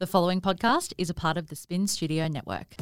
The 0.00 0.06
following 0.06 0.40
podcast 0.40 0.94
is 0.96 1.10
a 1.10 1.14
part 1.14 1.36
of 1.36 1.48
the 1.48 1.54
Spin 1.54 1.86
Studio 1.86 2.26
Network. 2.26 2.74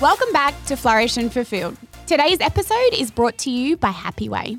Welcome 0.00 0.32
back 0.32 0.54
to 0.64 0.76
Flourish 0.76 1.18
and 1.18 1.30
Fulfilled. 1.30 1.76
Today's 2.06 2.40
episode 2.40 2.94
is 2.94 3.10
brought 3.10 3.36
to 3.40 3.50
you 3.50 3.76
by 3.76 3.90
Happy 3.90 4.30
Way. 4.30 4.56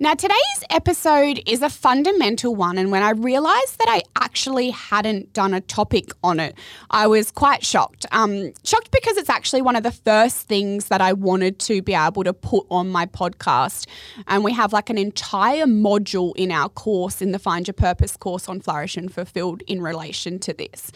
Now, 0.00 0.14
today's 0.14 0.64
episode 0.70 1.40
is 1.46 1.62
a 1.62 1.70
fundamental 1.70 2.52
one, 2.56 2.78
and 2.78 2.90
when 2.90 3.04
I 3.04 3.10
realised 3.10 3.78
that 3.78 3.86
I 3.88 4.02
actually 4.20 4.70
hadn't 4.70 5.32
done 5.32 5.54
a 5.54 5.60
topic 5.60 6.10
on 6.24 6.40
it, 6.40 6.56
I 6.90 7.06
was 7.06 7.30
quite 7.30 7.64
shocked. 7.64 8.04
Um, 8.10 8.52
shocked 8.64 8.90
because 8.90 9.16
it's 9.16 9.30
actually 9.30 9.62
one 9.62 9.76
of 9.76 9.84
the 9.84 9.92
first 9.92 10.48
things 10.48 10.86
that 10.86 11.00
I 11.00 11.12
wanted 11.12 11.60
to 11.60 11.80
be 11.80 11.94
able 11.94 12.24
to 12.24 12.32
put 12.32 12.66
on 12.72 12.88
my 12.88 13.06
podcast. 13.06 13.86
And 14.26 14.42
we 14.42 14.52
have 14.52 14.72
like 14.72 14.90
an 14.90 14.98
entire 14.98 15.66
module 15.66 16.32
in 16.34 16.50
our 16.50 16.68
course, 16.68 17.22
in 17.22 17.30
the 17.30 17.38
Find 17.38 17.68
Your 17.68 17.74
Purpose 17.74 18.16
course 18.16 18.48
on 18.48 18.60
Flourish 18.60 18.96
and 18.96 19.14
Fulfilled, 19.14 19.62
in 19.68 19.80
relation 19.80 20.40
to 20.40 20.52
this. 20.52 20.90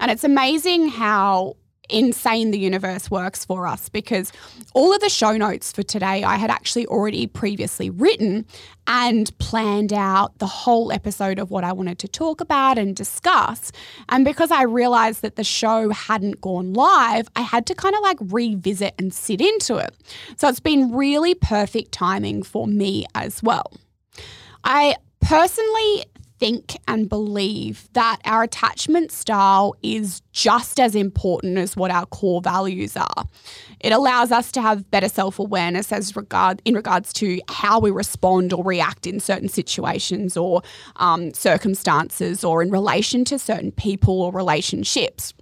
And 0.00 0.10
it's 0.10 0.24
amazing 0.24 0.88
how 0.88 1.54
insane 1.90 2.50
the 2.50 2.58
universe 2.58 3.10
works 3.10 3.44
for 3.44 3.66
us 3.66 3.88
because 3.88 4.32
all 4.74 4.94
of 4.94 5.00
the 5.00 5.08
show 5.08 5.36
notes 5.36 5.72
for 5.72 5.82
today 5.82 6.22
I 6.24 6.36
had 6.36 6.50
actually 6.50 6.86
already 6.86 7.26
previously 7.26 7.90
written 7.90 8.46
and 8.86 9.36
planned 9.38 9.92
out 9.92 10.38
the 10.38 10.46
whole 10.46 10.90
episode 10.92 11.38
of 11.38 11.50
what 11.50 11.64
I 11.64 11.72
wanted 11.72 11.98
to 12.00 12.08
talk 12.08 12.40
about 12.40 12.78
and 12.78 12.96
discuss. 12.96 13.70
And 14.08 14.24
because 14.24 14.50
I 14.50 14.62
realized 14.62 15.22
that 15.22 15.36
the 15.36 15.44
show 15.44 15.90
hadn't 15.90 16.40
gone 16.40 16.72
live, 16.72 17.28
I 17.36 17.42
had 17.42 17.66
to 17.66 17.74
kind 17.74 17.94
of 17.94 18.02
like 18.02 18.18
revisit 18.20 18.94
and 18.98 19.14
sit 19.14 19.40
into 19.40 19.76
it. 19.76 19.94
So 20.36 20.48
it's 20.48 20.60
been 20.60 20.92
really 20.92 21.34
perfect 21.34 21.92
timing 21.92 22.42
for 22.42 22.66
me 22.66 23.06
as 23.14 23.42
well. 23.42 23.72
I 24.64 24.96
personally 25.20 26.04
think 26.40 26.76
and 26.88 27.08
believe 27.08 27.88
that 27.92 28.18
our 28.24 28.42
attachment 28.42 29.12
style 29.12 29.74
is 29.82 30.22
just 30.32 30.80
as 30.80 30.94
important 30.94 31.58
as 31.58 31.76
what 31.76 31.90
our 31.90 32.06
core 32.06 32.40
values 32.40 32.96
are. 32.96 33.24
It 33.78 33.92
allows 33.92 34.32
us 34.32 34.50
to 34.52 34.62
have 34.62 34.90
better 34.90 35.08
self-awareness 35.08 35.92
as 35.92 36.16
regard 36.16 36.62
in 36.64 36.74
regards 36.74 37.12
to 37.14 37.38
how 37.48 37.78
we 37.78 37.90
respond 37.90 38.52
or 38.52 38.64
react 38.64 39.06
in 39.06 39.20
certain 39.20 39.48
situations 39.48 40.36
or 40.36 40.62
um, 40.96 41.32
circumstances 41.34 42.42
or 42.42 42.62
in 42.62 42.70
relation 42.70 43.24
to 43.26 43.38
certain 43.38 43.70
people 43.70 44.22
or 44.22 44.32
relationships. 44.32 45.34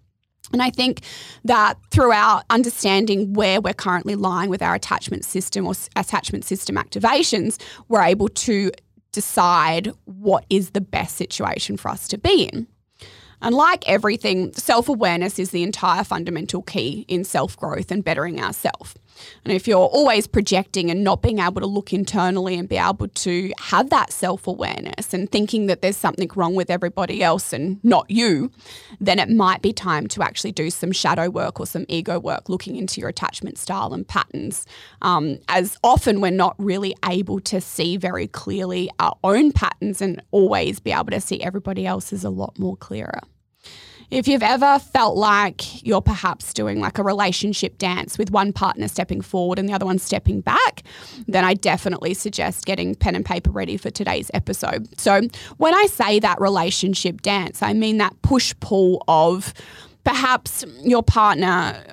And 0.53 0.63
I 0.63 0.71
think 0.71 1.03
that 1.45 1.79
throughout 1.91 2.45
understanding 2.49 3.35
where 3.35 3.61
we're 3.61 3.75
currently 3.75 4.15
lying 4.15 4.49
with 4.51 4.63
our 4.63 4.75
attachment 4.75 5.25
system 5.25 5.67
or 5.67 5.75
attachment 5.95 6.45
system 6.45 6.77
activations, 6.77 7.61
we're 7.89 8.03
able 8.03 8.29
to 8.29 8.71
decide 9.13 9.93
what 10.05 10.45
is 10.51 10.71
the 10.71 10.81
best 10.81 11.17
situation 11.17 11.77
for 11.77 11.89
us 11.89 12.09
to 12.09 12.19
be 12.19 12.45
in. 12.53 12.67
And 13.41 13.55
like 13.55 13.89
everything, 13.89 14.53
self 14.53 14.89
awareness 14.89 15.39
is 15.39 15.51
the 15.51 15.63
entire 15.63 16.05
fundamental 16.05 16.63
key 16.63 17.05
in 17.09 17.25
self 17.25 17.57
growth 17.57 17.91
and 17.91 18.05
bettering 18.05 18.41
ourselves. 18.41 18.95
And 19.45 19.53
if 19.53 19.67
you're 19.67 19.79
always 19.79 20.27
projecting 20.27 20.91
and 20.91 21.05
not 21.05 21.23
being 21.23 21.39
able 21.39 21.61
to 21.61 21.67
look 21.67 21.93
internally 21.93 22.57
and 22.59 22.69
be 22.69 22.77
able 22.77 23.09
to 23.09 23.53
have 23.59 23.91
that 23.91 24.13
self 24.13 24.47
awareness 24.47 25.15
and 25.15 25.31
thinking 25.31 25.67
that 25.67 25.83
there's 25.83 25.97
something 25.97 26.31
wrong 26.35 26.55
with 26.55 26.71
everybody 26.71 27.23
else 27.23 27.53
and 27.53 27.83
not 27.85 28.11
you, 28.11 28.51
then 29.01 29.19
it 29.19 29.31
might 29.31 29.63
be 29.63 29.73
time 29.73 30.07
to 30.09 30.23
actually 30.23 30.53
do 30.53 30.71
some 30.71 30.93
shadow 30.93 31.31
work 31.31 31.61
or 31.61 31.67
some 31.67 31.85
ego 31.89 32.19
work 32.19 32.49
looking 32.49 32.77
into 32.77 33.01
your 33.01 33.09
attachment 33.09 33.59
style 33.59 33.93
and 33.93 34.07
patterns. 34.07 34.67
Um, 35.03 35.39
as 35.49 35.77
often 35.83 36.21
we're 36.21 36.31
not 36.31 36.55
really 36.59 36.95
able 37.09 37.41
to 37.41 37.61
see 37.61 37.97
very 37.97 38.27
clearly 38.27 38.91
our 38.99 39.17
own 39.25 39.53
patterns 39.53 40.01
and 40.01 40.23
always 40.31 40.81
be 40.81 40.93
able 40.93 41.07
to 41.07 41.21
see 41.21 41.41
everybody 41.43 41.87
else's 41.87 42.25
a 42.25 42.31
lot 42.31 42.59
more 42.59 42.77
clearer. 42.77 43.21
If 44.11 44.27
you've 44.27 44.43
ever 44.43 44.79
felt 44.79 45.19
like 45.19 45.87
you're 45.87 46.01
perhaps 46.01 46.55
doing 46.55 46.81
like 46.81 46.97
a 46.97 47.03
relationship 47.03 47.77
dance 47.77 48.17
with 48.17 48.31
one 48.31 48.55
partner 48.55 48.89
stepping 48.89 49.21
forward 49.21 49.59
and 49.59 49.69
the 49.69 49.75
other 49.75 49.85
one 49.85 49.99
stepping 49.99 50.41
back, 50.41 50.83
then 51.27 51.45
I 51.45 51.53
definitely 51.53 52.15
suggest 52.15 52.65
getting 52.65 52.95
pen 52.95 53.15
and 53.15 53.25
paper 53.25 53.51
ready 53.51 53.77
for 53.77 53.91
today's 53.91 54.31
episode. 54.33 54.89
So, 54.99 55.21
when 55.59 55.75
I 55.75 55.87
say 55.87 56.21
that 56.21 56.41
relationship 56.41 57.21
dance, 57.21 57.63
I 57.63 57.75
mean 57.75 57.99
that 57.99 58.21
push 58.23 58.55
pull 58.61 59.05
of 59.09 59.53
perhaps 60.05 60.65
your 60.83 61.03
partner 61.03 61.85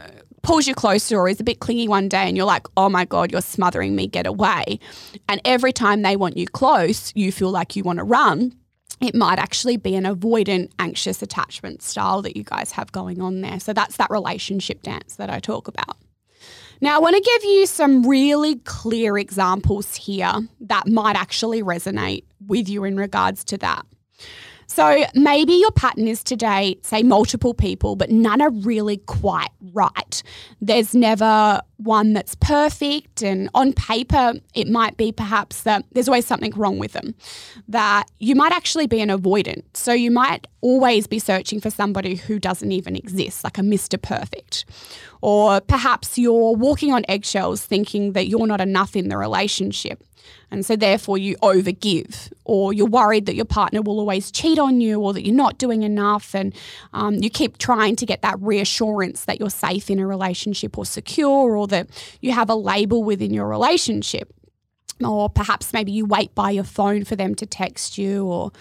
pulls 0.41 0.67
you 0.67 0.75
closer 0.75 1.17
or 1.17 1.27
is 1.27 1.41
a 1.41 1.43
bit 1.43 1.59
clingy 1.59 1.87
one 1.87 2.07
day 2.07 2.27
and 2.27 2.37
you're 2.37 2.45
like, 2.45 2.67
oh 2.77 2.87
my 2.87 3.03
God, 3.03 3.31
you're 3.31 3.41
smothering 3.41 3.93
me, 3.93 4.07
get 4.07 4.25
away. 4.25 4.79
And 5.27 5.41
every 5.43 5.73
time 5.73 6.01
they 6.03 6.15
want 6.15 6.37
you 6.37 6.47
close, 6.47 7.11
you 7.15 7.31
feel 7.31 7.49
like 7.49 7.75
you 7.75 7.83
want 7.83 7.97
to 7.97 8.05
run 8.05 8.55
it 9.01 9.15
might 9.15 9.39
actually 9.39 9.77
be 9.77 9.95
an 9.95 10.03
avoidant, 10.03 10.71
anxious 10.79 11.21
attachment 11.21 11.81
style 11.81 12.21
that 12.21 12.37
you 12.37 12.43
guys 12.43 12.71
have 12.71 12.91
going 12.91 13.21
on 13.21 13.41
there. 13.41 13.59
So 13.59 13.73
that's 13.73 13.97
that 13.97 14.09
relationship 14.09 14.81
dance 14.81 15.15
that 15.15 15.29
I 15.29 15.39
talk 15.39 15.67
about. 15.67 15.97
Now, 16.81 16.97
I 16.97 16.99
want 16.99 17.15
to 17.15 17.21
give 17.21 17.43
you 17.45 17.65
some 17.65 18.07
really 18.07 18.55
clear 18.59 19.17
examples 19.17 19.95
here 19.95 20.33
that 20.61 20.87
might 20.87 21.15
actually 21.15 21.63
resonate 21.63 22.25
with 22.45 22.67
you 22.67 22.83
in 22.83 22.97
regards 22.97 23.43
to 23.45 23.57
that. 23.59 23.85
So 24.67 25.05
maybe 25.13 25.53
your 25.53 25.71
pattern 25.71 26.07
is 26.07 26.23
today, 26.23 26.77
say, 26.81 27.03
multiple 27.03 27.53
people, 27.53 27.95
but 27.95 28.09
none 28.09 28.41
are 28.41 28.49
really 28.49 28.97
quite 28.97 29.51
right. 29.73 30.23
There's 30.61 30.95
never 30.95 31.61
one 31.77 32.13
that's 32.13 32.35
perfect. 32.35 33.21
And 33.21 33.49
on 33.53 33.73
paper, 33.73 34.33
it 34.53 34.67
might 34.67 34.97
be 34.97 35.11
perhaps 35.11 35.63
that 35.63 35.85
there's 35.91 36.07
always 36.07 36.25
something 36.25 36.51
wrong 36.55 36.79
with 36.79 36.93
them, 36.93 37.15
that 37.67 38.05
you 38.19 38.35
might 38.35 38.51
actually 38.51 38.87
be 38.87 39.01
an 39.01 39.09
avoidant. 39.09 39.63
So 39.73 39.93
you 39.93 40.11
might 40.11 40.47
always 40.61 41.07
be 41.07 41.19
searching 41.19 41.61
for 41.61 41.69
somebody 41.69 42.15
who 42.15 42.39
doesn't 42.39 42.71
even 42.71 42.95
exist, 42.95 43.43
like 43.43 43.57
a 43.57 43.61
Mr. 43.61 44.01
Perfect. 44.01 44.65
Or 45.21 45.61
perhaps 45.61 46.17
you're 46.17 46.55
walking 46.55 46.91
on 46.91 47.03
eggshells 47.07 47.63
thinking 47.63 48.13
that 48.13 48.27
you're 48.27 48.47
not 48.47 48.61
enough 48.61 48.95
in 48.95 49.09
the 49.09 49.17
relationship. 49.17 50.03
And 50.51 50.65
so, 50.65 50.75
therefore, 50.75 51.17
you 51.17 51.35
overgive, 51.37 52.31
or 52.43 52.73
you're 52.73 52.85
worried 52.85 53.25
that 53.25 53.35
your 53.35 53.45
partner 53.45 53.81
will 53.81 53.99
always 53.99 54.31
cheat 54.31 54.59
on 54.59 54.79
you, 54.81 55.01
or 55.01 55.13
that 55.13 55.25
you're 55.25 55.35
not 55.35 55.57
doing 55.57 55.83
enough. 55.83 56.33
And 56.35 56.53
um, 56.93 57.15
you 57.15 57.29
keep 57.29 57.57
trying 57.57 57.95
to 57.97 58.05
get 58.05 58.21
that 58.21 58.39
reassurance 58.39 59.25
that 59.25 59.39
you're 59.39 59.49
safe 59.49 59.89
in 59.89 59.99
a 59.99 60.07
relationship 60.07 60.77
or 60.77 60.85
secure, 60.85 61.55
or 61.55 61.67
that 61.67 61.87
you 62.21 62.31
have 62.31 62.49
a 62.49 62.55
label 62.55 63.03
within 63.03 63.33
your 63.33 63.47
relationship. 63.47 64.31
Or 65.03 65.29
perhaps 65.29 65.73
maybe 65.73 65.91
you 65.91 66.05
wait 66.05 66.33
by 66.35 66.51
your 66.51 66.63
phone 66.63 67.03
for 67.03 67.15
them 67.15 67.35
to 67.35 67.45
text 67.45 67.97
you, 67.97 68.25
or 68.25 68.51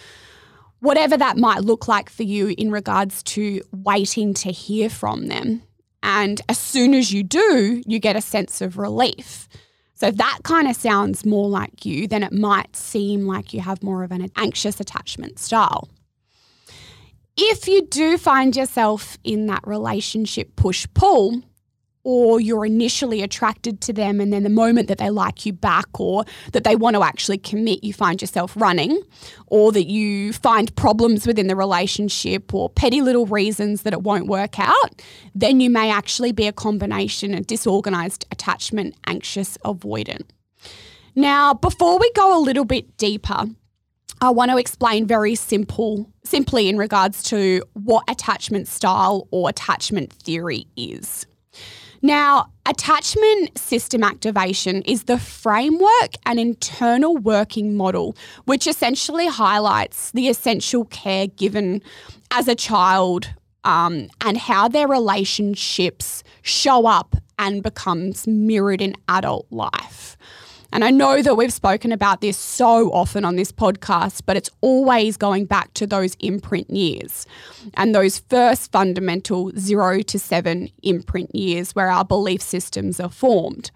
whatever 0.80 1.16
that 1.16 1.36
might 1.36 1.60
look 1.60 1.88
like 1.88 2.10
for 2.10 2.24
you 2.24 2.54
in 2.58 2.70
regards 2.70 3.22
to 3.22 3.62
waiting 3.72 4.34
to 4.34 4.50
hear 4.50 4.90
from 4.90 5.28
them. 5.28 5.62
And 6.02 6.42
as 6.48 6.58
soon 6.58 6.92
as 6.92 7.12
you 7.12 7.22
do, 7.22 7.82
you 7.86 7.98
get 7.98 8.16
a 8.16 8.20
sense 8.20 8.60
of 8.60 8.76
relief. 8.76 9.48
So 9.94 10.08
if 10.08 10.16
that 10.16 10.40
kind 10.42 10.68
of 10.68 10.76
sounds 10.76 11.24
more 11.24 11.48
like 11.48 11.84
you, 11.86 12.08
then 12.08 12.22
it 12.22 12.32
might 12.32 12.74
seem 12.74 13.26
like 13.26 13.54
you 13.54 13.60
have 13.60 13.82
more 13.82 14.02
of 14.02 14.10
an 14.10 14.30
anxious 14.36 14.80
attachment 14.80 15.38
style. 15.38 15.88
If 17.36 17.66
you 17.66 17.86
do 17.86 18.18
find 18.18 18.54
yourself 18.54 19.18
in 19.24 19.46
that 19.46 19.66
relationship 19.66 20.54
push 20.56 20.86
pull, 20.94 21.42
or 22.04 22.38
you're 22.38 22.64
initially 22.64 23.22
attracted 23.22 23.80
to 23.80 23.92
them 23.92 24.20
and 24.20 24.32
then 24.32 24.42
the 24.42 24.50
moment 24.50 24.88
that 24.88 24.98
they 24.98 25.10
like 25.10 25.44
you 25.44 25.52
back 25.52 25.98
or 25.98 26.24
that 26.52 26.62
they 26.62 26.76
want 26.76 26.94
to 26.94 27.02
actually 27.02 27.38
commit 27.38 27.82
you 27.82 27.92
find 27.92 28.20
yourself 28.20 28.52
running 28.56 29.02
or 29.48 29.72
that 29.72 29.86
you 29.86 30.32
find 30.32 30.74
problems 30.76 31.26
within 31.26 31.48
the 31.48 31.56
relationship 31.56 32.54
or 32.54 32.70
petty 32.70 33.00
little 33.00 33.26
reasons 33.26 33.82
that 33.82 33.92
it 33.92 34.02
won't 34.02 34.28
work 34.28 34.58
out 34.60 35.02
then 35.34 35.60
you 35.60 35.68
may 35.68 35.90
actually 35.90 36.30
be 36.30 36.46
a 36.46 36.52
combination 36.52 37.34
of 37.34 37.46
disorganized 37.46 38.26
attachment 38.30 38.94
anxious 39.06 39.58
avoidant 39.64 40.26
now 41.16 41.54
before 41.54 41.98
we 41.98 42.10
go 42.12 42.38
a 42.38 42.40
little 42.40 42.64
bit 42.64 42.96
deeper 42.96 43.46
I 44.20 44.30
want 44.30 44.50
to 44.52 44.56
explain 44.56 45.06
very 45.06 45.34
simple 45.34 46.10
simply 46.22 46.68
in 46.68 46.78
regards 46.78 47.22
to 47.24 47.62
what 47.74 48.04
attachment 48.08 48.68
style 48.68 49.28
or 49.30 49.50
attachment 49.50 50.12
theory 50.12 50.66
is. 50.76 51.26
Now, 52.04 52.50
attachment 52.66 53.56
system 53.56 54.02
activation 54.04 54.82
is 54.82 55.04
the 55.04 55.18
framework 55.18 56.12
and 56.26 56.38
internal 56.38 57.16
working 57.16 57.78
model, 57.78 58.14
which 58.44 58.66
essentially 58.66 59.26
highlights 59.26 60.10
the 60.10 60.28
essential 60.28 60.84
care 60.84 61.28
given 61.28 61.80
as 62.30 62.46
a 62.46 62.54
child 62.54 63.32
um, 63.64 64.08
and 64.20 64.36
how 64.36 64.68
their 64.68 64.86
relationships 64.86 66.22
show 66.42 66.84
up 66.84 67.16
and 67.38 67.62
becomes 67.62 68.26
mirrored 68.26 68.82
in 68.82 68.96
adult 69.08 69.46
life. 69.50 70.18
And 70.74 70.84
I 70.84 70.90
know 70.90 71.22
that 71.22 71.36
we've 71.36 71.52
spoken 71.52 71.92
about 71.92 72.20
this 72.20 72.36
so 72.36 72.90
often 72.90 73.24
on 73.24 73.36
this 73.36 73.52
podcast, 73.52 74.22
but 74.26 74.36
it's 74.36 74.50
always 74.60 75.16
going 75.16 75.44
back 75.44 75.72
to 75.74 75.86
those 75.86 76.16
imprint 76.18 76.68
years 76.68 77.26
and 77.74 77.94
those 77.94 78.18
first 78.18 78.72
fundamental 78.72 79.52
zero 79.56 80.02
to 80.02 80.18
seven 80.18 80.68
imprint 80.82 81.32
years 81.32 81.76
where 81.76 81.88
our 81.88 82.04
belief 82.04 82.42
systems 82.42 82.98
are 82.98 83.08
formed. 83.08 83.70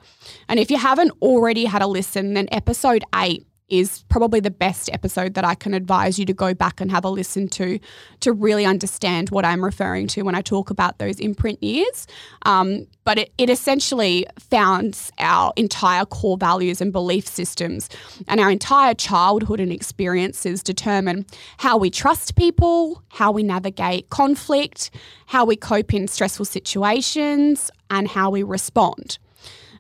And 0.49 0.59
if 0.59 0.73
you 0.73 0.77
haven't 0.77 1.13
already 1.23 1.67
had 1.67 1.83
a 1.83 1.87
listen, 1.87 2.35
then 2.35 2.49
episode 2.51 3.05
eight 3.15 3.47
is 3.69 4.05
probably 4.09 4.41
the 4.41 4.51
best 4.51 4.89
episode 4.93 5.35
that 5.35 5.45
I 5.45 5.55
can 5.55 5.75
advise 5.75 6.19
you 6.19 6.25
to 6.27 6.33
go 6.33 6.55
back 6.55 6.81
and 6.81 6.91
have 6.91 7.05
a 7.05 7.11
listen 7.11 7.49
to 7.49 7.79
to 8.21 8.33
really 8.33 8.65
understand 8.65 9.31
what 9.31 9.45
I'm 9.45 9.63
referring 9.65 10.07
to 10.09 10.23
when 10.23 10.35
I 10.35 10.41
talk 10.41 10.71
about 10.71 10.99
those 10.99 11.21
imprint 11.21 11.63
years. 11.63 12.07
Um, 12.43 12.87
but 13.05 13.19
it, 13.19 13.33
it 13.39 13.51
essentially 13.51 14.27
founds 14.39 15.13
our 15.19 15.53
entire 15.57 16.05
core 16.05 16.37
values 16.39 16.81
and 16.81 16.93
belief 16.93 17.27
systems, 17.27 17.89
and 18.27 18.41
our 18.41 18.51
entire 18.51 18.95
childhood 18.95 19.61
and 19.61 19.73
experiences 19.73 20.63
determine 20.63 21.27
how 21.59 21.77
we 21.77 21.91
trust 21.91 22.37
people, 22.37 23.03
how 23.09 23.33
we 23.33 23.43
navigate 23.43 24.11
conflict, 24.11 24.91
how 25.27 25.45
we 25.45 25.57
cope 25.57 25.93
in 25.93 26.09
stressful 26.09 26.45
situations, 26.45 27.71
and 27.91 28.09
how 28.09 28.31
we 28.31 28.43
respond. 28.43 29.19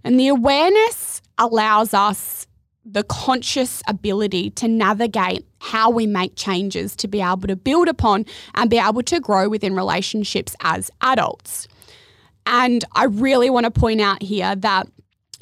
And 0.04 0.18
the 0.18 0.28
awareness 0.28 1.20
allows 1.38 1.94
us 1.94 2.46
the 2.90 3.04
conscious 3.04 3.82
ability 3.86 4.48
to 4.50 4.66
navigate 4.66 5.44
how 5.60 5.90
we 5.90 6.06
make 6.06 6.34
changes 6.36 6.96
to 6.96 7.06
be 7.06 7.20
able 7.20 7.46
to 7.46 7.56
build 7.56 7.86
upon 7.86 8.24
and 8.54 8.70
be 8.70 8.78
able 8.78 9.02
to 9.02 9.20
grow 9.20 9.48
within 9.48 9.74
relationships 9.74 10.56
as 10.62 10.90
adults. 11.02 11.68
And 12.46 12.84
I 12.92 13.04
really 13.04 13.50
want 13.50 13.64
to 13.64 13.70
point 13.70 14.00
out 14.00 14.22
here 14.22 14.56
that 14.56 14.88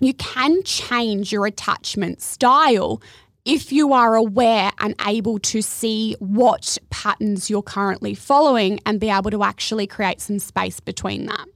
you 0.00 0.12
can 0.14 0.62
change 0.64 1.30
your 1.32 1.46
attachment 1.46 2.20
style 2.20 3.00
if 3.44 3.70
you 3.70 3.92
are 3.92 4.16
aware 4.16 4.72
and 4.80 4.96
able 5.06 5.38
to 5.38 5.62
see 5.62 6.16
what 6.18 6.78
patterns 6.90 7.48
you're 7.48 7.62
currently 7.62 8.12
following 8.12 8.80
and 8.84 8.98
be 8.98 9.08
able 9.08 9.30
to 9.30 9.44
actually 9.44 9.86
create 9.86 10.20
some 10.20 10.40
space 10.40 10.80
between 10.80 11.26
that. 11.26 11.46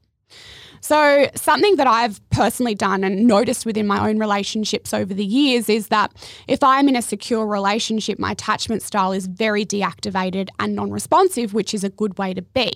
So, 0.81 1.29
something 1.35 1.77
that 1.77 1.87
I've 1.87 2.21
personally 2.31 2.75
done 2.75 3.05
and 3.05 3.27
noticed 3.27 3.67
within 3.67 3.87
my 3.87 4.09
own 4.09 4.19
relationships 4.19 4.95
over 4.95 5.13
the 5.13 5.25
years 5.25 5.69
is 5.69 5.89
that 5.89 6.11
if 6.49 6.63
I'm 6.63 6.89
in 6.89 6.97
a 6.97 7.03
secure 7.03 7.47
relationship, 7.47 8.19
my 8.19 8.33
attachment 8.33 8.83
style 8.83 9.13
is 9.13 9.27
very 9.27 9.65
deactivated 9.65 10.49
and 10.59 10.75
non 10.75 10.91
responsive, 10.91 11.53
which 11.53 11.75
is 11.75 11.85
a 11.85 11.91
good 11.91 12.19
way 12.19 12.33
to 12.33 12.43
be. 12.43 12.73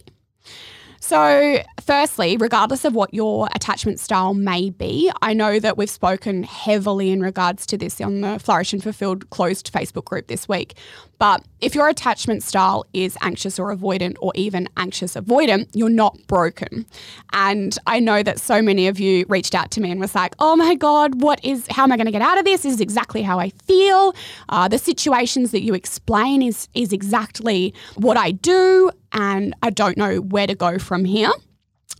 So, 1.06 1.62
firstly, 1.83 2.39
regardless 2.39 2.87
of 2.87 2.95
what 2.95 3.12
your 3.12 3.47
attachment 3.55 4.01
style 4.01 4.33
may 4.33 4.71
be, 4.71 5.12
I 5.21 5.35
know 5.35 5.61
that 5.61 5.77
we've 5.77 5.91
spoken 5.91 6.45
heavily 6.45 7.11
in 7.11 7.21
regards 7.21 7.67
to 7.67 7.77
this 7.77 8.01
on 8.01 8.23
the 8.23 8.39
Flourish 8.39 8.73
and 8.73 8.83
Fulfilled 8.83 9.29
closed 9.29 9.71
Facebook 9.71 10.06
group 10.06 10.29
this 10.29 10.49
week. 10.49 10.79
But 11.19 11.45
if 11.61 11.75
your 11.75 11.89
attachment 11.89 12.43
style 12.43 12.87
is 12.95 13.19
anxious 13.21 13.59
or 13.59 13.75
avoidant, 13.75 14.17
or 14.21 14.33
even 14.35 14.67
anxious 14.79 15.15
avoidant, 15.15 15.69
you're 15.75 15.91
not 15.91 16.19
broken. 16.27 16.87
And 17.35 17.79
I 17.87 18.00
know 18.00 18.23
that 18.23 18.41
so 18.41 18.62
many 18.62 18.89
of 18.89 18.99
you 18.99 19.27
reached 19.29 19.55
out 19.55 19.71
to 19.73 19.83
me 19.83 19.91
and 19.91 20.00
was 20.00 20.15
like, 20.15 20.35
oh 20.39 20.57
my 20.57 20.75
God, 20.75 21.21
what 21.21 21.45
is, 21.45 21.67
how 21.69 21.83
am 21.83 21.93
I 21.93 21.97
going 21.97 22.07
to 22.07 22.12
get 22.12 22.23
out 22.23 22.39
of 22.39 22.47
this? 22.47 22.62
This 22.62 22.75
is 22.75 22.81
exactly 22.81 23.21
how 23.21 23.39
I 23.39 23.50
feel. 23.67 24.15
Uh, 24.49 24.69
the 24.69 24.79
situations 24.79 25.50
that 25.50 25.62
you 25.62 25.75
explain 25.75 26.41
is, 26.41 26.69
is 26.75 26.95
exactly 26.95 27.75
what 27.97 28.17
I 28.17 28.31
do 28.31 28.91
and 29.14 29.55
I 29.62 29.70
don't 29.70 29.96
know 29.96 30.16
where 30.16 30.46
to 30.46 30.55
go 30.55 30.78
from 30.78 31.05
here. 31.05 31.31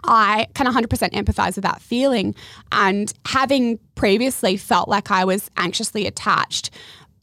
I 0.07 0.49
can 0.55 0.67
100% 0.67 0.87
empathize 1.13 1.55
with 1.55 1.63
that 1.63 1.81
feeling. 1.81 2.35
And 2.73 3.13
having 3.27 3.79
previously 3.95 4.57
felt 4.57 4.89
like 4.89 5.11
I 5.11 5.25
was 5.25 5.51
anxiously 5.57 6.07
attached, 6.07 6.71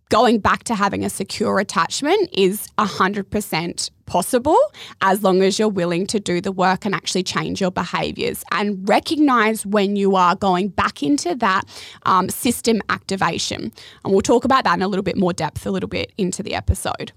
going 0.09 0.39
back 0.39 0.63
to 0.65 0.75
having 0.75 1.05
a 1.05 1.09
secure 1.09 1.59
attachment 1.59 2.29
is 2.33 2.67
100% 2.77 3.91
possible 4.05 4.57
as 4.99 5.23
long 5.23 5.41
as 5.41 5.57
you're 5.57 5.69
willing 5.69 6.05
to 6.05 6.19
do 6.19 6.41
the 6.41 6.51
work 6.51 6.85
and 6.85 6.93
actually 6.93 7.23
change 7.23 7.61
your 7.61 7.71
behaviors 7.71 8.43
and 8.51 8.88
recognize 8.89 9.65
when 9.65 9.95
you 9.95 10.17
are 10.17 10.35
going 10.35 10.67
back 10.67 11.01
into 11.01 11.33
that 11.35 11.63
um, 12.03 12.27
system 12.27 12.81
activation. 12.89 13.71
And 14.03 14.11
we'll 14.11 14.21
talk 14.21 14.43
about 14.43 14.65
that 14.65 14.75
in 14.75 14.81
a 14.81 14.88
little 14.89 15.03
bit 15.03 15.17
more 15.17 15.31
depth 15.31 15.65
a 15.65 15.71
little 15.71 15.88
bit 15.88 16.11
into 16.17 16.43
the 16.43 16.55
episode. 16.55 17.13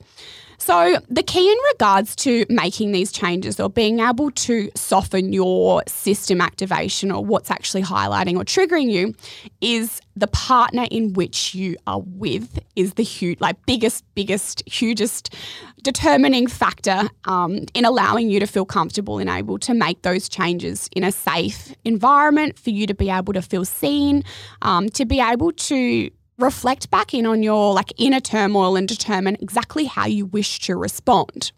So, 0.65 0.97
the 1.11 1.23
key 1.23 1.53
in 1.53 1.59
regards 1.75 2.17
to 2.17 2.47
making 2.49 2.93
these 2.93 3.13
changes 3.13 3.61
or 3.61 3.69
being 3.69 4.01
able 4.01 4.31
to 4.31 4.71
soften 4.75 5.31
your 5.31 5.83
system 5.87 6.41
activation 6.41 7.13
or 7.13 7.23
what's 7.23 7.51
actually 7.51 7.83
highlighting 7.83 8.37
or 8.37 8.45
triggering 8.45 8.91
you 8.91 9.15
is 9.61 10.01
the 10.17 10.27
partner 10.27 10.87
in 10.91 11.13
which 11.13 11.55
you 11.55 11.77
are 11.87 12.01
with 12.07 12.59
is 12.77 12.95
the 12.95 13.03
huge, 13.03 13.43
like 13.43 13.57
biggest, 13.67 14.07
biggest, 14.15 14.63
hugest 14.67 15.35
determining 15.83 16.47
factor 16.47 17.11
um, 17.27 17.67
in 17.75 17.85
allowing 17.85 18.31
you 18.31 18.41
to 18.41 18.47
feel 18.47 18.65
comfortable 18.65 19.19
and 19.19 19.29
able 19.29 19.59
to 19.59 19.75
make 19.75 20.01
those 20.01 20.31
changes 20.31 20.89
in 20.97 21.05
a 21.05 21.13
safe 21.13 21.75
environment 21.85 22.59
for 22.59 22.71
you 22.71 22.87
to 22.87 22.95
be 22.95 23.11
able 23.11 23.35
to 23.35 23.43
feel 23.43 23.67
seen, 23.67 24.25
um, 24.63 24.89
to 24.89 25.05
be 25.05 25.21
able 25.21 25.53
to 25.53 26.11
reflect 26.45 26.91
back 26.91 27.15
in 27.15 27.27
on 27.27 27.43
your 27.43 27.73
like 27.73 27.93
inner 27.97 28.21
turmoil 28.21 28.77
and 28.77 28.87
determine 28.87 29.37
exactly 29.41 29.87
how 29.87 30.07
you 30.07 30.27
wish 30.27 30.61
to 30.61 30.77
respond. 30.77 31.53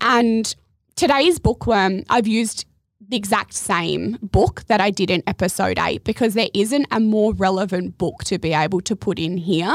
And 0.00 0.54
today's 0.96 1.38
bookworm, 1.38 2.02
I've 2.10 2.26
used 2.26 2.66
the 3.10 3.16
exact 3.16 3.54
same 3.54 4.18
book 4.20 4.64
that 4.66 4.80
I 4.80 4.90
did 4.90 5.10
in 5.10 5.22
episode 5.26 5.78
eight 5.78 6.04
because 6.04 6.34
there 6.34 6.48
isn't 6.52 6.86
a 6.90 7.00
more 7.00 7.32
relevant 7.32 7.96
book 7.96 8.24
to 8.24 8.38
be 8.38 8.52
able 8.52 8.80
to 8.82 8.96
put 8.96 9.18
in 9.18 9.38
here. 9.38 9.74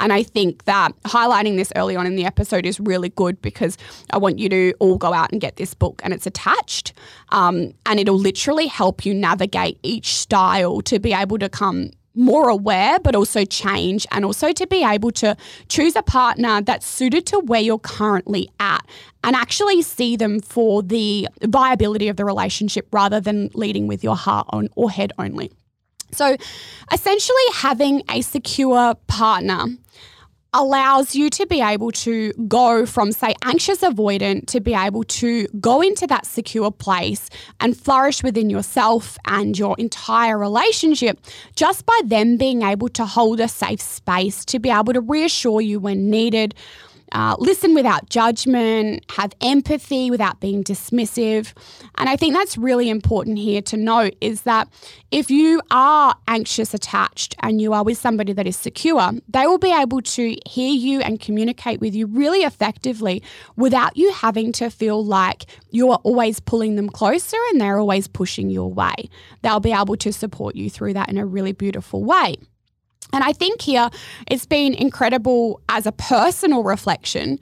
And 0.00 0.12
I 0.12 0.22
think 0.22 0.64
that 0.64 0.90
highlighting 1.04 1.56
this 1.56 1.72
early 1.76 1.96
on 1.96 2.06
in 2.06 2.16
the 2.16 2.26
episode 2.26 2.66
is 2.66 2.78
really 2.80 3.08
good 3.08 3.40
because 3.40 3.78
I 4.10 4.18
want 4.18 4.38
you 4.38 4.48
to 4.50 4.74
all 4.80 4.98
go 4.98 5.14
out 5.14 5.32
and 5.32 5.40
get 5.40 5.56
this 5.56 5.72
book 5.72 6.02
and 6.04 6.12
it's 6.12 6.26
attached. 6.26 6.92
Um, 7.30 7.72
and 7.86 7.98
it'll 8.00 8.18
literally 8.18 8.66
help 8.66 9.06
you 9.06 9.14
navigate 9.14 9.78
each 9.82 10.14
style 10.16 10.82
to 10.82 10.98
be 10.98 11.14
able 11.14 11.38
to 11.38 11.48
come 11.48 11.90
more 12.14 12.48
aware, 12.48 12.98
but 13.00 13.14
also 13.14 13.44
change, 13.44 14.06
and 14.10 14.24
also 14.24 14.52
to 14.52 14.66
be 14.66 14.84
able 14.84 15.10
to 15.12 15.36
choose 15.68 15.96
a 15.96 16.02
partner 16.02 16.60
that's 16.60 16.86
suited 16.86 17.26
to 17.26 17.40
where 17.40 17.60
you're 17.60 17.78
currently 17.78 18.48
at 18.60 18.84
and 19.22 19.34
actually 19.34 19.82
see 19.82 20.16
them 20.16 20.40
for 20.40 20.82
the 20.82 21.28
viability 21.42 22.08
of 22.08 22.16
the 22.16 22.24
relationship 22.24 22.86
rather 22.92 23.20
than 23.20 23.50
leading 23.54 23.86
with 23.86 24.04
your 24.04 24.16
heart 24.16 24.46
on, 24.50 24.68
or 24.76 24.90
head 24.90 25.12
only. 25.18 25.50
So, 26.12 26.36
essentially, 26.92 27.42
having 27.54 28.02
a 28.08 28.20
secure 28.20 28.94
partner 29.08 29.64
allows 30.54 31.14
you 31.14 31.28
to 31.28 31.46
be 31.46 31.60
able 31.60 31.90
to 31.90 32.32
go 32.48 32.86
from, 32.86 33.12
say, 33.12 33.34
anxious 33.42 33.80
avoidant 33.80 34.46
to 34.46 34.60
be 34.60 34.72
able 34.72 35.02
to 35.04 35.46
go 35.60 35.82
into 35.82 36.06
that 36.06 36.24
secure 36.24 36.70
place 36.70 37.28
and 37.60 37.76
flourish 37.76 38.22
within 38.22 38.48
yourself 38.48 39.18
and 39.26 39.58
your 39.58 39.74
entire 39.78 40.38
relationship 40.38 41.18
just 41.56 41.84
by 41.84 42.00
them 42.04 42.36
being 42.36 42.62
able 42.62 42.88
to 42.88 43.04
hold 43.04 43.40
a 43.40 43.48
safe 43.48 43.80
space 43.80 44.44
to 44.44 44.58
be 44.60 44.70
able 44.70 44.92
to 44.92 45.00
reassure 45.00 45.60
you 45.60 45.80
when 45.80 46.08
needed 46.08 46.54
uh, 47.14 47.36
listen 47.38 47.74
without 47.74 48.10
judgment, 48.10 49.04
have 49.12 49.32
empathy 49.40 50.10
without 50.10 50.40
being 50.40 50.64
dismissive. 50.64 51.52
And 51.96 52.08
I 52.08 52.16
think 52.16 52.34
that's 52.34 52.58
really 52.58 52.90
important 52.90 53.38
here 53.38 53.62
to 53.62 53.76
note 53.76 54.16
is 54.20 54.42
that 54.42 54.68
if 55.12 55.30
you 55.30 55.62
are 55.70 56.16
anxious 56.26 56.74
attached 56.74 57.36
and 57.40 57.60
you 57.60 57.72
are 57.72 57.84
with 57.84 57.98
somebody 57.98 58.32
that 58.32 58.48
is 58.48 58.56
secure, 58.56 59.12
they 59.28 59.46
will 59.46 59.58
be 59.58 59.72
able 59.72 60.00
to 60.02 60.36
hear 60.44 60.72
you 60.72 61.00
and 61.02 61.20
communicate 61.20 61.80
with 61.80 61.94
you 61.94 62.06
really 62.06 62.40
effectively 62.40 63.22
without 63.56 63.96
you 63.96 64.12
having 64.12 64.50
to 64.52 64.68
feel 64.68 65.04
like 65.04 65.44
you 65.70 65.90
are 65.92 66.00
always 66.02 66.40
pulling 66.40 66.74
them 66.74 66.88
closer 66.88 67.36
and 67.50 67.60
they're 67.60 67.78
always 67.78 68.08
pushing 68.08 68.50
you 68.50 68.60
away. 68.60 68.94
They'll 69.42 69.60
be 69.60 69.72
able 69.72 69.96
to 69.98 70.12
support 70.12 70.56
you 70.56 70.68
through 70.68 70.94
that 70.94 71.08
in 71.08 71.16
a 71.16 71.24
really 71.24 71.52
beautiful 71.52 72.02
way. 72.02 72.36
And 73.14 73.22
I 73.22 73.32
think 73.32 73.62
here 73.62 73.88
it's 74.28 74.44
been 74.44 74.74
incredible 74.74 75.60
as 75.68 75.86
a 75.86 75.92
personal 75.92 76.64
reflection 76.64 77.38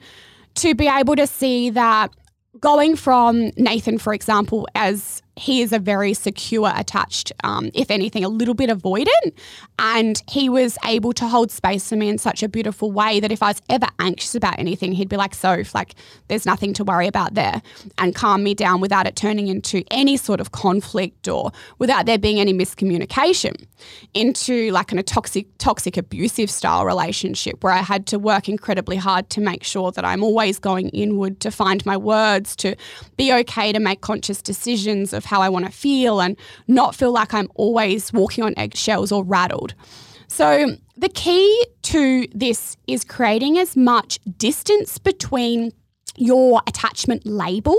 to 0.55 0.75
be 0.75 0.87
able 0.87 1.15
to 1.15 1.25
see 1.25 1.71
that 1.71 2.11
going 2.59 2.95
from 2.95 3.49
Nathan, 3.57 3.97
for 3.97 4.13
example, 4.13 4.67
as 4.75 5.22
he 5.35 5.61
is 5.61 5.73
a 5.73 5.79
very 5.79 6.13
secure, 6.13 6.71
attached, 6.75 7.31
um, 7.43 7.71
if 7.73 7.89
anything, 7.89 8.23
a 8.23 8.29
little 8.29 8.53
bit 8.53 8.69
avoidant. 8.69 9.33
And 9.79 10.21
he 10.29 10.47
was 10.49 10.77
able 10.85 11.13
to 11.13 11.27
hold 11.27 11.51
space 11.51 11.89
for 11.89 11.95
me 11.95 12.07
in 12.07 12.17
such 12.17 12.43
a 12.43 12.49
beautiful 12.49 12.91
way 12.91 13.19
that 13.19 13.31
if 13.31 13.41
I 13.41 13.47
was 13.47 13.61
ever 13.69 13.87
anxious 13.99 14.35
about 14.35 14.59
anything, 14.59 14.91
he'd 14.91 15.09
be 15.09 15.17
like, 15.17 15.33
So, 15.33 15.63
like, 15.73 15.95
there's 16.27 16.45
nothing 16.45 16.73
to 16.75 16.83
worry 16.83 17.07
about 17.07 17.33
there, 17.33 17.61
and 17.97 18.13
calm 18.13 18.43
me 18.43 18.53
down 18.53 18.79
without 18.79 19.07
it 19.07 19.15
turning 19.15 19.47
into 19.47 19.83
any 19.89 20.17
sort 20.17 20.39
of 20.39 20.51
conflict 20.51 21.27
or 21.27 21.51
without 21.79 22.05
there 22.05 22.17
being 22.17 22.39
any 22.39 22.53
miscommunication 22.53 23.65
into 24.13 24.71
like 24.71 24.91
an, 24.91 24.99
a 24.99 25.03
toxic, 25.03 25.47
toxic, 25.57 25.97
abusive 25.97 26.49
style 26.49 26.85
relationship 26.85 27.63
where 27.63 27.73
I 27.73 27.81
had 27.81 28.05
to 28.07 28.19
work 28.19 28.47
incredibly 28.47 28.97
hard 28.97 29.29
to 29.31 29.41
make 29.41 29.63
sure 29.63 29.91
that 29.91 30.05
I'm 30.05 30.23
always 30.23 30.59
going 30.59 30.89
inward 30.89 31.39
to 31.41 31.51
find 31.51 31.85
my 31.85 31.97
words, 31.97 32.55
to 32.57 32.75
be 33.17 33.33
okay 33.33 33.71
to 33.71 33.79
make 33.79 34.01
conscious 34.01 34.41
decisions 34.41 35.13
of 35.13 35.22
how 35.25 35.41
I 35.41 35.49
want 35.49 35.65
to 35.65 35.71
feel 35.71 36.21
and 36.21 36.37
not 36.67 36.95
feel 36.95 37.11
like 37.11 37.33
I'm 37.33 37.49
always 37.55 38.11
walking 38.13 38.43
on 38.43 38.53
eggshells 38.57 39.11
or 39.11 39.23
rattled. 39.23 39.73
So, 40.27 40.77
the 40.97 41.09
key 41.09 41.65
to 41.83 42.27
this 42.33 42.77
is 42.87 43.03
creating 43.03 43.57
as 43.57 43.75
much 43.75 44.19
distance 44.37 44.97
between 44.97 45.71
your 46.17 46.61
attachment 46.67 47.25
label 47.25 47.77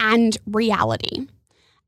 and 0.00 0.36
reality. 0.46 1.26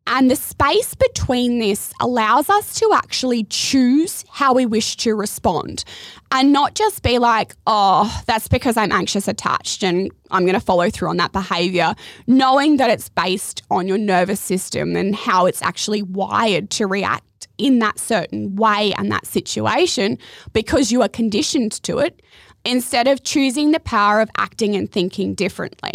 And 0.09 0.31
the 0.31 0.37
space 0.37 0.95
between 0.95 1.59
this 1.59 1.93
allows 2.01 2.49
us 2.49 2.79
to 2.79 2.91
actually 2.95 3.45
choose 3.45 4.25
how 4.31 4.55
we 4.55 4.65
wish 4.65 4.97
to 4.99 5.15
respond 5.15 5.85
and 6.31 6.53
not 6.53 6.75
just 6.75 7.03
be 7.03 7.19
like, 7.19 7.57
oh, 7.67 8.23
that's 8.27 8.47
because 8.47 8.77
I'm 8.77 8.93
anxious 8.93 9.27
attached 9.27 9.83
and 9.83 10.13
I'm 10.31 10.45
going 10.45 10.55
to 10.55 10.61
follow 10.61 10.91
through 10.91 11.09
on 11.09 11.17
that 11.17 11.33
behavior, 11.33 11.95
knowing 12.27 12.77
that 12.77 12.89
it's 12.89 13.09
based 13.09 13.63
on 13.71 13.89
your 13.89 13.99
nervous 13.99 14.41
system 14.41 14.95
and 14.95 15.15
how 15.15 15.47
it's 15.47 15.63
actually 15.63 16.03
wired 16.03 16.71
to 16.71 16.87
react 16.87 17.49
in 17.59 17.79
that 17.81 17.99
certain 17.99 18.55
way 18.57 18.93
and 18.99 19.11
that 19.11 19.27
situation 19.27 20.19
because 20.53 20.93
you 20.93 21.03
are 21.03 21.09
conditioned 21.09 21.73
to 21.83 21.99
it 21.99 22.23
instead 22.67 23.09
of 23.09 23.23
choosing 23.23 23.71
the 23.71 23.81
power 23.81 24.21
of 24.21 24.31
acting 24.37 24.75
and 24.75 24.91
thinking 24.91 25.35
differently. 25.35 25.93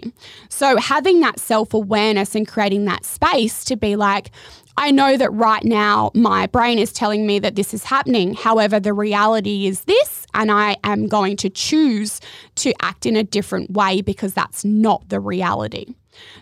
So, 0.49 0.77
having 0.77 1.19
that 1.19 1.39
self 1.39 1.73
awareness 1.73 2.35
and 2.35 2.47
creating 2.47 2.85
that 2.85 3.05
space 3.05 3.63
to 3.65 3.75
be 3.75 3.95
like, 3.95 4.31
I 4.77 4.91
know 4.91 5.17
that 5.17 5.31
right 5.31 5.63
now 5.63 6.11
my 6.13 6.47
brain 6.47 6.79
is 6.79 6.93
telling 6.93 7.27
me 7.27 7.39
that 7.39 7.55
this 7.55 7.73
is 7.73 7.83
happening. 7.83 8.33
However, 8.33 8.79
the 8.79 8.93
reality 8.93 9.67
is 9.67 9.81
this, 9.81 10.25
and 10.33 10.51
I 10.51 10.77
am 10.83 11.07
going 11.07 11.37
to 11.37 11.49
choose 11.49 12.21
to 12.55 12.73
act 12.81 13.05
in 13.05 13.15
a 13.15 13.23
different 13.23 13.71
way 13.71 14.01
because 14.01 14.33
that's 14.33 14.63
not 14.63 15.07
the 15.09 15.19
reality. 15.19 15.93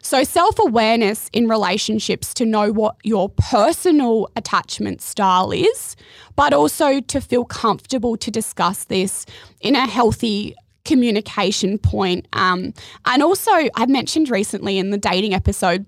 So, 0.01 0.23
self 0.23 0.57
awareness 0.59 1.29
in 1.33 1.47
relationships 1.47 2.33
to 2.35 2.45
know 2.45 2.71
what 2.71 2.95
your 3.03 3.29
personal 3.29 4.29
attachment 4.35 5.01
style 5.01 5.51
is, 5.51 5.95
but 6.35 6.53
also 6.53 6.99
to 7.01 7.21
feel 7.21 7.45
comfortable 7.45 8.17
to 8.17 8.31
discuss 8.31 8.85
this 8.85 9.25
in 9.61 9.75
a 9.75 9.87
healthy 9.87 10.55
communication 10.85 11.77
point. 11.77 12.27
Um, 12.33 12.73
and 13.05 13.21
also, 13.21 13.51
I 13.51 13.85
mentioned 13.87 14.29
recently 14.29 14.77
in 14.77 14.89
the 14.89 14.97
dating 14.97 15.33
episode 15.33 15.85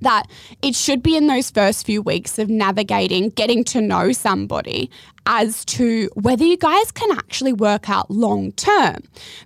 that 0.00 0.24
it 0.62 0.74
should 0.74 1.02
be 1.02 1.16
in 1.16 1.26
those 1.26 1.50
first 1.50 1.86
few 1.86 2.02
weeks 2.02 2.38
of 2.38 2.48
navigating, 2.48 3.30
getting 3.30 3.64
to 3.64 3.80
know 3.80 4.12
somebody 4.12 4.90
as 5.26 5.64
to 5.64 6.10
whether 6.14 6.44
you 6.44 6.56
guys 6.56 6.90
can 6.90 7.10
actually 7.12 7.52
work 7.52 7.88
out 7.88 8.10
long 8.10 8.52
term. 8.52 8.96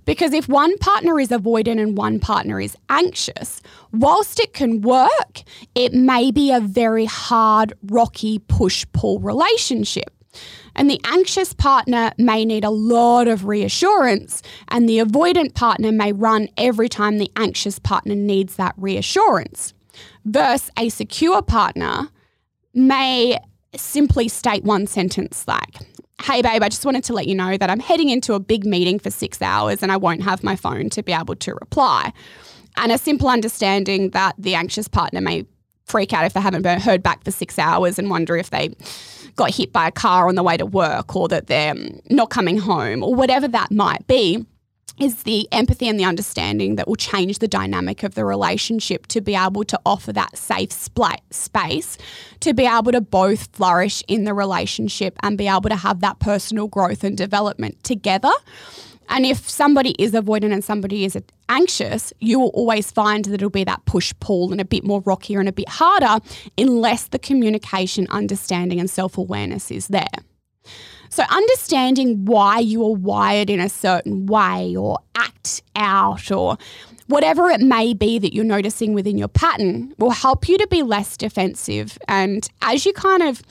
Because 0.04 0.32
if 0.32 0.48
one 0.48 0.76
partner 0.78 1.20
is 1.20 1.28
avoidant 1.28 1.80
and 1.80 1.96
one 1.96 2.20
partner 2.20 2.60
is 2.60 2.76
anxious, 2.88 3.60
whilst 3.92 4.40
it 4.40 4.54
can 4.54 4.80
work, 4.80 5.42
it 5.74 5.92
may 5.92 6.30
be 6.30 6.52
a 6.52 6.60
very 6.60 7.04
hard, 7.04 7.74
rocky 7.84 8.38
push 8.38 8.86
pull 8.92 9.18
relationship. 9.18 10.10
And 10.74 10.90
the 10.90 11.00
anxious 11.04 11.52
partner 11.52 12.12
may 12.18 12.44
need 12.44 12.64
a 12.64 12.70
lot 12.70 13.28
of 13.28 13.44
reassurance, 13.44 14.42
and 14.68 14.88
the 14.88 14.98
avoidant 14.98 15.54
partner 15.54 15.92
may 15.92 16.12
run 16.12 16.48
every 16.56 16.88
time 16.88 17.18
the 17.18 17.30
anxious 17.36 17.78
partner 17.78 18.14
needs 18.14 18.56
that 18.56 18.74
reassurance 18.76 19.73
versus 20.24 20.70
a 20.78 20.88
secure 20.88 21.42
partner 21.42 22.08
may 22.74 23.38
simply 23.76 24.28
state 24.28 24.64
one 24.64 24.86
sentence 24.86 25.46
like, 25.46 25.76
Hey, 26.22 26.42
babe, 26.42 26.62
I 26.62 26.68
just 26.68 26.86
wanted 26.86 27.04
to 27.04 27.12
let 27.12 27.26
you 27.26 27.34
know 27.34 27.56
that 27.56 27.68
I'm 27.68 27.80
heading 27.80 28.08
into 28.08 28.34
a 28.34 28.40
big 28.40 28.64
meeting 28.64 28.98
for 28.98 29.10
six 29.10 29.42
hours 29.42 29.82
and 29.82 29.90
I 29.90 29.96
won't 29.96 30.22
have 30.22 30.42
my 30.42 30.56
phone 30.56 30.88
to 30.90 31.02
be 31.02 31.12
able 31.12 31.34
to 31.36 31.54
reply. 31.54 32.12
And 32.76 32.92
a 32.92 32.98
simple 32.98 33.28
understanding 33.28 34.10
that 34.10 34.34
the 34.38 34.54
anxious 34.54 34.88
partner 34.88 35.20
may 35.20 35.44
freak 35.84 36.12
out 36.12 36.24
if 36.24 36.32
they 36.32 36.40
haven't 36.40 36.62
been 36.62 36.80
heard 36.80 37.02
back 37.02 37.24
for 37.24 37.30
six 37.30 37.58
hours 37.58 37.98
and 37.98 38.08
wonder 38.08 38.36
if 38.36 38.50
they 38.50 38.74
got 39.36 39.54
hit 39.54 39.72
by 39.72 39.88
a 39.88 39.92
car 39.92 40.28
on 40.28 40.34
the 40.34 40.42
way 40.42 40.56
to 40.56 40.64
work 40.64 41.14
or 41.14 41.28
that 41.28 41.48
they're 41.48 41.74
not 42.10 42.30
coming 42.30 42.56
home 42.56 43.02
or 43.02 43.14
whatever 43.14 43.48
that 43.48 43.70
might 43.70 44.06
be 44.06 44.44
is 44.98 45.24
the 45.24 45.48
empathy 45.52 45.88
and 45.88 45.98
the 45.98 46.04
understanding 46.04 46.76
that 46.76 46.86
will 46.86 46.96
change 46.96 47.38
the 47.38 47.48
dynamic 47.48 48.02
of 48.02 48.14
the 48.14 48.24
relationship 48.24 49.06
to 49.08 49.20
be 49.20 49.34
able 49.34 49.64
to 49.64 49.80
offer 49.84 50.12
that 50.12 50.36
safe 50.36 50.72
space 50.72 51.98
to 52.40 52.54
be 52.54 52.66
able 52.66 52.92
to 52.92 53.00
both 53.00 53.48
flourish 53.54 54.02
in 54.06 54.24
the 54.24 54.34
relationship 54.34 55.16
and 55.22 55.36
be 55.38 55.48
able 55.48 55.62
to 55.62 55.76
have 55.76 56.00
that 56.00 56.18
personal 56.18 56.68
growth 56.68 57.02
and 57.02 57.16
development 57.16 57.82
together. 57.82 58.32
And 59.08 59.26
if 59.26 59.48
somebody 59.48 59.90
is 59.98 60.12
avoidant 60.12 60.52
and 60.52 60.64
somebody 60.64 61.04
is 61.04 61.18
anxious, 61.48 62.12
you 62.20 62.40
will 62.40 62.48
always 62.48 62.90
find 62.90 63.24
that 63.26 63.34
it'll 63.34 63.50
be 63.50 63.64
that 63.64 63.84
push 63.84 64.14
pull 64.20 64.52
and 64.52 64.60
a 64.60 64.64
bit 64.64 64.84
more 64.84 65.02
rockier 65.04 65.40
and 65.40 65.48
a 65.48 65.52
bit 65.52 65.68
harder 65.68 66.24
unless 66.56 67.08
the 67.08 67.18
communication, 67.18 68.06
understanding, 68.10 68.80
and 68.80 68.88
self 68.88 69.18
awareness 69.18 69.70
is 69.70 69.88
there. 69.88 70.06
So, 71.14 71.22
understanding 71.30 72.24
why 72.24 72.58
you 72.58 72.84
are 72.84 72.96
wired 72.96 73.48
in 73.48 73.60
a 73.60 73.68
certain 73.68 74.26
way 74.26 74.74
or 74.74 74.98
act 75.14 75.62
out 75.76 76.32
or 76.32 76.58
whatever 77.06 77.48
it 77.50 77.60
may 77.60 77.94
be 77.94 78.18
that 78.18 78.34
you're 78.34 78.42
noticing 78.42 78.94
within 78.94 79.16
your 79.16 79.28
pattern 79.28 79.94
will 79.98 80.10
help 80.10 80.48
you 80.48 80.58
to 80.58 80.66
be 80.66 80.82
less 80.82 81.16
defensive. 81.16 81.96
And 82.08 82.48
as 82.62 82.84
you 82.84 82.92
kind 82.92 83.22
of 83.22 83.42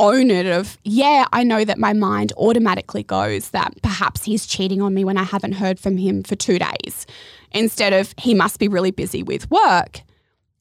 own 0.00 0.32
it, 0.32 0.46
of, 0.46 0.78
yeah, 0.82 1.26
I 1.32 1.44
know 1.44 1.64
that 1.64 1.78
my 1.78 1.92
mind 1.92 2.32
automatically 2.36 3.04
goes 3.04 3.50
that 3.50 3.72
perhaps 3.82 4.24
he's 4.24 4.44
cheating 4.44 4.82
on 4.82 4.92
me 4.92 5.04
when 5.04 5.16
I 5.16 5.22
haven't 5.22 5.52
heard 5.52 5.78
from 5.78 5.98
him 5.98 6.24
for 6.24 6.34
two 6.34 6.58
days, 6.58 7.06
instead 7.52 7.92
of 7.92 8.12
he 8.18 8.34
must 8.34 8.58
be 8.58 8.66
really 8.66 8.90
busy 8.90 9.22
with 9.22 9.48
work, 9.48 10.00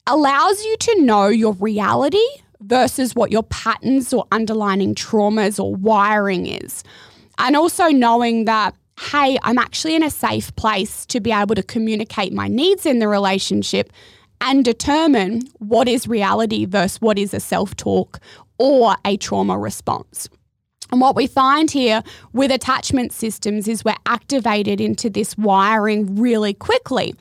allows 0.06 0.64
you 0.64 0.78
to 0.78 1.02
know 1.02 1.26
your 1.26 1.54
reality 1.54 2.20
versus 2.62 3.16
what 3.16 3.32
your 3.32 3.44
patterns 3.44 4.14
or 4.14 4.26
underlining 4.32 4.96
traumas 4.96 5.64
or 5.64 5.76
wiring 5.76 6.46
is. 6.46 6.84
And 7.38 7.56
also 7.56 7.88
knowing 7.88 8.46
that, 8.46 8.76
hey, 9.00 9.38
I'm 9.44 9.58
actually 9.58 9.96
in 9.96 10.04
a 10.04 10.12
safe 10.12 10.56
place 10.56 11.06
to 11.08 11.20
be 11.20 11.32
able 11.32 11.56
to 11.56 11.64
communicate 11.64 12.34
my 12.34 12.48
needs 12.48 12.86
in 12.86 13.00
the 13.00 13.08
relationship 13.08 13.92
and 14.42 14.66
determine 14.66 15.42
what 15.60 15.88
is 15.88 16.08
reality 16.08 16.66
versus 16.66 17.00
what 17.02 17.18
is 17.18 17.34
a 17.34 17.40
self 17.40 17.76
talk 17.76 18.20
or 18.58 18.96
a 19.06 19.18
trauma 19.18 19.58
response. 19.58 20.30
And 20.92 21.00
what 21.00 21.16
we 21.16 21.26
find 21.26 21.72
here 21.72 22.04
with 22.34 22.52
attachment 22.52 23.14
systems 23.14 23.68
is 23.68 23.86
we're 23.86 23.96
activated 24.06 24.82
into 24.82 25.10
this 25.10 25.38
wiring 25.38 26.18
really 26.20 26.54
quickly. 26.54 27.16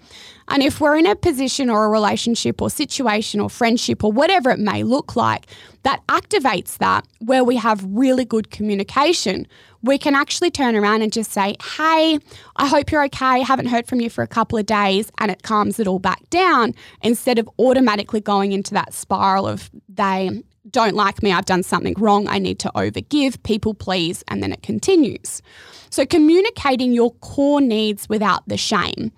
And 0.50 0.62
if 0.62 0.80
we're 0.80 0.96
in 0.96 1.06
a 1.06 1.16
position 1.16 1.70
or 1.70 1.84
a 1.84 1.88
relationship 1.88 2.60
or 2.60 2.68
situation 2.68 3.40
or 3.40 3.48
friendship 3.48 4.02
or 4.04 4.12
whatever 4.12 4.50
it 4.50 4.58
may 4.58 4.82
look 4.82 5.16
like 5.16 5.46
that 5.84 6.06
activates 6.08 6.76
that, 6.78 7.06
where 7.20 7.44
we 7.44 7.56
have 7.56 7.82
really 7.88 8.24
good 8.24 8.50
communication, 8.50 9.46
we 9.82 9.96
can 9.96 10.14
actually 10.14 10.50
turn 10.50 10.76
around 10.76 11.02
and 11.02 11.12
just 11.12 11.32
say, 11.32 11.56
Hey, 11.76 12.18
I 12.56 12.66
hope 12.66 12.90
you're 12.90 13.04
okay. 13.04 13.42
Haven't 13.42 13.66
heard 13.66 13.86
from 13.86 14.00
you 14.00 14.10
for 14.10 14.22
a 14.22 14.26
couple 14.26 14.58
of 14.58 14.66
days. 14.66 15.10
And 15.18 15.30
it 15.30 15.42
calms 15.42 15.78
it 15.80 15.86
all 15.86 16.00
back 16.00 16.28
down 16.28 16.74
instead 17.02 17.38
of 17.38 17.48
automatically 17.58 18.20
going 18.20 18.52
into 18.52 18.74
that 18.74 18.92
spiral 18.92 19.46
of 19.46 19.70
they 19.88 20.42
don't 20.68 20.94
like 20.94 21.22
me, 21.22 21.32
I've 21.32 21.46
done 21.46 21.62
something 21.62 21.94
wrong, 21.96 22.28
I 22.28 22.38
need 22.38 22.58
to 22.60 22.70
overgive, 22.74 23.42
people 23.42 23.72
please, 23.74 24.22
and 24.28 24.42
then 24.42 24.52
it 24.52 24.62
continues. 24.62 25.40
So, 25.88 26.04
communicating 26.04 26.92
your 26.92 27.12
core 27.14 27.60
needs 27.60 28.08
without 28.08 28.46
the 28.46 28.56
shame, 28.56 29.10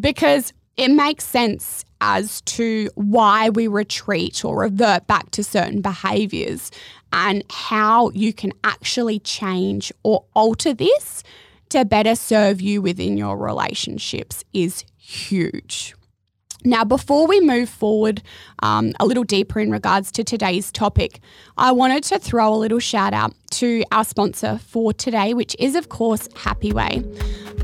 because 0.00 0.52
it 0.76 0.90
makes 0.90 1.24
sense 1.24 1.84
as 2.00 2.42
to 2.42 2.90
why 2.94 3.48
we 3.48 3.66
retreat 3.66 4.44
or 4.44 4.60
revert 4.60 5.06
back 5.06 5.30
to 5.30 5.42
certain 5.42 5.80
behaviors 5.80 6.70
and 7.12 7.42
how 7.50 8.10
you 8.10 8.32
can 8.32 8.52
actually 8.62 9.18
change 9.20 9.90
or 10.02 10.24
alter 10.34 10.74
this 10.74 11.22
to 11.70 11.84
better 11.84 12.14
serve 12.14 12.60
you 12.60 12.82
within 12.82 13.16
your 13.16 13.36
relationships 13.36 14.44
is 14.52 14.84
huge. 14.96 15.95
Now, 16.64 16.84
before 16.84 17.26
we 17.26 17.40
move 17.40 17.68
forward 17.68 18.22
um, 18.60 18.92
a 18.98 19.06
little 19.06 19.24
deeper 19.24 19.60
in 19.60 19.70
regards 19.70 20.10
to 20.12 20.24
today's 20.24 20.72
topic, 20.72 21.20
I 21.56 21.72
wanted 21.72 22.02
to 22.04 22.18
throw 22.18 22.52
a 22.52 22.56
little 22.56 22.80
shout 22.80 23.12
out 23.12 23.34
to 23.52 23.84
our 23.92 24.04
sponsor 24.04 24.58
for 24.58 24.92
today, 24.92 25.34
which 25.34 25.54
is, 25.58 25.74
of 25.74 25.88
course, 25.88 26.28
Happy 26.34 26.72
Way. 26.72 27.04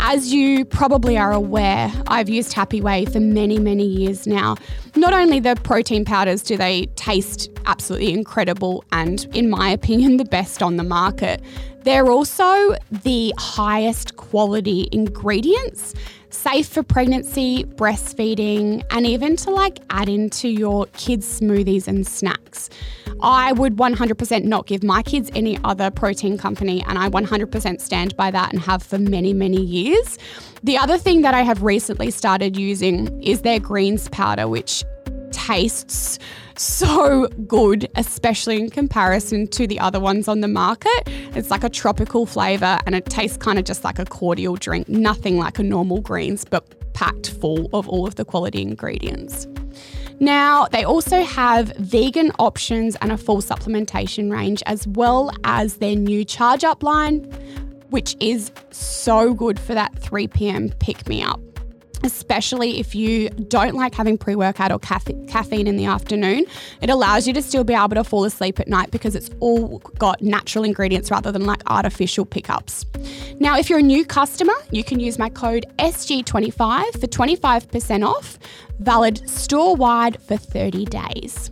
As 0.01 0.33
you 0.33 0.65
probably 0.65 1.19
are 1.19 1.33
aware, 1.33 1.93
I've 2.07 2.29
used 2.29 2.53
Happy 2.53 2.81
Way 2.81 3.05
for 3.05 3.21
many, 3.21 3.59
many 3.59 3.85
years 3.87 4.27
now. 4.27 4.57
Not 4.95 5.13
only 5.13 5.41
the 5.41 5.57
protein 5.57 6.05
powders 6.05 6.43
do 6.43 6.57
they 6.57 6.87
taste 6.97 7.51
absolutely 7.67 8.13
incredible 8.13 8.85
and, 8.93 9.27
in 9.35 9.49
my 9.51 9.71
opinion, 9.71 10.17
the 10.19 10.25
best 10.25 10.63
on 10.63 10.77
the 10.77 10.85
market, 10.85 11.43
they're 11.83 12.11
also 12.11 12.77
the 12.91 13.35
highest 13.39 14.17
quality 14.17 14.89
ingredients 14.93 15.95
safe 16.33 16.69
for 16.69 16.83
pregnancy, 16.83 17.65
breastfeeding, 17.65 18.85
and 18.91 19.07
even 19.07 19.37
to 19.37 19.51
like 19.51 19.79
add 19.91 20.09
into 20.09 20.49
your 20.49 20.87
kids' 20.95 21.41
smoothies 21.41 21.87
and 21.87 22.07
snacks. 22.07 22.71
I 23.21 23.53
would 23.53 23.77
100% 23.77 24.45
not 24.45 24.67
give 24.67 24.83
my 24.83 25.03
kids 25.03 25.31
any 25.35 25.59
other 25.63 25.91
protein 25.91 26.39
company, 26.39 26.83
and 26.89 26.99
I 26.99 27.09
100% 27.09 27.81
stand 27.81 28.17
by 28.17 28.31
that 28.31 28.53
and 28.53 28.61
have 28.63 28.83
for 28.83 28.99
many, 28.99 29.33
many 29.33 29.61
years. 29.61 30.19
The 30.63 30.77
other 30.77 30.99
thing 30.99 31.23
that 31.23 31.35
I 31.35 31.43
have 31.43 31.63
recently 31.63 32.11
started 32.11 32.57
using 32.57 33.23
is 33.23 33.43
their 33.43 33.61
greens 33.61 34.09
powder, 34.09 34.49
which 34.49 34.85
tastes 35.31 36.19
so 36.57 37.29
good, 37.47 37.89
especially 37.97 38.61
in 38.61 38.71
comparison 38.71 39.47
to 39.49 39.67
the 39.67 39.79
other 39.81 40.01
ones 40.01 40.29
on 40.29 40.41
the 40.41 40.49
market. 40.49 41.09
It's 41.35 41.51
like 41.51 41.65
a 41.65 41.69
tropical 41.69 42.27
flavour 42.27 42.79
and 42.87 42.95
it 42.95 43.07
tastes 43.07 43.37
kind 43.37 43.59
of 43.59 43.65
just 43.65 43.85
like 43.85 43.99
a 43.99 44.05
cordial 44.05 44.57
drink, 44.57 44.89
nothing 44.89 45.39
like 45.39 45.59
a 45.59 45.63
normal 45.63 46.01
greens, 46.01 46.45
but 46.45 46.93
packed 46.93 47.31
full 47.31 47.69
of 47.73 47.89
all 47.89 48.07
of 48.07 48.17
the 48.17 48.25
quality 48.25 48.63
ingredients. 48.63 49.47
Now, 50.21 50.67
they 50.67 50.85
also 50.85 51.23
have 51.23 51.73
vegan 51.79 52.31
options 52.39 52.97
and 52.97 53.11
a 53.11 53.17
full 53.17 53.43
supplementation 53.43 54.31
range, 54.31 54.63
as 54.67 54.87
well 54.87 55.31
as 55.45 55.79
their 55.79 55.97
new 55.97 56.25
charge 56.25 56.63
up 56.65 56.83
line, 56.83 57.25
which 57.91 58.17
is 58.21 58.53
so 58.71 59.35
good 59.35 59.59
for 59.59 59.75
that 59.75 59.99
3 59.99 60.29
p.m. 60.29 60.69
pick 60.79 61.09
me 61.09 61.23
up 61.23 61.41
especially 62.03 62.81
if 62.81 62.95
you 62.95 63.31
don't 63.31 63.75
like 63.75 63.95
having 63.95 64.19
pre 64.19 64.35
workout 64.35 64.73
or 64.73 64.79
caffeine 64.79 65.67
in 65.67 65.77
the 65.77 65.87
afternoon. 65.87 66.45
It 66.81 66.91
allows 66.91 67.27
you 67.27 67.33
to 67.35 67.43
still 67.43 67.65
be 67.65 67.75
able 67.75 67.91
to 67.91 68.05
fall 68.05 68.25
asleep 68.25 68.59
at 68.59 68.69
night 68.69 68.91
because 68.91 69.15
it's 69.15 69.31
all 69.41 69.79
got 69.99 70.21
natural 70.21 70.65
ingredients 70.65 71.11
rather 71.11 71.31
than 71.31 71.47
like 71.47 71.63
artificial 71.67 72.25
pickups. 72.25 72.85
Now, 73.39 73.57
if 73.57 73.71
you're 73.71 73.79
a 73.79 73.83
new 73.83 74.05
customer, 74.05 74.55
you 74.71 74.83
can 74.83 74.99
use 74.99 75.19
my 75.19 75.29
code 75.29 75.67
SG25 75.79 77.01
for 77.01 77.07
25% 77.07 78.07
off, 78.07 78.39
valid 78.81 79.29
store 79.29 79.77
wide 79.77 80.21
for 80.23 80.37
30 80.37 80.87
days. 80.87 81.52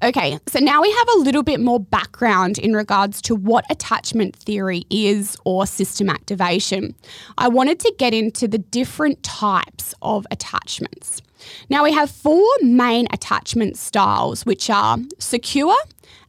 Okay, 0.00 0.38
so 0.46 0.60
now 0.60 0.80
we 0.80 0.92
have 0.92 1.08
a 1.16 1.18
little 1.18 1.42
bit 1.42 1.58
more 1.58 1.80
background 1.80 2.56
in 2.56 2.72
regards 2.72 3.20
to 3.22 3.34
what 3.34 3.64
attachment 3.68 4.36
theory 4.36 4.84
is 4.90 5.36
or 5.44 5.66
system 5.66 6.08
activation. 6.08 6.94
I 7.36 7.48
wanted 7.48 7.80
to 7.80 7.92
get 7.98 8.14
into 8.14 8.46
the 8.46 8.58
different 8.58 9.24
types 9.24 9.94
of 10.00 10.24
attachments. 10.30 11.20
Now 11.68 11.82
we 11.82 11.90
have 11.92 12.12
four 12.12 12.46
main 12.62 13.08
attachment 13.12 13.76
styles, 13.76 14.46
which 14.46 14.70
are 14.70 14.98
secure, 15.18 15.76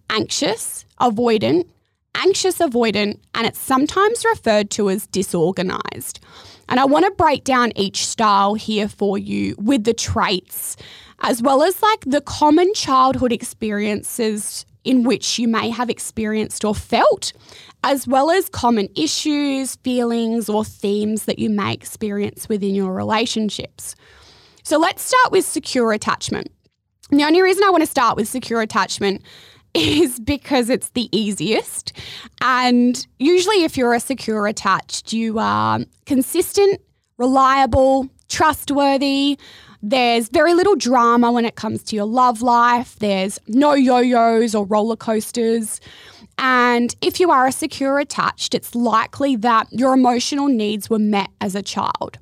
anxious, 0.09 0.83
avoidant, 0.99 1.67
anxious 2.15 2.57
avoidant, 2.57 3.19
and 3.35 3.45
it's 3.45 3.59
sometimes 3.59 4.25
referred 4.25 4.71
to 4.71 4.89
as 4.89 5.05
disorganized. 5.05 6.19
And 6.69 6.79
I 6.79 6.85
want 6.85 7.05
to 7.05 7.11
break 7.11 7.43
down 7.43 7.71
each 7.75 8.07
style 8.07 8.55
here 8.55 8.87
for 8.87 9.19
you 9.19 9.55
with 9.59 9.83
the 9.83 9.93
traits 9.93 10.75
as 11.21 11.41
well 11.41 11.63
as 11.63 11.81
like 11.81 12.05
the 12.05 12.21
common 12.21 12.73
childhood 12.73 13.31
experiences 13.31 14.65
in 14.83 15.03
which 15.03 15.37
you 15.37 15.47
may 15.47 15.69
have 15.69 15.89
experienced 15.89 16.63
or 16.63 16.73
felt, 16.73 17.33
as 17.83 18.07
well 18.07 18.31
as 18.31 18.49
common 18.49 18.87
issues, 18.95 19.75
feelings, 19.77 20.49
or 20.49 20.63
themes 20.63 21.25
that 21.25 21.39
you 21.39 21.49
may 21.49 21.73
experience 21.73 22.47
within 22.47 22.73
your 22.73 22.93
relationships. 22.93 23.95
So 24.63 24.77
let's 24.77 25.03
start 25.03 25.31
with 25.31 25.45
secure 25.45 25.91
attachment. 25.91 26.51
The 27.09 27.23
only 27.23 27.41
reason 27.41 27.63
I 27.63 27.69
want 27.69 27.81
to 27.81 27.87
start 27.89 28.15
with 28.15 28.27
secure 28.27 28.61
attachment 28.61 29.23
is 29.73 30.19
because 30.19 30.69
it's 30.69 30.89
the 30.91 31.15
easiest. 31.15 31.93
And 32.41 33.05
usually, 33.19 33.63
if 33.63 33.77
you're 33.77 33.93
a 33.93 33.99
secure 33.99 34.47
attached, 34.47 35.13
you 35.13 35.39
are 35.39 35.79
consistent, 36.05 36.81
reliable, 37.17 38.09
trustworthy, 38.29 39.37
there's 39.81 40.29
very 40.29 40.53
little 40.53 40.75
drama 40.75 41.31
when 41.31 41.45
it 41.45 41.55
comes 41.55 41.83
to 41.83 41.95
your 41.95 42.05
love 42.05 42.41
life. 42.41 42.97
There's 42.99 43.39
no 43.47 43.73
yo 43.73 43.99
yo's 43.99 44.53
or 44.53 44.65
roller 44.65 44.95
coasters. 44.95 45.79
And 46.37 46.95
if 47.01 47.19
you 47.19 47.31
are 47.31 47.47
a 47.47 47.51
secure 47.51 47.99
attached, 47.99 48.55
it's 48.55 48.73
likely 48.75 49.35
that 49.37 49.67
your 49.71 49.93
emotional 49.93 50.47
needs 50.47 50.89
were 50.89 50.99
met 50.99 51.29
as 51.41 51.55
a 51.55 51.61
child. 51.61 52.17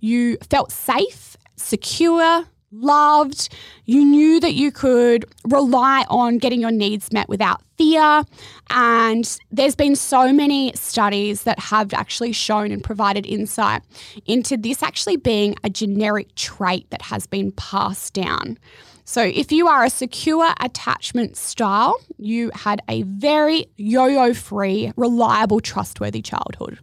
You 0.00 0.36
felt 0.50 0.70
safe, 0.70 1.36
secure, 1.56 2.44
loved. 2.72 3.48
You 3.84 4.04
knew 4.04 4.40
that 4.40 4.54
you 4.54 4.72
could 4.72 5.24
rely 5.44 6.04
on 6.08 6.38
getting 6.38 6.60
your 6.60 6.70
needs 6.70 7.12
met 7.12 7.28
without 7.28 7.62
fear. 7.76 8.24
And 8.70 9.38
there's 9.50 9.76
been 9.76 9.96
so 9.96 10.32
many 10.32 10.72
studies 10.74 11.42
that 11.44 11.58
have 11.58 11.92
actually 11.92 12.32
shown 12.32 12.72
and 12.72 12.82
provided 12.82 13.26
insight 13.26 13.82
into 14.26 14.56
this 14.56 14.82
actually 14.82 15.16
being 15.16 15.54
a 15.64 15.70
generic 15.70 16.34
trait 16.34 16.90
that 16.90 17.02
has 17.02 17.26
been 17.26 17.52
passed 17.52 18.14
down. 18.14 18.58
So, 19.04 19.22
if 19.22 19.50
you 19.50 19.66
are 19.66 19.84
a 19.84 19.90
secure 19.90 20.54
attachment 20.60 21.36
style, 21.36 21.98
you 22.18 22.52
had 22.54 22.80
a 22.88 23.02
very 23.02 23.66
yo 23.76 24.06
yo 24.06 24.32
free, 24.32 24.92
reliable, 24.96 25.60
trustworthy 25.60 26.22
childhood. 26.22 26.78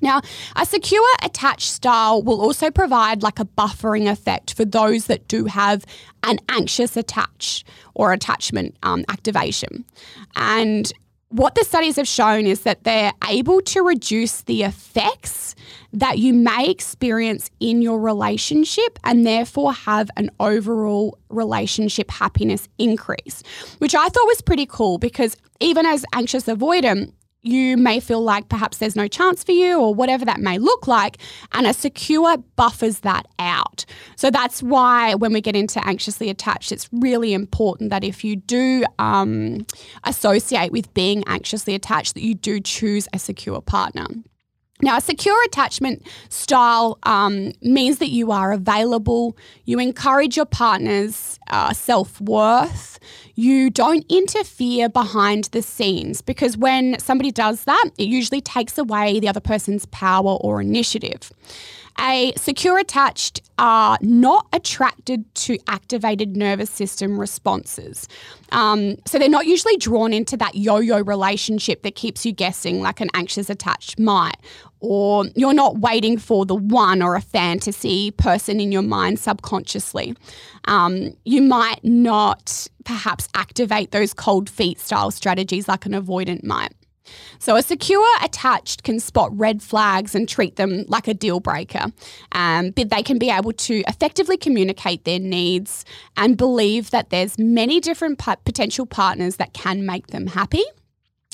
Now, 0.00 0.20
a 0.56 0.66
secure 0.66 1.06
attached 1.22 1.70
style 1.70 2.22
will 2.22 2.40
also 2.40 2.70
provide 2.70 3.22
like 3.22 3.38
a 3.38 3.44
buffering 3.44 4.10
effect 4.10 4.54
for 4.54 4.64
those 4.64 5.06
that 5.06 5.28
do 5.28 5.46
have 5.46 5.84
an 6.22 6.38
anxious 6.48 6.96
attach 6.96 7.64
or 7.94 8.12
attachment 8.12 8.76
um, 8.82 9.04
activation. 9.08 9.84
And 10.36 10.92
what 11.30 11.54
the 11.54 11.64
studies 11.64 11.94
have 11.94 12.08
shown 12.08 12.44
is 12.44 12.62
that 12.62 12.82
they're 12.82 13.12
able 13.28 13.60
to 13.60 13.82
reduce 13.82 14.42
the 14.42 14.64
effects 14.64 15.54
that 15.92 16.18
you 16.18 16.34
may 16.34 16.68
experience 16.68 17.50
in 17.60 17.82
your 17.82 18.00
relationship 18.00 18.98
and 19.04 19.24
therefore 19.24 19.72
have 19.72 20.10
an 20.16 20.30
overall 20.40 21.16
relationship 21.28 22.10
happiness 22.10 22.68
increase, 22.78 23.44
which 23.78 23.94
I 23.94 24.08
thought 24.08 24.26
was 24.26 24.40
pretty 24.40 24.66
cool 24.66 24.98
because 24.98 25.36
even 25.60 25.86
as 25.86 26.04
anxious 26.12 26.46
avoidant, 26.46 27.12
you 27.42 27.76
may 27.76 28.00
feel 28.00 28.20
like 28.20 28.48
perhaps 28.48 28.78
there's 28.78 28.96
no 28.96 29.08
chance 29.08 29.42
for 29.42 29.52
you 29.52 29.80
or 29.80 29.94
whatever 29.94 30.24
that 30.24 30.40
may 30.40 30.58
look 30.58 30.86
like. 30.86 31.18
And 31.52 31.66
a 31.66 31.72
secure 31.72 32.36
buffers 32.56 33.00
that 33.00 33.26
out. 33.38 33.84
So 34.16 34.30
that's 34.30 34.62
why 34.62 35.14
when 35.14 35.32
we 35.32 35.40
get 35.40 35.56
into 35.56 35.84
anxiously 35.86 36.28
attached, 36.28 36.72
it's 36.72 36.88
really 36.92 37.32
important 37.32 37.90
that 37.90 38.04
if 38.04 38.24
you 38.24 38.36
do 38.36 38.84
um, 38.98 39.66
associate 40.04 40.72
with 40.72 40.92
being 40.94 41.24
anxiously 41.26 41.74
attached, 41.74 42.14
that 42.14 42.22
you 42.22 42.34
do 42.34 42.60
choose 42.60 43.08
a 43.12 43.18
secure 43.18 43.60
partner. 43.60 44.06
Now, 44.82 44.96
a 44.96 45.00
secure 45.00 45.42
attachment 45.44 46.06
style 46.28 46.98
um, 47.02 47.52
means 47.62 47.98
that 47.98 48.08
you 48.08 48.32
are 48.32 48.52
available, 48.52 49.36
you 49.64 49.78
encourage 49.78 50.36
your 50.36 50.46
partner's 50.46 51.38
uh, 51.48 51.72
self 51.72 52.20
worth, 52.20 52.98
you 53.34 53.70
don't 53.70 54.04
interfere 54.08 54.88
behind 54.88 55.44
the 55.44 55.62
scenes 55.62 56.20
because 56.20 56.56
when 56.56 56.98
somebody 56.98 57.30
does 57.30 57.64
that, 57.64 57.90
it 57.98 58.06
usually 58.08 58.40
takes 58.40 58.78
away 58.78 59.20
the 59.20 59.28
other 59.28 59.40
person's 59.40 59.86
power 59.86 60.36
or 60.40 60.60
initiative. 60.60 61.32
A 61.98 62.32
secure 62.36 62.78
attached 62.78 63.42
are 63.58 63.98
not 64.00 64.46
attracted 64.52 65.32
to 65.34 65.58
activated 65.66 66.36
nervous 66.36 66.70
system 66.70 67.18
responses. 67.18 68.08
Um, 68.52 68.96
so 69.06 69.18
they're 69.18 69.28
not 69.28 69.46
usually 69.46 69.76
drawn 69.76 70.12
into 70.12 70.36
that 70.38 70.54
yo 70.54 70.78
yo 70.78 71.02
relationship 71.02 71.82
that 71.82 71.94
keeps 71.94 72.24
you 72.24 72.32
guessing, 72.32 72.80
like 72.80 73.00
an 73.00 73.08
anxious 73.14 73.50
attached 73.50 73.98
might. 73.98 74.36
Or 74.80 75.26
you're 75.36 75.52
not 75.52 75.78
waiting 75.78 76.16
for 76.16 76.46
the 76.46 76.54
one 76.54 77.02
or 77.02 77.14
a 77.16 77.20
fantasy 77.20 78.12
person 78.12 78.60
in 78.60 78.72
your 78.72 78.82
mind 78.82 79.18
subconsciously. 79.18 80.16
Um, 80.64 81.14
you 81.24 81.42
might 81.42 81.84
not 81.84 82.66
perhaps 82.84 83.28
activate 83.34 83.90
those 83.90 84.14
cold 84.14 84.48
feet 84.48 84.80
style 84.80 85.10
strategies 85.10 85.68
like 85.68 85.84
an 85.84 85.92
avoidant 85.92 86.44
might. 86.44 86.72
So, 87.38 87.56
a 87.56 87.62
secure 87.62 88.06
attached 88.22 88.82
can 88.82 89.00
spot 89.00 89.30
red 89.36 89.62
flags 89.62 90.14
and 90.14 90.28
treat 90.28 90.56
them 90.56 90.84
like 90.88 91.08
a 91.08 91.14
deal 91.14 91.40
breaker. 91.40 91.86
Um, 92.32 92.70
but 92.70 92.90
they 92.90 93.02
can 93.02 93.18
be 93.18 93.30
able 93.30 93.52
to 93.52 93.82
effectively 93.88 94.36
communicate 94.36 95.04
their 95.04 95.18
needs 95.18 95.84
and 96.16 96.36
believe 96.36 96.90
that 96.90 97.10
there's 97.10 97.38
many 97.38 97.80
different 97.80 98.18
potential 98.18 98.86
partners 98.86 99.36
that 99.36 99.52
can 99.52 99.86
make 99.86 100.08
them 100.08 100.28
happy, 100.28 100.64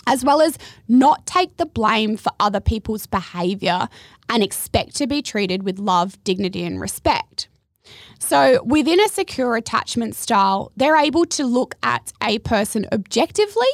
as 0.06 0.24
well 0.24 0.40
as 0.40 0.58
not 0.88 1.26
take 1.26 1.56
the 1.56 1.66
blame 1.66 2.16
for 2.16 2.30
other 2.38 2.60
people's 2.60 3.06
behavior 3.06 3.88
and 4.28 4.42
expect 4.42 4.94
to 4.96 5.06
be 5.06 5.22
treated 5.22 5.62
with 5.62 5.78
love, 5.78 6.22
dignity, 6.24 6.64
and 6.64 6.80
respect. 6.80 7.48
So, 8.18 8.62
within 8.64 9.00
a 9.00 9.08
secure 9.08 9.56
attachment 9.56 10.14
style, 10.14 10.72
they're 10.76 10.96
able 10.96 11.26
to 11.26 11.44
look 11.44 11.74
at 11.82 12.12
a 12.22 12.38
person 12.40 12.86
objectively 12.92 13.66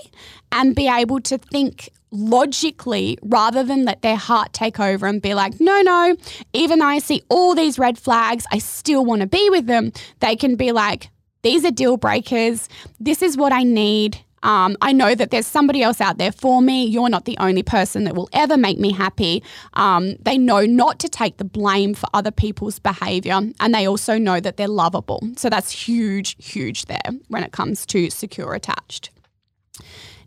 and 0.50 0.74
be 0.74 0.88
able 0.88 1.20
to 1.20 1.38
think 1.38 1.88
logically 2.12 3.18
rather 3.22 3.64
than 3.64 3.84
let 3.84 4.02
their 4.02 4.16
heart 4.16 4.52
take 4.52 4.78
over 4.78 5.06
and 5.06 5.22
be 5.22 5.34
like, 5.34 5.58
no, 5.60 5.80
no, 5.80 6.14
even 6.52 6.78
though 6.78 6.86
I 6.86 6.98
see 6.98 7.22
all 7.28 7.54
these 7.54 7.78
red 7.78 7.98
flags, 7.98 8.46
I 8.52 8.58
still 8.58 9.04
want 9.04 9.22
to 9.22 9.26
be 9.26 9.48
with 9.50 9.66
them. 9.66 9.92
They 10.20 10.36
can 10.36 10.56
be 10.56 10.72
like, 10.72 11.08
these 11.42 11.64
are 11.64 11.70
deal 11.70 11.96
breakers. 11.96 12.68
This 13.00 13.22
is 13.22 13.36
what 13.36 13.52
I 13.52 13.64
need. 13.64 14.18
Um, 14.42 14.76
I 14.80 14.92
know 14.92 15.14
that 15.14 15.30
there's 15.30 15.46
somebody 15.46 15.82
else 15.82 16.00
out 16.00 16.18
there 16.18 16.32
for 16.32 16.60
me. 16.62 16.84
You're 16.84 17.08
not 17.08 17.24
the 17.24 17.36
only 17.38 17.62
person 17.62 18.04
that 18.04 18.14
will 18.14 18.28
ever 18.32 18.56
make 18.56 18.78
me 18.78 18.92
happy. 18.92 19.42
Um, 19.74 20.16
they 20.20 20.38
know 20.38 20.66
not 20.66 20.98
to 21.00 21.08
take 21.08 21.36
the 21.36 21.44
blame 21.44 21.94
for 21.94 22.08
other 22.12 22.30
people's 22.30 22.78
behavior, 22.78 23.40
and 23.60 23.74
they 23.74 23.86
also 23.86 24.18
know 24.18 24.40
that 24.40 24.56
they're 24.56 24.68
lovable. 24.68 25.20
So 25.36 25.48
that's 25.48 25.70
huge, 25.70 26.36
huge 26.44 26.86
there 26.86 27.10
when 27.28 27.42
it 27.42 27.52
comes 27.52 27.86
to 27.86 28.10
secure 28.10 28.54
attached. 28.54 29.10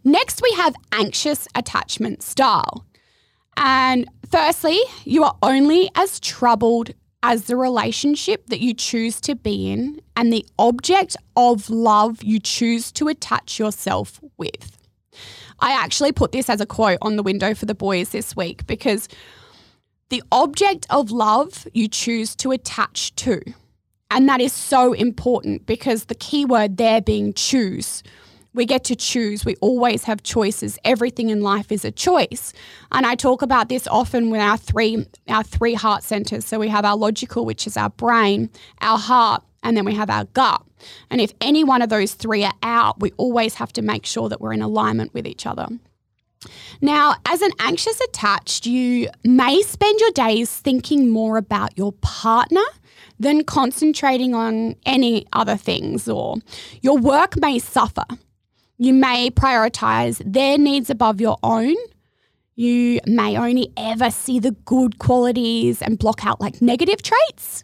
Next, 0.03 0.41
we 0.41 0.51
have 0.51 0.75
anxious 0.91 1.47
attachment 1.55 2.21
style. 2.21 2.85
And 3.57 4.07
firstly, 4.29 4.79
you 5.03 5.23
are 5.23 5.35
only 5.41 5.89
as 5.95 6.19
troubled 6.19 6.91
as 7.27 7.45
the 7.45 7.55
relationship 7.55 8.45
that 8.49 8.59
you 8.59 8.71
choose 8.71 9.19
to 9.19 9.33
be 9.33 9.71
in 9.71 9.99
and 10.15 10.31
the 10.31 10.45
object 10.59 11.17
of 11.35 11.71
love 11.71 12.21
you 12.21 12.39
choose 12.39 12.91
to 12.91 13.07
attach 13.07 13.57
yourself 13.57 14.21
with. 14.37 14.77
I 15.59 15.71
actually 15.71 16.11
put 16.11 16.33
this 16.33 16.51
as 16.51 16.61
a 16.61 16.67
quote 16.67 16.99
on 17.01 17.15
the 17.15 17.23
window 17.23 17.55
for 17.55 17.65
the 17.65 17.73
boys 17.73 18.09
this 18.09 18.35
week 18.35 18.67
because 18.67 19.09
the 20.09 20.21
object 20.31 20.85
of 20.91 21.09
love 21.09 21.67
you 21.73 21.87
choose 21.87 22.35
to 22.35 22.51
attach 22.51 23.15
to. 23.15 23.41
And 24.11 24.29
that 24.29 24.39
is 24.39 24.53
so 24.53 24.93
important 24.93 25.65
because 25.65 26.05
the 26.05 26.13
key 26.13 26.45
word 26.45 26.77
there 26.77 27.01
being 27.01 27.33
choose 27.33 28.03
we 28.55 28.65
get 28.65 28.83
to 28.85 28.95
choose. 28.95 29.45
We 29.45 29.55
always 29.57 30.05
have 30.05 30.23
choices. 30.23 30.79
Everything 30.83 31.29
in 31.29 31.41
life 31.41 31.71
is 31.71 31.85
a 31.85 31.91
choice. 31.91 32.53
And 32.91 33.05
I 33.05 33.15
talk 33.15 33.41
about 33.41 33.69
this 33.69 33.87
often 33.87 34.29
with 34.29 34.41
our 34.41 34.57
three 34.57 35.05
our 35.27 35.43
three 35.43 35.73
heart 35.73 36.03
centers. 36.03 36.45
So 36.45 36.57
we 36.57 36.69
have 36.69 36.85
our 36.85 36.97
logical, 36.97 37.45
which 37.45 37.67
is 37.67 37.77
our 37.77 37.89
brain, 37.89 38.49
our 38.81 38.97
heart, 38.97 39.43
and 39.61 39.75
then 39.75 39.85
we 39.85 39.93
have 39.93 40.09
our 40.09 40.25
gut. 40.25 40.63
And 41.09 41.19
if 41.19 41.33
any 41.41 41.63
one 41.63 41.81
of 41.81 41.89
those 41.89 42.13
three 42.13 42.43
are 42.43 42.53
out, 42.63 42.99
we 42.99 43.11
always 43.17 43.55
have 43.55 43.73
to 43.73 43.81
make 43.81 44.05
sure 44.05 44.29
that 44.29 44.39
we're 44.39 44.53
in 44.53 44.61
alignment 44.61 45.13
with 45.13 45.27
each 45.27 45.45
other. 45.45 45.67
Now, 46.79 47.15
as 47.25 47.41
an 47.41 47.51
anxious 47.59 47.99
attached, 48.01 48.67
you 48.67 49.09
may 49.23 49.61
spend 49.63 49.99
your 49.99 50.11
days 50.11 50.51
thinking 50.51 51.09
more 51.09 51.37
about 51.37 51.77
your 51.77 51.91
partner 51.93 52.61
than 53.19 53.43
concentrating 53.43 54.35
on 54.35 54.75
any 54.85 55.25
other 55.33 55.57
things, 55.57 56.07
or 56.07 56.37
your 56.81 56.97
work 56.97 57.39
may 57.39 57.57
suffer 57.57 58.05
you 58.77 58.93
may 58.93 59.29
prioritize 59.29 60.21
their 60.25 60.57
needs 60.57 60.89
above 60.89 61.21
your 61.21 61.37
own. 61.43 61.75
You 62.55 62.99
may 63.05 63.37
only 63.37 63.71
ever 63.77 64.11
see 64.11 64.39
the 64.39 64.51
good 64.51 64.99
qualities 64.99 65.81
and 65.81 65.99
block 65.99 66.25
out 66.25 66.41
like 66.41 66.61
negative 66.61 67.01
traits. 67.01 67.63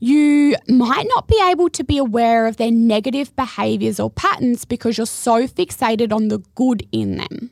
You 0.00 0.54
might 0.68 1.06
not 1.08 1.26
be 1.26 1.40
able 1.44 1.68
to 1.70 1.82
be 1.82 1.98
aware 1.98 2.46
of 2.46 2.56
their 2.56 2.70
negative 2.70 3.34
behaviors 3.34 3.98
or 3.98 4.10
patterns 4.10 4.64
because 4.64 4.96
you're 4.96 5.06
so 5.06 5.48
fixated 5.48 6.12
on 6.12 6.28
the 6.28 6.38
good 6.54 6.86
in 6.92 7.16
them. 7.16 7.50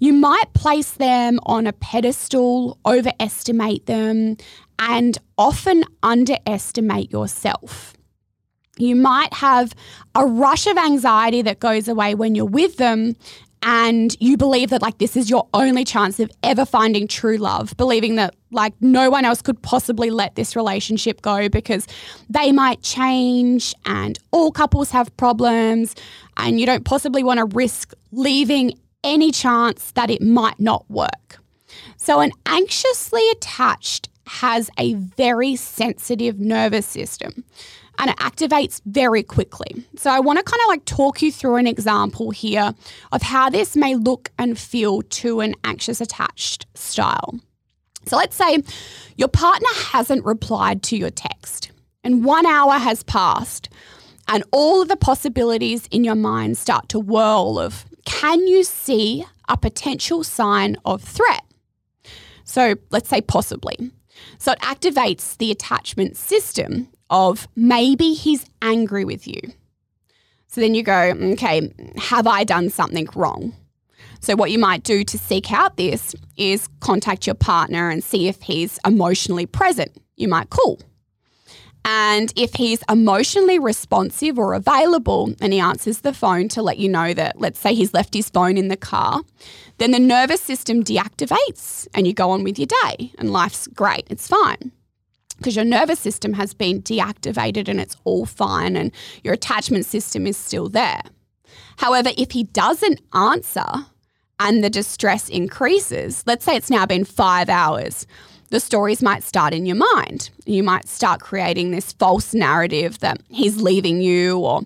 You 0.00 0.12
might 0.12 0.52
place 0.54 0.92
them 0.92 1.38
on 1.44 1.66
a 1.66 1.72
pedestal, 1.72 2.78
overestimate 2.84 3.86
them, 3.86 4.38
and 4.78 5.18
often 5.36 5.84
underestimate 6.02 7.12
yourself. 7.12 7.94
You 8.80 8.96
might 8.96 9.32
have 9.34 9.74
a 10.14 10.26
rush 10.26 10.66
of 10.66 10.76
anxiety 10.76 11.42
that 11.42 11.60
goes 11.60 11.88
away 11.88 12.14
when 12.14 12.34
you're 12.34 12.44
with 12.44 12.76
them 12.76 13.16
and 13.62 14.16
you 14.20 14.36
believe 14.36 14.70
that 14.70 14.80
like 14.80 14.98
this 14.98 15.16
is 15.16 15.28
your 15.28 15.46
only 15.52 15.84
chance 15.84 16.18
of 16.18 16.30
ever 16.42 16.64
finding 16.64 17.06
true 17.06 17.36
love, 17.36 17.76
believing 17.76 18.16
that 18.16 18.34
like 18.50 18.72
no 18.80 19.10
one 19.10 19.24
else 19.24 19.42
could 19.42 19.60
possibly 19.60 20.10
let 20.10 20.34
this 20.34 20.56
relationship 20.56 21.20
go 21.20 21.48
because 21.48 21.86
they 22.30 22.52
might 22.52 22.82
change 22.82 23.74
and 23.84 24.18
all 24.30 24.50
couples 24.50 24.90
have 24.90 25.14
problems 25.18 25.94
and 26.38 26.58
you 26.58 26.64
don't 26.64 26.84
possibly 26.84 27.22
want 27.22 27.38
to 27.38 27.44
risk 27.56 27.92
leaving 28.12 28.72
any 29.04 29.30
chance 29.30 29.92
that 29.92 30.10
it 30.10 30.22
might 30.22 30.58
not 30.58 30.90
work. 30.90 31.38
So 31.96 32.20
an 32.20 32.32
anxiously 32.46 33.28
attached 33.30 34.08
has 34.26 34.70
a 34.78 34.94
very 34.94 35.56
sensitive 35.56 36.38
nervous 36.38 36.86
system 36.86 37.44
and 38.00 38.10
it 38.10 38.16
activates 38.16 38.80
very 38.86 39.22
quickly. 39.22 39.84
So 39.96 40.10
I 40.10 40.20
want 40.20 40.38
to 40.38 40.42
kind 40.42 40.60
of 40.62 40.68
like 40.68 40.86
talk 40.86 41.20
you 41.20 41.30
through 41.30 41.56
an 41.56 41.66
example 41.66 42.30
here 42.30 42.72
of 43.12 43.20
how 43.20 43.50
this 43.50 43.76
may 43.76 43.94
look 43.94 44.32
and 44.38 44.58
feel 44.58 45.02
to 45.02 45.40
an 45.40 45.54
anxious 45.64 46.00
attached 46.00 46.66
style. 46.74 47.38
So 48.06 48.16
let's 48.16 48.34
say 48.34 48.62
your 49.16 49.28
partner 49.28 49.68
hasn't 49.74 50.24
replied 50.24 50.82
to 50.84 50.96
your 50.96 51.10
text 51.10 51.70
and 52.02 52.24
one 52.24 52.46
hour 52.46 52.72
has 52.72 53.02
passed 53.02 53.68
and 54.26 54.42
all 54.50 54.80
of 54.80 54.88
the 54.88 54.96
possibilities 54.96 55.86
in 55.90 56.02
your 56.02 56.14
mind 56.14 56.56
start 56.56 56.88
to 56.88 56.98
whirl 56.98 57.58
of 57.58 57.84
can 58.06 58.46
you 58.46 58.64
see 58.64 59.26
a 59.50 59.58
potential 59.58 60.24
sign 60.24 60.78
of 60.86 61.02
threat? 61.02 61.42
So 62.44 62.76
let's 62.90 63.10
say 63.10 63.20
possibly. 63.20 63.76
So 64.38 64.52
it 64.52 64.60
activates 64.60 65.36
the 65.36 65.50
attachment 65.50 66.16
system 66.16 66.88
of 67.10 67.48
maybe 67.56 68.14
he's 68.14 68.46
angry 68.62 69.04
with 69.04 69.26
you. 69.26 69.40
So 70.46 70.60
then 70.60 70.74
you 70.74 70.82
go, 70.82 71.14
okay, 71.32 71.72
have 71.96 72.26
I 72.26 72.44
done 72.44 72.70
something 72.70 73.08
wrong? 73.14 73.54
So, 74.22 74.36
what 74.36 74.50
you 74.50 74.58
might 74.58 74.82
do 74.82 75.02
to 75.02 75.18
seek 75.18 75.50
out 75.50 75.76
this 75.76 76.14
is 76.36 76.68
contact 76.80 77.26
your 77.26 77.34
partner 77.34 77.88
and 77.88 78.04
see 78.04 78.28
if 78.28 78.42
he's 78.42 78.78
emotionally 78.84 79.46
present. 79.46 79.92
You 80.16 80.28
might 80.28 80.50
call. 80.50 80.78
And 81.86 82.30
if 82.36 82.54
he's 82.54 82.82
emotionally 82.90 83.58
responsive 83.58 84.38
or 84.38 84.52
available 84.52 85.34
and 85.40 85.54
he 85.54 85.60
answers 85.60 86.00
the 86.00 86.12
phone 86.12 86.48
to 86.48 86.62
let 86.62 86.76
you 86.76 86.90
know 86.90 87.14
that, 87.14 87.40
let's 87.40 87.58
say 87.58 87.74
he's 87.74 87.94
left 87.94 88.12
his 88.12 88.28
phone 88.28 88.58
in 88.58 88.68
the 88.68 88.76
car, 88.76 89.22
then 89.78 89.92
the 89.92 89.98
nervous 89.98 90.42
system 90.42 90.84
deactivates 90.84 91.88
and 91.94 92.06
you 92.06 92.12
go 92.12 92.30
on 92.30 92.44
with 92.44 92.58
your 92.58 92.66
day 92.66 93.12
and 93.16 93.32
life's 93.32 93.66
great, 93.68 94.06
it's 94.10 94.28
fine 94.28 94.72
because 95.40 95.56
your 95.56 95.64
nervous 95.64 95.98
system 95.98 96.34
has 96.34 96.52
been 96.52 96.82
deactivated 96.82 97.66
and 97.66 97.80
it's 97.80 97.96
all 98.04 98.26
fine 98.26 98.76
and 98.76 98.92
your 99.24 99.32
attachment 99.32 99.86
system 99.86 100.26
is 100.26 100.36
still 100.36 100.68
there. 100.68 101.00
However, 101.78 102.10
if 102.18 102.32
he 102.32 102.44
doesn't 102.44 103.00
answer 103.14 103.64
and 104.38 104.62
the 104.62 104.68
distress 104.68 105.30
increases, 105.30 106.22
let's 106.26 106.44
say 106.44 106.56
it's 106.56 106.68
now 106.68 106.84
been 106.84 107.04
five 107.04 107.48
hours, 107.48 108.06
the 108.50 108.60
stories 108.60 109.02
might 109.02 109.22
start 109.22 109.54
in 109.54 109.64
your 109.64 109.76
mind. 109.94 110.28
You 110.44 110.62
might 110.62 110.88
start 110.88 111.22
creating 111.22 111.70
this 111.70 111.94
false 111.94 112.34
narrative 112.34 112.98
that 112.98 113.22
he's 113.30 113.62
leaving 113.62 114.02
you 114.02 114.38
or 114.40 114.60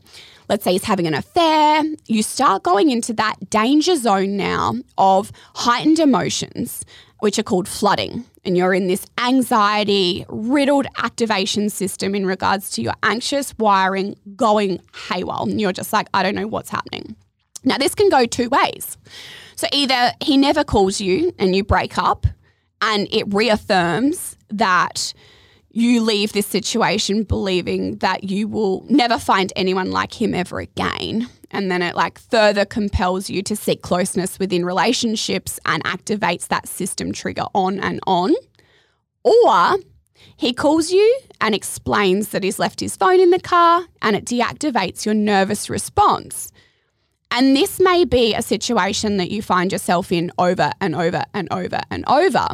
let's 0.48 0.64
say 0.64 0.72
he's 0.72 0.84
having 0.84 1.06
an 1.06 1.14
affair, 1.14 1.84
you 2.06 2.22
start 2.22 2.64
going 2.64 2.90
into 2.90 3.12
that 3.14 3.36
danger 3.48 3.94
zone 3.94 4.36
now 4.36 4.74
of 4.98 5.30
heightened 5.54 6.00
emotions, 6.00 6.84
which 7.20 7.38
are 7.38 7.44
called 7.44 7.68
flooding. 7.68 8.24
And 8.44 8.56
you're 8.56 8.74
in 8.74 8.86
this 8.86 9.06
anxiety 9.18 10.26
riddled 10.28 10.86
activation 10.98 11.70
system 11.70 12.14
in 12.14 12.26
regards 12.26 12.70
to 12.72 12.82
your 12.82 12.94
anxious 13.02 13.56
wiring 13.58 14.16
going 14.36 14.80
haywire. 15.08 15.42
And 15.42 15.60
you're 15.60 15.72
just 15.72 15.92
like, 15.92 16.08
I 16.12 16.22
don't 16.22 16.34
know 16.34 16.46
what's 16.46 16.70
happening. 16.70 17.16
Now, 17.64 17.78
this 17.78 17.94
can 17.94 18.10
go 18.10 18.26
two 18.26 18.50
ways. 18.50 18.98
So 19.56 19.66
either 19.72 20.12
he 20.20 20.36
never 20.36 20.64
calls 20.64 21.00
you 21.00 21.32
and 21.38 21.56
you 21.56 21.64
break 21.64 21.96
up, 21.96 22.26
and 22.82 23.08
it 23.10 23.32
reaffirms 23.32 24.36
that 24.50 25.14
you 25.70 26.02
leave 26.02 26.32
this 26.32 26.46
situation 26.46 27.22
believing 27.22 27.96
that 27.96 28.24
you 28.24 28.46
will 28.46 28.84
never 28.90 29.18
find 29.18 29.52
anyone 29.56 29.90
like 29.90 30.20
him 30.20 30.34
ever 30.34 30.60
again. 30.60 31.28
And 31.54 31.70
then 31.70 31.82
it 31.82 31.94
like 31.94 32.18
further 32.18 32.64
compels 32.64 33.30
you 33.30 33.40
to 33.44 33.54
seek 33.54 33.80
closeness 33.80 34.40
within 34.40 34.66
relationships 34.66 35.60
and 35.64 35.82
activates 35.84 36.48
that 36.48 36.68
system 36.68 37.12
trigger 37.12 37.44
on 37.54 37.78
and 37.78 38.00
on. 38.08 38.34
Or 39.22 39.76
he 40.36 40.52
calls 40.52 40.90
you 40.90 41.20
and 41.40 41.54
explains 41.54 42.30
that 42.30 42.42
he's 42.42 42.58
left 42.58 42.80
his 42.80 42.96
phone 42.96 43.20
in 43.20 43.30
the 43.30 43.38
car 43.38 43.84
and 44.02 44.16
it 44.16 44.24
deactivates 44.24 45.04
your 45.04 45.14
nervous 45.14 45.70
response. 45.70 46.50
And 47.30 47.56
this 47.56 47.80
may 47.80 48.04
be 48.04 48.32
a 48.32 48.42
situation 48.42 49.16
that 49.16 49.30
you 49.30 49.42
find 49.42 49.72
yourself 49.72 50.12
in 50.12 50.30
over 50.38 50.70
and 50.80 50.94
over 50.94 51.24
and 51.34 51.52
over 51.52 51.80
and 51.90 52.04
over. 52.06 52.46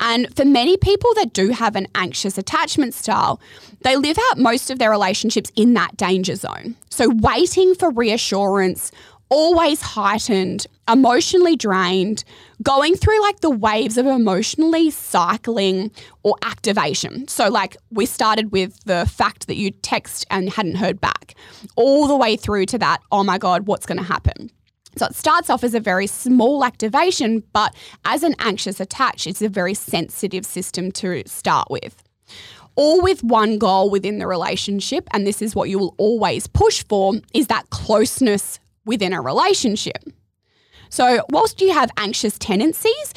And 0.00 0.34
for 0.34 0.46
many 0.46 0.78
people 0.78 1.12
that 1.16 1.34
do 1.34 1.50
have 1.50 1.76
an 1.76 1.88
anxious 1.94 2.38
attachment 2.38 2.94
style, 2.94 3.38
they 3.82 3.96
live 3.96 4.18
out 4.30 4.38
most 4.38 4.70
of 4.70 4.78
their 4.78 4.90
relationships 4.90 5.52
in 5.56 5.74
that 5.74 5.96
danger 5.98 6.36
zone. 6.36 6.74
So, 6.88 7.10
waiting 7.10 7.74
for 7.74 7.90
reassurance 7.90 8.92
always 9.34 9.82
heightened, 9.82 10.64
emotionally 10.88 11.56
drained, 11.56 12.22
going 12.62 12.94
through 12.94 13.20
like 13.20 13.40
the 13.40 13.50
waves 13.50 13.98
of 13.98 14.06
emotionally 14.06 14.90
cycling 14.90 15.90
or 16.22 16.36
activation. 16.42 17.26
So, 17.26 17.48
like, 17.48 17.76
we 17.90 18.06
started 18.06 18.52
with 18.52 18.78
the 18.84 19.10
fact 19.12 19.48
that 19.48 19.56
you 19.56 19.72
text 19.72 20.24
and 20.30 20.50
hadn't 20.50 20.76
heard 20.76 21.00
back, 21.00 21.34
all 21.74 22.06
the 22.06 22.14
way 22.16 22.36
through 22.36 22.66
to 22.66 22.78
that, 22.78 23.00
oh 23.10 23.24
my 23.24 23.36
God, 23.38 23.66
what's 23.66 23.86
going 23.86 23.98
to 23.98 24.04
happen? 24.04 24.52
So 24.96 25.06
it 25.06 25.16
starts 25.16 25.50
off 25.50 25.64
as 25.64 25.74
a 25.74 25.80
very 25.80 26.06
small 26.06 26.64
activation, 26.64 27.42
but 27.52 27.74
as 28.04 28.22
an 28.22 28.36
anxious 28.38 28.78
attach, 28.78 29.26
it's 29.26 29.42
a 29.42 29.48
very 29.48 29.74
sensitive 29.74 30.46
system 30.46 30.92
to 30.92 31.24
start 31.26 31.68
with. 31.68 32.04
All 32.76 33.02
with 33.02 33.24
one 33.24 33.58
goal 33.58 33.90
within 33.90 34.18
the 34.18 34.28
relationship, 34.28 35.08
and 35.12 35.26
this 35.26 35.42
is 35.42 35.56
what 35.56 35.68
you 35.68 35.80
will 35.80 35.96
always 35.98 36.46
push 36.46 36.84
for, 36.88 37.14
is 37.32 37.48
that 37.48 37.68
closeness 37.70 38.60
within 38.84 39.12
a 39.12 39.20
relationship. 39.20 40.04
So, 40.90 41.24
whilst 41.30 41.60
you 41.60 41.72
have 41.72 41.90
anxious 41.96 42.38
tendencies, 42.38 43.14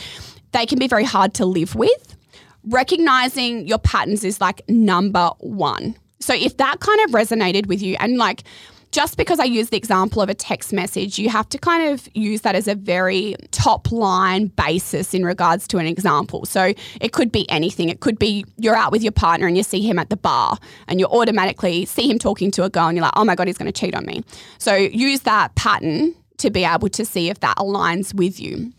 they 0.51 0.65
can 0.65 0.80
be 0.80 0.88
very 0.88 1.03
hard 1.03 1.34
to 1.36 1.45
live 1.45 1.75
with. 1.75 2.15
Recognizing 2.63 3.67
your 3.67 3.77
patterns 3.77 4.23
is 4.23 4.41
like 4.41 4.62
number 4.67 5.30
one. 5.39 5.95
So, 6.19 6.34
if 6.34 6.58
that 6.58 6.80
kind 6.80 6.99
of 7.06 7.12
resonated 7.12 7.67
with 7.67 7.82
you, 7.82 7.95
and 7.99 8.17
like 8.17 8.43
just 8.91 9.17
because 9.17 9.39
I 9.39 9.43
use 9.43 9.69
the 9.69 9.78
example 9.78 10.21
of 10.21 10.30
a 10.30 10.34
text 10.34 10.71
message, 10.71 11.19
you 11.19 11.30
have 11.30 11.47
to 11.50 11.58
kind 11.58 11.89
of 11.89 12.08
use 12.13 12.41
that 12.41 12.56
as 12.56 12.67
a 12.67 12.76
very 12.76 13.36
top 13.52 13.91
line 13.91 14.47
basis 14.47 15.13
in 15.13 15.26
regards 15.26 15.67
to 15.69 15.78
an 15.78 15.86
example. 15.86 16.45
So 16.45 16.73
it 17.02 17.12
could 17.12 17.32
be 17.32 17.50
anything. 17.50 17.89
It 17.89 18.00
could 18.00 18.17
be 18.17 18.45
you're 18.58 18.76
out 18.76 18.91
with 18.91 19.04
your 19.04 19.12
partner 19.12 19.47
and 19.47 19.58
you 19.58 19.63
see 19.63 19.82
him 19.82 20.00
at 20.00 20.10
the 20.10 20.17
bar 20.17 20.58
and 20.88 21.00
you 21.00 21.06
automatically 21.08 21.86
see 21.86 22.10
him 22.10 22.17
talking 22.17 22.50
to 22.52 22.63
a 22.63 22.69
girl 22.69 22.88
and 22.88 22.97
you're 22.97 23.04
like, 23.04 23.13
oh 23.15 23.26
my 23.26 23.36
God, 23.36 23.47
he's 23.47 23.58
going 23.58 23.71
to 23.71 23.78
cheat 23.78 23.93
on 23.93 24.06
me. 24.06 24.23
So 24.58 24.73
use 24.73 25.21
that 25.21 25.56
pattern 25.56 26.15
to 26.38 26.50
be 26.50 26.63
able 26.63 26.89
to 26.89 27.06
see 27.06 27.30
if 27.30 27.39
that 27.41 27.58
aligns 27.58 28.13
with 28.13 28.39
you. 28.39 28.71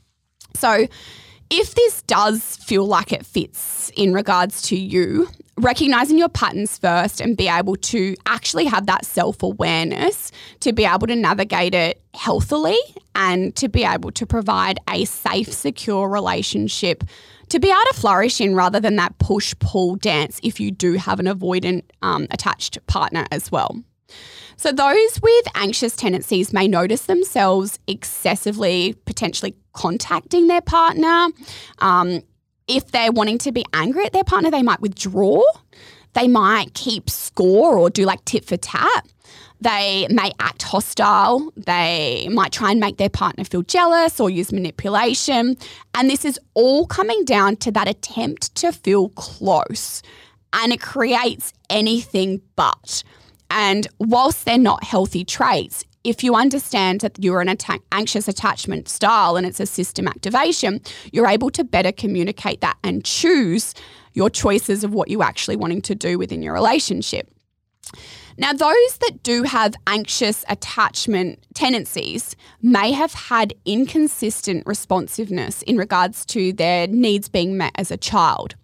So 0.55 0.87
if 1.51 1.75
this 1.75 2.03
does 2.03 2.57
feel 2.57 2.87
like 2.87 3.12
it 3.12 3.25
fits 3.25 3.90
in 3.97 4.12
regards 4.12 4.62
to 4.62 4.77
you, 4.77 5.29
recognizing 5.59 6.18
your 6.18 6.29
patterns 6.29 6.79
first 6.79 7.21
and 7.21 7.37
be 7.37 7.49
able 7.49 7.77
to 7.77 8.14
actually 8.27 8.64
have 8.66 8.87
that 8.87 9.05
self 9.05 9.42
awareness 9.42 10.31
to 10.61 10.73
be 10.73 10.85
able 10.85 11.07
to 11.07 11.16
navigate 11.16 11.75
it 11.75 12.03
healthily 12.14 12.79
and 13.14 13.55
to 13.57 13.68
be 13.68 13.85
able 13.85 14.11
to 14.12 14.27
provide 14.27 14.79
a 14.88 15.05
safe, 15.05 15.53
secure 15.53 16.09
relationship 16.09 17.05
to 17.49 17.59
be 17.59 17.68
able 17.68 17.81
to 17.92 17.99
flourish 17.99 18.40
in 18.40 18.55
rather 18.55 18.79
than 18.79 18.97
that 18.97 19.18
push 19.18 19.55
pull 19.59 19.97
dance 19.97 20.38
if 20.42 20.61
you 20.61 20.71
do 20.71 20.94
have 20.94 21.18
an 21.18 21.27
avoidant 21.27 21.83
um, 22.03 22.27
attached 22.31 22.85
partner 22.87 23.27
as 23.31 23.51
well. 23.51 23.83
So, 24.57 24.73
those 24.73 25.21
with 25.23 25.47
anxious 25.55 25.94
tendencies 25.94 26.53
may 26.53 26.66
notice 26.66 27.07
themselves 27.07 27.79
excessively 27.87 28.94
potentially 29.05 29.55
contacting 29.73 30.49
their 30.49 30.61
partner. 30.61 31.29
Um, 31.79 32.23
if 32.68 32.90
they're 32.90 33.12
wanting 33.12 33.38
to 33.38 33.52
be 33.52 33.64
angry 33.72 34.04
at 34.04 34.12
their 34.12 34.24
partner, 34.24 34.50
they 34.50 34.62
might 34.62 34.81
withdraw. 34.81 35.42
They 36.12 36.28
might 36.28 36.74
keep 36.74 37.11
score 37.11 37.76
or 37.78 37.90
do 37.90 38.04
like 38.04 38.24
tit 38.24 38.44
for 38.44 38.57
tat. 38.57 39.07
They 39.61 40.07
may 40.11 40.33
act 40.38 40.62
hostile. 40.62 41.52
They 41.57 42.28
might 42.31 42.52
try 42.52 42.70
and 42.70 42.81
make 42.81 42.96
their 42.96 43.09
partner 43.09 43.44
feel 43.44 43.62
jealous 43.62 44.20
or 44.20 44.31
use 44.31 44.52
manipulation. 44.52 45.57
And 45.94 46.09
this 46.09 46.24
is 46.24 46.38
all 46.54 46.87
coming 46.87 47.24
down 47.24 47.57
to 47.57 47.72
that 47.72 47.88
attempt 47.88 48.54
to 48.57 48.72
feel 48.72 49.09
close. 49.11 50.02
And 50.52 50.72
it 50.72 50.81
creates 50.81 51.52
anything 51.68 52.40
but. 52.54 53.02
And 53.50 53.87
whilst 53.98 54.44
they're 54.44 54.59
not 54.59 54.85
healthy 54.85 55.24
traits, 55.24 55.85
if 56.04 56.22
you 56.22 56.34
understand 56.34 57.00
that 57.00 57.22
you're 57.22 57.40
an 57.40 57.48
atta- 57.48 57.80
anxious 57.92 58.28
attachment 58.28 58.88
style 58.88 59.37
and 59.37 59.46
it's 59.46 59.61
a 59.61 59.66
system 59.66 60.06
activation, 60.06 60.80
you're 61.12 61.26
able 61.26 61.50
to 61.50 61.64
better 61.64 61.92
communicate 61.92 62.61
that 62.61 62.76
and 62.82 63.04
choose 63.04 63.74
your 64.14 64.30
choices 64.30 64.84
of 64.84 64.92
what 64.92 65.11
you're 65.11 65.22
actually 65.22 65.56
wanting 65.56 65.82
to 65.82 65.94
do 65.94 66.18
within 66.18 66.42
your 66.42 66.54
relationship. 66.54 67.30
Now, 68.37 68.52
those 68.52 68.98
that 68.98 69.22
do 69.22 69.42
have 69.42 69.74
anxious 69.88 70.44
attachment 70.48 71.44
tendencies 71.54 72.37
may 72.62 72.92
have 72.92 73.12
had 73.12 73.52
inconsistent 73.64 74.64
responsiveness 74.64 75.62
in 75.62 75.76
regards 75.76 76.24
to 76.26 76.52
their 76.52 76.87
needs 76.87 77.28
being 77.28 77.56
met 77.56 77.72
as 77.74 77.90
a 77.90 77.96
child. 77.96 78.54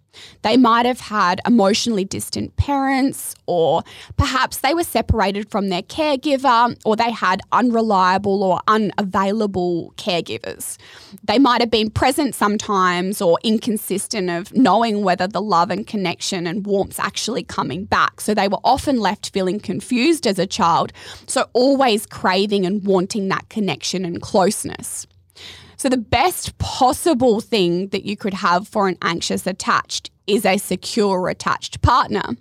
They 0.42 0.56
might 0.56 0.86
have 0.86 1.00
had 1.00 1.40
emotionally 1.46 2.04
distant 2.04 2.56
parents, 2.56 3.34
or 3.46 3.82
perhaps 4.16 4.58
they 4.58 4.74
were 4.74 4.84
separated 4.84 5.50
from 5.50 5.68
their 5.68 5.82
caregiver, 5.82 6.76
or 6.84 6.96
they 6.96 7.10
had 7.10 7.40
unreliable 7.52 8.42
or 8.42 8.60
unavailable 8.68 9.92
caregivers. 9.96 10.76
They 11.24 11.38
might 11.38 11.60
have 11.60 11.70
been 11.70 11.90
present 11.90 12.34
sometimes 12.34 13.20
or 13.20 13.38
inconsistent 13.42 14.30
of 14.30 14.54
knowing 14.54 15.02
whether 15.02 15.26
the 15.26 15.42
love 15.42 15.70
and 15.70 15.86
connection 15.86 16.46
and 16.46 16.66
warmth 16.66 16.98
actually 17.00 17.42
coming 17.42 17.84
back. 17.84 18.20
So 18.20 18.34
they 18.34 18.48
were 18.48 18.60
often 18.64 19.00
left 19.00 19.30
feeling 19.30 19.60
confused 19.60 20.26
as 20.26 20.38
a 20.38 20.46
child, 20.46 20.92
so 21.26 21.48
always 21.52 22.06
craving 22.06 22.66
and 22.66 22.84
wanting 22.84 23.28
that 23.28 23.48
connection 23.48 24.04
and 24.04 24.20
closeness. 24.20 25.06
So, 25.84 25.90
the 25.90 25.98
best 25.98 26.56
possible 26.56 27.42
thing 27.42 27.88
that 27.88 28.06
you 28.06 28.16
could 28.16 28.32
have 28.32 28.66
for 28.66 28.88
an 28.88 28.96
anxious 29.02 29.46
attached 29.46 30.10
is 30.26 30.46
a 30.46 30.56
secure 30.56 31.28
attached 31.28 31.82
partner. 31.82 32.38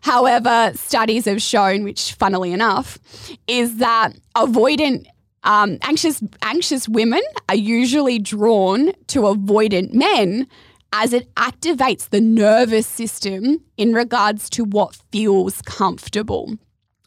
However, 0.00 0.72
studies 0.76 1.26
have 1.26 1.42
shown, 1.42 1.84
which 1.84 2.14
funnily 2.14 2.52
enough, 2.52 2.98
is 3.46 3.76
that 3.76 4.14
avoidant 4.34 5.04
um, 5.42 5.76
anxious 5.82 6.22
anxious 6.40 6.88
women 6.88 7.20
are 7.50 7.54
usually 7.54 8.18
drawn 8.18 8.92
to 9.08 9.24
avoidant 9.24 9.92
men 9.92 10.46
as 10.90 11.12
it 11.12 11.34
activates 11.34 12.08
the 12.08 12.22
nervous 12.22 12.86
system 12.86 13.62
in 13.76 13.92
regards 13.92 14.48
to 14.48 14.64
what 14.64 14.96
feels 15.12 15.60
comfortable. 15.66 16.56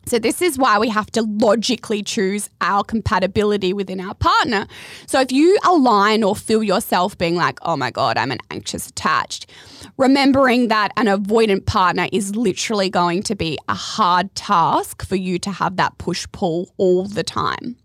So, 0.05 0.19
this 0.19 0.41
is 0.41 0.57
why 0.57 0.79
we 0.79 0.89
have 0.89 1.09
to 1.11 1.21
logically 1.21 2.03
choose 2.03 2.49
our 2.61 2.83
compatibility 2.83 3.73
within 3.73 3.99
our 3.99 4.13
partner. 4.15 4.67
So, 5.07 5.21
if 5.21 5.31
you 5.31 5.57
align 5.65 6.23
or 6.23 6.35
feel 6.35 6.61
yourself 6.63 7.17
being 7.17 7.35
like, 7.35 7.59
oh 7.61 7.77
my 7.77 7.89
God, 7.89 8.17
I'm 8.17 8.31
an 8.31 8.39
anxious 8.51 8.89
attached, 8.89 9.49
remembering 9.97 10.67
that 10.67 10.91
an 10.97 11.05
avoidant 11.05 11.65
partner 11.65 12.07
is 12.11 12.35
literally 12.35 12.89
going 12.89 13.23
to 13.23 13.35
be 13.35 13.57
a 13.69 13.73
hard 13.73 14.33
task 14.35 15.05
for 15.05 15.15
you 15.15 15.39
to 15.39 15.51
have 15.51 15.77
that 15.77 15.97
push 15.97 16.27
pull 16.31 16.73
all 16.77 17.05
the 17.05 17.23
time. 17.23 17.77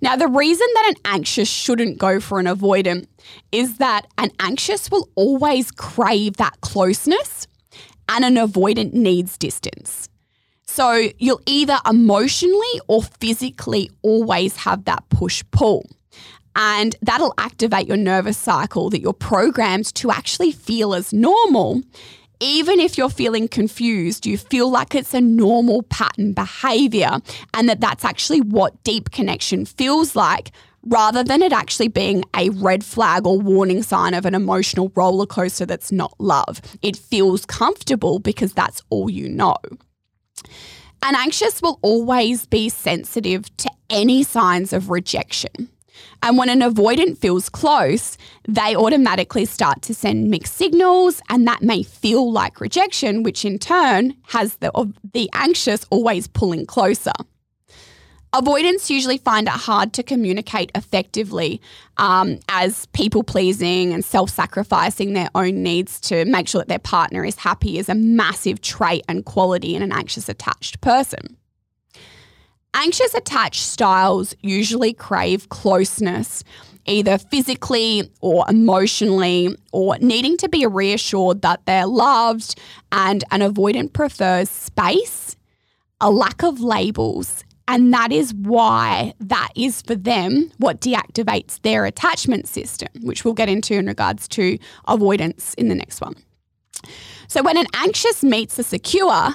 Now, 0.00 0.16
the 0.16 0.28
reason 0.28 0.66
that 0.74 0.94
an 0.94 1.12
anxious 1.12 1.48
shouldn't 1.48 1.98
go 1.98 2.20
for 2.20 2.40
an 2.40 2.46
avoidant 2.46 3.06
is 3.52 3.78
that 3.78 4.06
an 4.18 4.30
anxious 4.40 4.90
will 4.90 5.08
always 5.14 5.70
crave 5.70 6.36
that 6.36 6.60
closeness 6.60 7.46
and 8.08 8.24
an 8.24 8.34
avoidant 8.34 8.92
needs 8.92 9.38
distance. 9.38 10.08
So 10.74 11.10
you'll 11.18 11.42
either 11.44 11.76
emotionally 11.86 12.80
or 12.88 13.02
physically 13.02 13.90
always 14.00 14.56
have 14.56 14.86
that 14.86 15.06
push 15.10 15.44
pull. 15.50 15.84
And 16.56 16.96
that'll 17.02 17.34
activate 17.36 17.86
your 17.86 17.98
nervous 17.98 18.38
cycle 18.38 18.88
that 18.88 19.02
you're 19.02 19.12
programmed 19.12 19.94
to 19.96 20.10
actually 20.10 20.50
feel 20.50 20.94
as 20.94 21.12
normal. 21.12 21.82
Even 22.40 22.80
if 22.80 22.96
you're 22.96 23.10
feeling 23.10 23.48
confused, 23.48 24.24
you 24.24 24.38
feel 24.38 24.70
like 24.70 24.94
it's 24.94 25.12
a 25.12 25.20
normal 25.20 25.82
pattern 25.82 26.32
behavior 26.32 27.18
and 27.52 27.68
that 27.68 27.82
that's 27.82 28.02
actually 28.02 28.40
what 28.40 28.82
deep 28.82 29.10
connection 29.10 29.66
feels 29.66 30.16
like 30.16 30.52
rather 30.86 31.22
than 31.22 31.42
it 31.42 31.52
actually 31.52 31.88
being 31.88 32.24
a 32.34 32.48
red 32.48 32.82
flag 32.82 33.26
or 33.26 33.38
warning 33.38 33.82
sign 33.82 34.14
of 34.14 34.24
an 34.24 34.34
emotional 34.34 34.90
roller 34.96 35.26
coaster 35.26 35.66
that's 35.66 35.92
not 35.92 36.14
love. 36.18 36.62
It 36.80 36.96
feels 36.96 37.44
comfortable 37.44 38.20
because 38.20 38.54
that's 38.54 38.80
all 38.88 39.10
you 39.10 39.28
know. 39.28 39.56
An 41.04 41.16
anxious 41.16 41.60
will 41.60 41.80
always 41.82 42.46
be 42.46 42.68
sensitive 42.68 43.54
to 43.56 43.70
any 43.90 44.22
signs 44.22 44.72
of 44.72 44.88
rejection. 44.88 45.68
And 46.22 46.38
when 46.38 46.48
an 46.48 46.60
avoidant 46.60 47.18
feels 47.18 47.48
close, 47.48 48.16
they 48.46 48.76
automatically 48.76 49.44
start 49.44 49.82
to 49.82 49.94
send 49.94 50.30
mixed 50.30 50.54
signals, 50.54 51.20
and 51.28 51.46
that 51.48 51.62
may 51.62 51.82
feel 51.82 52.30
like 52.30 52.60
rejection, 52.60 53.24
which 53.24 53.44
in 53.44 53.58
turn 53.58 54.14
has 54.28 54.56
the, 54.56 54.70
the 55.12 55.28
anxious 55.34 55.84
always 55.90 56.28
pulling 56.28 56.66
closer. 56.66 57.12
Avoidants 58.34 58.90
usually 58.90 59.18
find 59.18 59.46
it 59.46 59.52
hard 59.52 59.92
to 59.92 60.02
communicate 60.02 60.72
effectively 60.74 61.60
um, 61.98 62.38
as 62.48 62.86
people 62.86 63.22
pleasing 63.22 63.92
and 63.92 64.02
self 64.02 64.30
sacrificing 64.30 65.12
their 65.12 65.28
own 65.34 65.62
needs 65.62 66.00
to 66.00 66.24
make 66.24 66.48
sure 66.48 66.62
that 66.62 66.68
their 66.68 66.78
partner 66.78 67.26
is 67.26 67.36
happy 67.36 67.76
is 67.76 67.90
a 67.90 67.94
massive 67.94 68.62
trait 68.62 69.04
and 69.06 69.26
quality 69.26 69.74
in 69.74 69.82
an 69.82 69.92
anxious 69.92 70.30
attached 70.30 70.80
person. 70.80 71.36
Anxious 72.72 73.12
attached 73.12 73.64
styles 73.64 74.34
usually 74.40 74.94
crave 74.94 75.50
closeness, 75.50 76.42
either 76.86 77.18
physically 77.18 78.10
or 78.22 78.46
emotionally, 78.48 79.54
or 79.72 79.98
needing 79.98 80.38
to 80.38 80.48
be 80.48 80.64
reassured 80.64 81.42
that 81.42 81.66
they're 81.66 81.86
loved, 81.86 82.58
and 82.92 83.24
an 83.30 83.40
avoidant 83.40 83.92
prefers 83.92 84.48
space, 84.48 85.36
a 86.00 86.10
lack 86.10 86.42
of 86.42 86.60
labels, 86.60 87.44
and 87.72 87.92
that 87.94 88.12
is 88.12 88.34
why 88.34 89.14
that 89.18 89.48
is 89.56 89.80
for 89.80 89.94
them 89.94 90.52
what 90.58 90.82
deactivates 90.82 91.58
their 91.62 91.86
attachment 91.86 92.46
system, 92.46 92.90
which 93.00 93.24
we'll 93.24 93.32
get 93.32 93.48
into 93.48 93.72
in 93.72 93.86
regards 93.86 94.28
to 94.28 94.58
avoidance 94.88 95.54
in 95.54 95.68
the 95.68 95.74
next 95.74 96.02
one. 96.02 96.14
So, 97.28 97.42
when 97.42 97.56
an 97.56 97.66
anxious 97.74 98.22
meets 98.22 98.58
a 98.58 98.62
secure, 98.62 99.30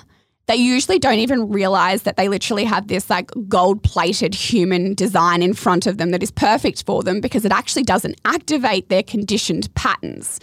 they 0.45 0.55
usually 0.55 0.99
don't 0.99 1.17
even 1.17 1.49
realize 1.49 2.03
that 2.03 2.15
they 2.15 2.29
literally 2.29 2.63
have 2.63 2.89
this 2.89 3.09
like 3.09 3.31
gold 3.47 3.81
plated 3.81 4.35
human 4.35 4.93
design 4.93 5.41
in 5.41 5.55
front 5.55 5.87
of 5.87 5.97
them 5.97 6.11
that 6.11 6.21
is 6.21 6.29
perfect 6.29 6.85
for 6.85 7.01
them 7.01 7.19
because 7.19 7.43
it 7.43 7.51
actually 7.51 7.83
doesn't 7.83 8.21
activate 8.23 8.89
their 8.89 9.03
conditioned 9.03 9.73
patterns. 9.73 10.39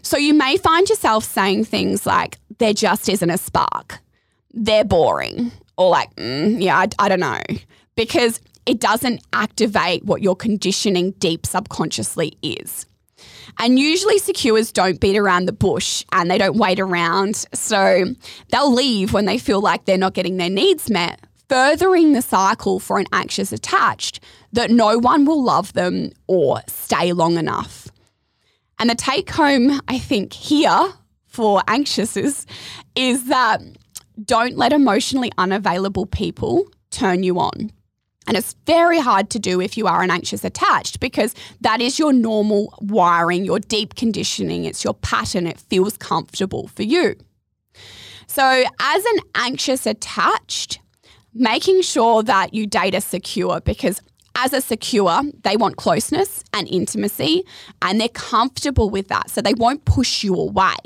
So, 0.00 0.16
you 0.16 0.32
may 0.32 0.56
find 0.56 0.88
yourself 0.88 1.22
saying 1.24 1.66
things 1.66 2.06
like, 2.06 2.38
there 2.58 2.72
just 2.72 3.10
isn't 3.10 3.28
a 3.28 3.36
spark, 3.36 3.98
they're 4.54 4.84
boring, 4.84 5.52
or 5.76 5.90
like, 5.90 6.14
mm, 6.16 6.60
yeah, 6.62 6.78
I, 6.78 6.88
I 6.98 7.08
don't 7.08 7.20
know, 7.20 7.40
because 7.94 8.40
it 8.64 8.80
doesn't 8.80 9.22
activate 9.32 10.04
what 10.04 10.22
your 10.22 10.36
conditioning 10.36 11.12
deep 11.12 11.46
subconsciously 11.46 12.36
is. 12.42 12.86
And 13.58 13.78
usually 13.78 14.18
secures 14.18 14.72
don't 14.72 15.00
beat 15.00 15.16
around 15.16 15.46
the 15.46 15.52
bush 15.52 16.04
and 16.12 16.30
they 16.30 16.36
don't 16.36 16.56
wait 16.56 16.78
around. 16.78 17.46
So 17.54 18.04
they'll 18.50 18.72
leave 18.72 19.12
when 19.12 19.24
they 19.24 19.38
feel 19.38 19.60
like 19.60 19.84
they're 19.86 19.96
not 19.96 20.14
getting 20.14 20.36
their 20.36 20.50
needs 20.50 20.90
met 20.90 21.20
furthering 21.48 22.12
the 22.12 22.22
cycle 22.22 22.80
for 22.80 22.98
an 22.98 23.06
anxious 23.12 23.52
attached 23.52 24.20
that 24.52 24.70
no 24.70 24.98
one 24.98 25.24
will 25.24 25.42
love 25.42 25.72
them 25.74 26.10
or 26.26 26.60
stay 26.66 27.12
long 27.12 27.36
enough. 27.36 27.88
And 28.78 28.90
the 28.90 28.94
take 28.94 29.30
home, 29.30 29.80
I 29.88 29.98
think, 29.98 30.32
here 30.32 30.92
for 31.26 31.60
anxiouses 31.62 32.46
is 32.94 33.28
that 33.28 33.62
don't 34.24 34.56
let 34.56 34.72
emotionally 34.72 35.32
unavailable 35.38 36.06
people 36.06 36.66
turn 36.90 37.22
you 37.22 37.38
on. 37.38 37.70
And 38.26 38.36
it's 38.36 38.56
very 38.66 38.98
hard 38.98 39.30
to 39.30 39.38
do 39.38 39.60
if 39.60 39.76
you 39.76 39.86
are 39.86 40.02
an 40.02 40.10
anxious 40.10 40.44
attached 40.44 40.98
because 40.98 41.34
that 41.60 41.80
is 41.80 41.98
your 41.98 42.12
normal 42.12 42.76
wiring, 42.80 43.44
your 43.44 43.60
deep 43.60 43.94
conditioning, 43.94 44.64
it's 44.64 44.82
your 44.82 44.94
pattern, 44.94 45.46
it 45.46 45.60
feels 45.60 45.96
comfortable 45.96 46.66
for 46.68 46.82
you. 46.82 47.14
So, 48.26 48.64
as 48.80 49.04
an 49.04 49.18
anxious 49.36 49.86
attached, 49.86 50.80
making 51.32 51.82
sure 51.82 52.22
that 52.24 52.52
you 52.52 52.66
date 52.66 52.94
a 52.94 53.00
secure 53.00 53.60
because 53.60 54.00
as 54.34 54.52
a 54.52 54.60
secure, 54.60 55.22
they 55.44 55.56
want 55.56 55.76
closeness 55.76 56.42
and 56.52 56.68
intimacy 56.68 57.44
and 57.80 58.00
they're 58.00 58.08
comfortable 58.08 58.90
with 58.90 59.08
that. 59.08 59.30
So 59.30 59.40
they 59.40 59.54
won't 59.54 59.84
push 59.84 60.24
you 60.24 60.34
away 60.34 60.76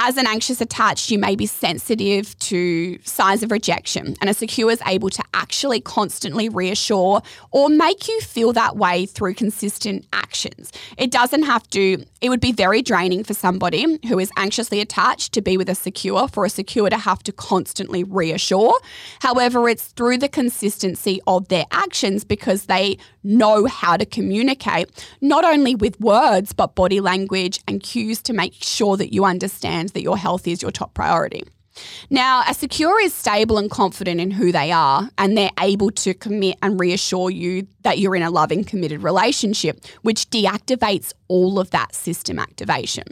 as 0.00 0.16
an 0.16 0.28
anxious 0.28 0.60
attached, 0.60 1.10
you 1.10 1.18
may 1.18 1.34
be 1.34 1.44
sensitive 1.44 2.38
to 2.38 2.98
signs 3.02 3.42
of 3.42 3.50
rejection, 3.50 4.14
and 4.20 4.30
a 4.30 4.34
secure 4.34 4.70
is 4.70 4.80
able 4.86 5.10
to 5.10 5.22
actually 5.34 5.80
constantly 5.80 6.48
reassure 6.48 7.20
or 7.50 7.68
make 7.68 8.06
you 8.06 8.20
feel 8.20 8.52
that 8.52 8.76
way 8.76 9.06
through 9.06 9.34
consistent 9.34 10.06
actions. 10.12 10.72
It 10.96 11.10
doesn't 11.10 11.42
have 11.42 11.68
to, 11.70 12.04
it 12.20 12.28
would 12.28 12.40
be 12.40 12.52
very 12.52 12.80
draining 12.80 13.24
for 13.24 13.34
somebody 13.34 13.98
who 14.06 14.20
is 14.20 14.30
anxiously 14.36 14.80
attached 14.80 15.32
to 15.32 15.42
be 15.42 15.56
with 15.56 15.68
a 15.68 15.74
secure, 15.74 16.28
for 16.28 16.44
a 16.44 16.50
secure 16.50 16.88
to 16.88 16.96
have 16.96 17.24
to 17.24 17.32
constantly 17.32 18.04
reassure. 18.04 18.74
However, 19.20 19.68
it's 19.68 19.86
through 19.88 20.18
the 20.18 20.28
consistency 20.28 21.20
of 21.26 21.48
their 21.48 21.64
actions 21.72 22.22
because 22.22 22.66
they 22.66 22.98
know 23.24 23.66
how 23.66 23.96
to 23.96 24.06
communicate, 24.06 24.88
not 25.20 25.44
only 25.44 25.74
with 25.74 26.00
words, 26.00 26.52
but 26.52 26.76
body 26.76 27.00
language 27.00 27.60
and 27.66 27.82
cues 27.82 28.22
to 28.22 28.32
make 28.32 28.54
sure 28.54 28.96
that 28.96 29.12
you 29.12 29.24
understand 29.24 29.87
that 29.92 30.02
your 30.02 30.16
health 30.16 30.46
is 30.46 30.62
your 30.62 30.70
top 30.70 30.94
priority. 30.94 31.44
Now, 32.10 32.42
a 32.48 32.54
secure 32.54 33.00
is 33.00 33.14
stable 33.14 33.58
and 33.58 33.70
confident 33.70 34.20
in 34.20 34.30
who 34.32 34.50
they 34.52 34.72
are, 34.72 35.10
and 35.18 35.36
they're 35.36 35.50
able 35.60 35.90
to 35.92 36.14
commit 36.14 36.56
and 36.62 36.80
reassure 36.80 37.30
you 37.30 37.66
that 37.82 37.98
you're 37.98 38.16
in 38.16 38.22
a 38.22 38.30
loving, 38.30 38.64
committed 38.64 39.02
relationship, 39.02 39.84
which 40.02 40.28
deactivates 40.30 41.12
all 41.28 41.58
of 41.58 41.70
that 41.70 41.94
system 41.94 42.38
activation. 42.38 43.04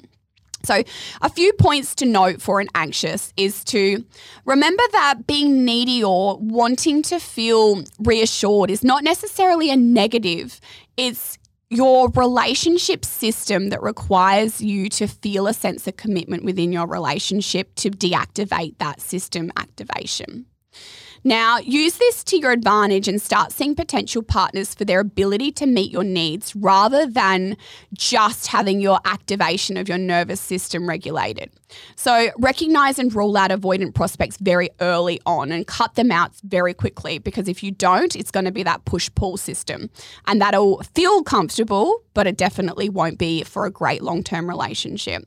So, 0.64 0.82
a 1.22 1.28
few 1.28 1.52
points 1.52 1.94
to 1.96 2.06
note 2.06 2.42
for 2.42 2.58
an 2.58 2.66
anxious 2.74 3.32
is 3.36 3.62
to 3.64 4.04
remember 4.44 4.82
that 4.92 5.26
being 5.26 5.64
needy 5.64 6.02
or 6.02 6.38
wanting 6.38 7.02
to 7.02 7.20
feel 7.20 7.84
reassured 8.00 8.70
is 8.70 8.82
not 8.82 9.04
necessarily 9.04 9.70
a 9.70 9.76
negative. 9.76 10.60
It's 10.96 11.38
your 11.68 12.08
relationship 12.10 13.04
system 13.04 13.70
that 13.70 13.82
requires 13.82 14.60
you 14.60 14.88
to 14.88 15.06
feel 15.06 15.46
a 15.46 15.54
sense 15.54 15.86
of 15.86 15.96
commitment 15.96 16.44
within 16.44 16.72
your 16.72 16.86
relationship 16.86 17.74
to 17.74 17.90
deactivate 17.90 18.78
that 18.78 19.00
system 19.00 19.50
activation. 19.56 20.46
Now, 21.24 21.58
use 21.58 21.98
this 21.98 22.22
to 22.24 22.38
your 22.38 22.52
advantage 22.52 23.08
and 23.08 23.20
start 23.20 23.52
seeing 23.52 23.74
potential 23.74 24.22
partners 24.22 24.74
for 24.74 24.84
their 24.84 25.00
ability 25.00 25.52
to 25.52 25.66
meet 25.66 25.90
your 25.90 26.04
needs 26.04 26.54
rather 26.54 27.06
than 27.06 27.56
just 27.94 28.48
having 28.48 28.80
your 28.80 29.00
activation 29.04 29.76
of 29.76 29.88
your 29.88 29.98
nervous 29.98 30.40
system 30.40 30.88
regulated. 30.88 31.50
So, 31.96 32.30
recognize 32.38 32.98
and 32.98 33.12
rule 33.14 33.36
out 33.36 33.50
avoidant 33.50 33.94
prospects 33.94 34.36
very 34.36 34.70
early 34.80 35.20
on 35.26 35.50
and 35.50 35.66
cut 35.66 35.94
them 35.94 36.12
out 36.12 36.32
very 36.44 36.74
quickly 36.74 37.18
because 37.18 37.48
if 37.48 37.62
you 37.62 37.72
don't, 37.72 38.14
it's 38.14 38.30
going 38.30 38.44
to 38.44 38.52
be 38.52 38.62
that 38.62 38.84
push 38.84 39.10
pull 39.14 39.36
system 39.36 39.90
and 40.26 40.40
that'll 40.40 40.82
feel 40.94 41.22
comfortable, 41.22 42.02
but 42.14 42.26
it 42.26 42.36
definitely 42.36 42.88
won't 42.88 43.18
be 43.18 43.42
for 43.42 43.66
a 43.66 43.70
great 43.70 44.02
long 44.02 44.22
term 44.22 44.48
relationship. 44.48 45.24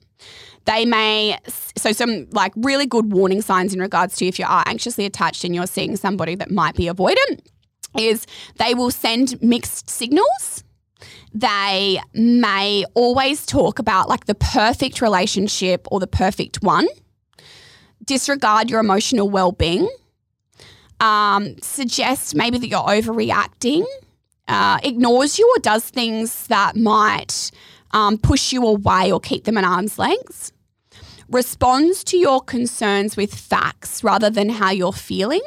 They 0.66 0.86
may, 0.86 1.38
so 1.78 1.92
some 1.92 2.28
like 2.32 2.54
really 2.56 2.86
good 2.86 3.12
warning 3.12 3.42
signs 3.42 3.74
in 3.74 3.80
regards 3.80 4.16
to 4.18 4.26
if 4.26 4.38
you 4.38 4.46
are 4.48 4.64
anxiously 4.68 5.06
attached 5.06 5.44
and 5.44 5.56
you're 5.56 5.68
seeing 5.68 5.96
somebody 5.96 6.36
that 6.36 6.52
might 6.52 6.76
be 6.76 6.86
avoidant 6.86 7.40
is 7.98 8.28
they 8.58 8.74
will 8.76 8.92
send 8.92 9.42
mixed 9.42 9.90
signals. 9.90 10.64
They 11.34 12.00
may 12.14 12.86
always 12.94 13.46
talk 13.46 13.80
about 13.80 14.10
like 14.10 14.26
the 14.26 14.36
perfect 14.36 15.02
relationship 15.02 15.88
or 15.92 16.00
the 16.00 16.08
perfect 16.08 16.62
one, 16.62 16.88
disregard 18.06 18.70
your 18.70 18.80
emotional 18.80 19.30
well 19.30 19.52
being, 19.52 19.90
um, 21.00 21.56
suggest 21.62 22.36
maybe 22.36 22.58
that 22.58 22.68
you're 22.68 22.80
overreacting, 22.80 23.86
uh, 24.48 24.80
ignores 24.84 25.40
you 25.40 25.52
or 25.56 25.60
does 25.62 25.90
things 25.90 26.48
that 26.48 26.76
might 26.76 27.52
um, 27.92 28.18
push 28.18 28.52
you 28.52 28.66
away 28.66 29.12
or 29.12 29.20
keep 29.20 29.46
them 29.46 29.58
at 29.58 29.64
arm's 29.64 29.98
length 29.98 30.52
responds 31.30 32.04
to 32.06 32.18
your 32.18 32.42
concerns 32.42 33.16
with 33.16 33.34
facts 33.34 34.04
rather 34.04 34.30
than 34.30 34.50
how 34.50 34.72
you're 34.72 34.94
feeling, 34.94 35.42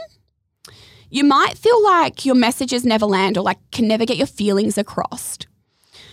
you 1.10 1.24
might 1.24 1.58
feel 1.58 1.82
like 1.82 2.24
your 2.24 2.34
messages 2.34 2.84
never 2.84 3.04
land 3.04 3.36
or 3.36 3.42
like 3.42 3.58
can 3.70 3.86
never 3.86 4.06
get 4.06 4.16
your 4.16 4.26
feelings 4.26 4.78
across. 4.78 5.38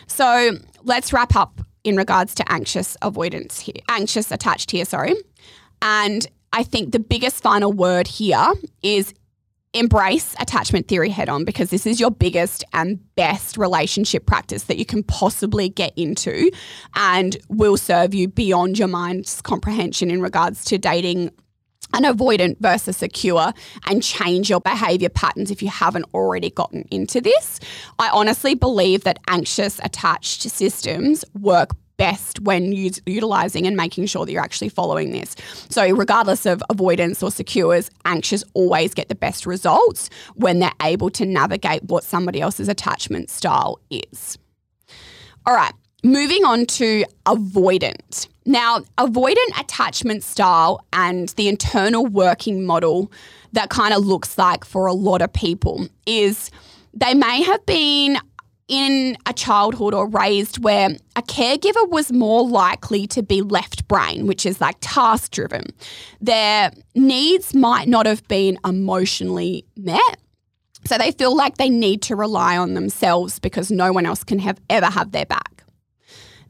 So 0.07 0.57
let's 0.83 1.13
wrap 1.13 1.35
up 1.35 1.61
in 1.83 1.95
regards 1.95 2.35
to 2.35 2.51
anxious 2.51 2.97
avoidance 3.01 3.59
here, 3.59 3.75
anxious 3.87 4.31
attached 4.31 4.71
here, 4.71 4.85
sorry. 4.85 5.15
And 5.81 6.27
I 6.51 6.63
think 6.63 6.91
the 6.91 6.99
biggest 6.99 7.41
final 7.41 7.71
word 7.71 8.07
here 8.07 8.53
is 8.83 9.13
embrace 9.73 10.35
attachment 10.39 10.87
theory 10.87 11.09
head 11.09 11.29
on 11.29 11.45
because 11.45 11.69
this 11.69 11.85
is 11.85 11.99
your 11.99 12.09
biggest 12.09 12.63
and 12.73 12.99
best 13.15 13.55
relationship 13.55 14.25
practice 14.25 14.63
that 14.63 14.77
you 14.77 14.85
can 14.85 15.03
possibly 15.03 15.69
get 15.69 15.93
into 15.95 16.49
and 16.95 17.37
will 17.49 17.77
serve 17.77 18.13
you 18.13 18.27
beyond 18.27 18.79
your 18.79 18.87
mind's 18.87 19.41
comprehension 19.41 20.09
in 20.09 20.21
regards 20.21 20.65
to 20.65 20.77
dating 20.79 21.29
an 21.93 22.03
avoidant 22.03 22.57
versus 22.59 22.97
secure 22.97 23.51
and 23.85 24.03
change 24.03 24.49
your 24.49 24.61
behavior 24.61 25.09
patterns 25.09 25.51
if 25.51 25.61
you 25.61 25.69
haven't 25.69 26.05
already 26.13 26.49
gotten 26.49 26.83
into 26.91 27.21
this. 27.21 27.59
I 27.97 28.09
honestly 28.09 28.55
believe 28.55 29.03
that 29.03 29.19
anxious 29.27 29.79
attached 29.83 30.41
systems 30.41 31.25
work 31.39 31.71
best 31.99 32.39
when 32.39 32.71
utilizing 32.71 33.67
and 33.67 33.77
making 33.77 34.07
sure 34.07 34.25
that 34.25 34.31
you're 34.31 34.41
actually 34.41 34.69
following 34.69 35.11
this. 35.11 35.35
So, 35.69 35.87
regardless 35.91 36.47
of 36.47 36.63
avoidance 36.69 37.21
or 37.21 37.29
secures, 37.29 37.91
anxious 38.05 38.43
always 38.53 38.95
get 38.95 39.09
the 39.09 39.15
best 39.15 39.45
results 39.45 40.09
when 40.35 40.59
they're 40.59 40.71
able 40.81 41.11
to 41.11 41.25
navigate 41.25 41.83
what 41.83 42.03
somebody 42.03 42.41
else's 42.41 42.69
attachment 42.69 43.29
style 43.29 43.79
is. 43.91 44.37
All 45.45 45.53
right, 45.53 45.73
moving 46.03 46.45
on 46.45 46.65
to 46.65 47.03
avoidant. 47.25 48.27
Now, 48.45 48.79
avoidant 48.97 49.59
attachment 49.59 50.23
style 50.23 50.83
and 50.93 51.29
the 51.29 51.49
internal 51.49 52.05
working 52.05 52.65
model 52.65 53.11
that 53.51 53.69
kind 53.69 53.93
of 53.93 54.05
looks 54.05 54.37
like 54.37 54.63
for 54.63 54.87
a 54.87 54.93
lot 54.93 55.21
of 55.21 55.33
people 55.33 55.87
is 56.05 56.49
they 56.93 57.13
may 57.13 57.43
have 57.43 57.65
been 57.65 58.17
in 58.69 59.17
a 59.25 59.33
childhood 59.33 59.93
or 59.93 60.07
raised 60.07 60.63
where 60.63 60.91
a 61.15 61.21
caregiver 61.23 61.89
was 61.89 62.11
more 62.11 62.47
likely 62.47 63.07
to 63.07 63.23
be 63.23 63.41
left 63.41 63.87
brain, 63.87 64.27
which 64.27 64.45
is 64.45 64.61
like 64.61 64.77
task 64.79 65.31
driven. 65.31 65.65
Their 66.21 66.71
needs 66.95 67.53
might 67.53 67.87
not 67.87 68.05
have 68.05 68.25
been 68.27 68.57
emotionally 68.63 69.65
met. 69.75 70.17
So 70.85 70.97
they 70.97 71.11
feel 71.11 71.35
like 71.35 71.57
they 71.57 71.69
need 71.69 72.03
to 72.03 72.15
rely 72.15 72.57
on 72.57 72.75
themselves 72.75 73.39
because 73.39 73.69
no 73.69 73.91
one 73.91 74.05
else 74.05 74.23
can 74.23 74.39
have 74.39 74.59
ever 74.69 74.85
have 74.85 75.11
their 75.11 75.25
back. 75.25 75.63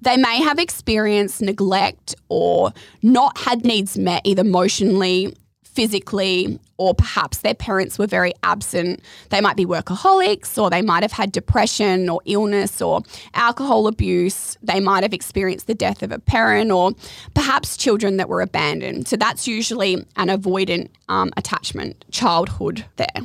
They 0.01 0.17
may 0.17 0.41
have 0.41 0.59
experienced 0.59 1.41
neglect 1.41 2.15
or 2.29 2.73
not 3.01 3.37
had 3.37 3.65
needs 3.65 3.97
met 3.97 4.21
either 4.25 4.41
emotionally 4.41 5.35
physically, 5.79 6.59
or 6.75 6.93
perhaps 6.93 7.37
their 7.37 7.53
parents 7.53 7.97
were 7.97 8.05
very 8.05 8.33
absent. 8.43 8.99
They 9.29 9.39
might 9.39 9.55
be 9.55 9.65
workaholics, 9.65 10.61
or 10.61 10.69
they 10.69 10.81
might 10.81 11.03
have 11.03 11.13
had 11.13 11.31
depression 11.31 12.09
or 12.09 12.19
illness 12.25 12.81
or 12.81 13.01
alcohol 13.33 13.87
abuse. 13.87 14.57
They 14.61 14.81
might 14.81 15.03
have 15.03 15.13
experienced 15.13 15.67
the 15.67 15.73
death 15.73 16.03
of 16.03 16.11
a 16.11 16.19
parent, 16.19 16.69
or 16.69 16.91
perhaps 17.33 17.77
children 17.77 18.17
that 18.17 18.27
were 18.27 18.41
abandoned. 18.41 19.07
So 19.07 19.15
that's 19.15 19.47
usually 19.47 20.05
an 20.17 20.27
avoidant 20.27 20.89
um, 21.07 21.31
attachment 21.37 22.03
childhood 22.11 22.83
there. 22.97 23.21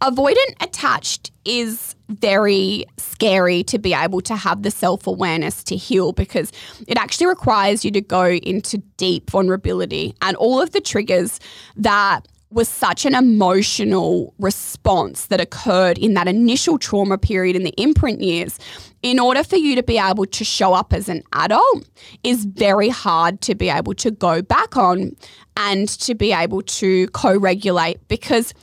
Avoidant 0.00 0.54
attached 0.60 1.32
is 1.44 1.96
very 2.08 2.84
scary 2.98 3.62
to 3.64 3.78
be 3.78 3.92
able 3.92 4.20
to 4.22 4.36
have 4.36 4.62
the 4.62 4.70
self 4.70 5.06
awareness 5.06 5.64
to 5.64 5.76
heal 5.76 6.12
because 6.12 6.52
it 6.86 6.96
actually 6.96 7.26
requires 7.26 7.84
you 7.84 7.90
to 7.90 8.00
go 8.00 8.26
into 8.26 8.78
deep 8.96 9.30
vulnerability 9.30 10.14
and 10.22 10.36
all 10.36 10.60
of 10.60 10.70
the 10.70 10.80
triggers 10.80 11.40
that 11.76 12.20
was 12.50 12.68
such 12.68 13.04
an 13.04 13.14
emotional 13.14 14.32
response 14.38 15.26
that 15.26 15.40
occurred 15.40 15.98
in 15.98 16.14
that 16.14 16.26
initial 16.26 16.78
trauma 16.78 17.18
period 17.18 17.54
in 17.54 17.62
the 17.62 17.74
imprint 17.76 18.22
years 18.22 18.58
in 19.02 19.18
order 19.18 19.44
for 19.44 19.56
you 19.56 19.74
to 19.76 19.82
be 19.82 19.98
able 19.98 20.24
to 20.24 20.44
show 20.44 20.72
up 20.72 20.94
as 20.94 21.08
an 21.10 21.22
adult 21.34 21.88
is 22.24 22.46
very 22.46 22.88
hard 22.88 23.40
to 23.42 23.54
be 23.54 23.68
able 23.68 23.92
to 23.92 24.10
go 24.10 24.40
back 24.40 24.76
on 24.76 25.14
and 25.58 25.88
to 25.88 26.14
be 26.14 26.32
able 26.32 26.62
to 26.62 27.06
co-regulate 27.08 28.06
because 28.08 28.54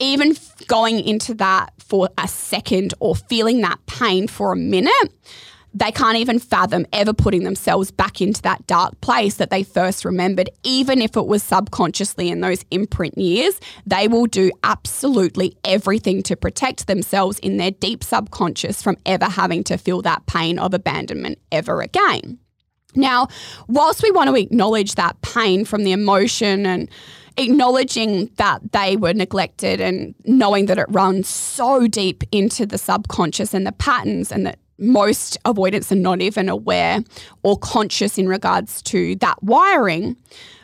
even 0.00 0.36
going 0.66 1.00
into 1.00 1.34
that 1.34 1.72
for 1.78 2.08
a 2.18 2.28
second 2.28 2.94
or 3.00 3.16
feeling 3.16 3.60
that 3.62 3.78
pain 3.86 4.28
for 4.28 4.52
a 4.52 4.56
minute 4.56 5.12
they 5.74 5.92
can't 5.92 6.16
even 6.16 6.38
fathom 6.38 6.86
ever 6.92 7.12
putting 7.12 7.44
themselves 7.44 7.90
back 7.90 8.20
into 8.20 8.42
that 8.42 8.66
dark 8.66 9.00
place 9.00 9.36
that 9.36 9.50
they 9.50 9.62
first 9.62 10.04
remembered, 10.04 10.48
even 10.64 11.02
if 11.02 11.16
it 11.16 11.26
was 11.26 11.42
subconsciously 11.42 12.30
in 12.30 12.40
those 12.40 12.64
imprint 12.70 13.16
years. 13.18 13.60
They 13.86 14.08
will 14.08 14.26
do 14.26 14.50
absolutely 14.64 15.56
everything 15.64 16.22
to 16.24 16.36
protect 16.36 16.86
themselves 16.86 17.38
in 17.40 17.58
their 17.58 17.70
deep 17.70 18.02
subconscious 18.02 18.82
from 18.82 18.96
ever 19.04 19.26
having 19.26 19.62
to 19.64 19.76
feel 19.76 20.02
that 20.02 20.26
pain 20.26 20.58
of 20.58 20.74
abandonment 20.74 21.38
ever 21.52 21.80
again. 21.80 22.38
Now, 22.94 23.28
whilst 23.68 24.02
we 24.02 24.10
want 24.10 24.30
to 24.30 24.36
acknowledge 24.36 24.94
that 24.94 25.20
pain 25.20 25.64
from 25.64 25.84
the 25.84 25.92
emotion 25.92 26.64
and 26.64 26.90
acknowledging 27.38 28.30
that 28.36 28.72
they 28.72 28.96
were 28.96 29.14
neglected 29.14 29.80
and 29.80 30.14
knowing 30.24 30.66
that 30.66 30.78
it 30.78 30.86
runs 30.88 31.28
so 31.28 31.86
deep 31.86 32.24
into 32.32 32.66
the 32.66 32.78
subconscious 32.78 33.54
and 33.54 33.66
the 33.66 33.72
patterns 33.72 34.32
and 34.32 34.46
that 34.46 34.58
most 34.78 35.38
avoidants 35.44 35.90
are 35.90 35.96
not 35.96 36.20
even 36.20 36.48
aware 36.48 37.02
or 37.42 37.56
conscious 37.58 38.18
in 38.18 38.28
regards 38.28 38.82
to 38.82 39.16
that 39.16 39.42
wiring. 39.42 40.16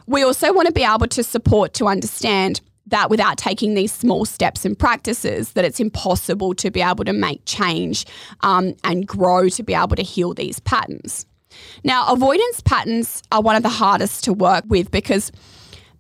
We 0.07 0.23
also 0.23 0.53
want 0.53 0.67
to 0.67 0.73
be 0.73 0.85
able 0.85 1.09
to 1.09 1.23
support 1.23 1.75
to 1.75 1.89
understand 1.89 2.61
that 2.87 3.09
without 3.09 3.39
taking 3.39 3.75
these 3.75 3.93
small 3.93 4.25
steps 4.25 4.65
and 4.65 4.79
practices, 4.79 5.53
that 5.53 5.65
it's 5.65 5.81
impossible 5.81 6.55
to 6.55 6.71
be 6.71 6.83
able 6.83 7.05
to 7.05 7.13
make 7.13 7.41
change 7.47 8.05
um, 8.43 8.75
and 8.85 9.07
grow 9.07 9.49
to 9.49 9.63
be 9.63 9.75
able 9.75 9.97
to 9.97 10.03
heal 10.03 10.35
these 10.35 10.61
patterns. 10.61 11.27
Now, 11.83 12.13
avoidance 12.13 12.61
patterns 12.61 13.23
are 13.33 13.41
one 13.41 13.57
of 13.57 13.63
the 13.63 13.69
hardest 13.69 14.25
to 14.25 14.33
work 14.33 14.65
with 14.69 14.91
because 14.91 15.33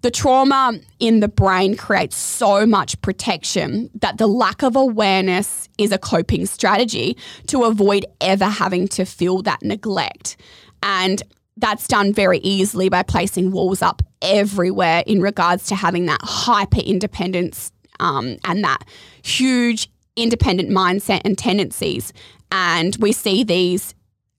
the 0.05 0.11
trauma 0.11 0.78
in 1.00 1.20
the 1.20 1.28
brain 1.28 1.74
creates 1.74 2.14
so 2.14 2.66
much 2.66 3.00
protection 3.00 3.88
that 3.94 4.18
the 4.18 4.26
lack 4.26 4.62
of 4.62 4.76
awareness 4.76 5.66
is 5.78 5.92
a 5.92 5.96
coping 5.96 6.44
strategy 6.44 7.16
to 7.46 7.64
avoid 7.64 8.05
ever 8.20 8.44
having 8.44 8.86
to 8.86 9.07
feel 9.07 9.40
that 9.40 9.62
neglect. 9.62 10.36
And 10.82 11.22
that's 11.57 11.88
done 11.88 12.12
very 12.12 12.36
easily 12.40 12.90
by 12.90 13.02
placing 13.02 13.50
walls 13.50 13.80
up 13.80 14.02
everywhere 14.20 15.02
in 15.07 15.22
regards 15.22 15.64
to 15.68 15.74
having 15.74 16.05
that 16.05 16.20
hyper 16.22 16.80
independence 16.80 17.72
um, 17.98 18.36
and 18.44 18.62
that 18.62 18.84
huge 19.22 19.90
independent 20.16 20.68
mindset 20.68 21.22
and 21.24 21.38
tendencies. 21.38 22.12
And 22.52 22.94
we 22.96 23.12
see 23.12 23.42
these 23.42 23.94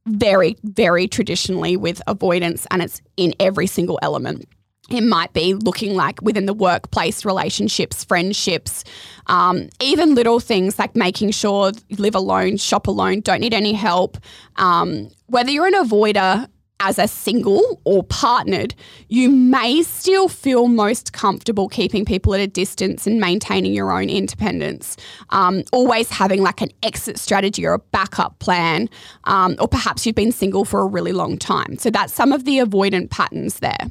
very, 0.05 0.57
very 0.61 1.07
traditionally 1.07 1.75
with 1.75 2.03
avoidance, 2.05 2.67
and 2.69 2.83
it's 2.83 3.01
in 3.17 3.33
every 3.39 3.65
single 3.65 3.97
element 4.03 4.45
it 4.89 5.01
might 5.01 5.33
be 5.33 5.53
looking 5.53 5.95
like 5.95 6.21
within 6.21 6.45
the 6.45 6.53
workplace 6.53 7.25
relationships, 7.25 8.03
friendships, 8.03 8.83
um, 9.27 9.69
even 9.81 10.13
little 10.13 10.39
things 10.39 10.77
like 10.77 10.95
making 10.95 11.31
sure 11.31 11.71
live 11.97 12.15
alone, 12.15 12.57
shop 12.57 12.87
alone, 12.87 13.21
don't 13.21 13.41
need 13.41 13.53
any 13.53 13.73
help. 13.73 14.17
Um, 14.57 15.09
whether 15.27 15.49
you're 15.49 15.65
an 15.65 15.73
avoider 15.73 16.47
as 16.81 16.99
a 16.99 17.07
single 17.07 17.81
or 17.83 18.03
partnered, 18.03 18.75
you 19.07 19.29
may 19.29 19.81
still 19.81 20.27
feel 20.27 20.67
most 20.67 21.13
comfortable 21.13 21.67
keeping 21.67 22.05
people 22.05 22.33
at 22.35 22.39
a 22.39 22.47
distance 22.47 23.07
and 23.07 23.19
maintaining 23.19 23.73
your 23.73 23.91
own 23.91 24.09
independence. 24.09 24.97
Um, 25.29 25.63
always 25.71 26.09
having 26.09 26.43
like 26.43 26.61
an 26.61 26.69
exit 26.83 27.17
strategy 27.17 27.65
or 27.65 27.73
a 27.73 27.79
backup 27.79 28.37
plan, 28.39 28.89
um, 29.23 29.55
or 29.59 29.67
perhaps 29.67 30.05
you've 30.05 30.15
been 30.15 30.33
single 30.33 30.65
for 30.65 30.81
a 30.81 30.85
really 30.85 31.13
long 31.13 31.37
time. 31.37 31.77
So 31.77 31.89
that's 31.89 32.13
some 32.13 32.31
of 32.31 32.43
the 32.43 32.59
avoidant 32.59 33.09
patterns 33.09 33.59
there. 33.59 33.89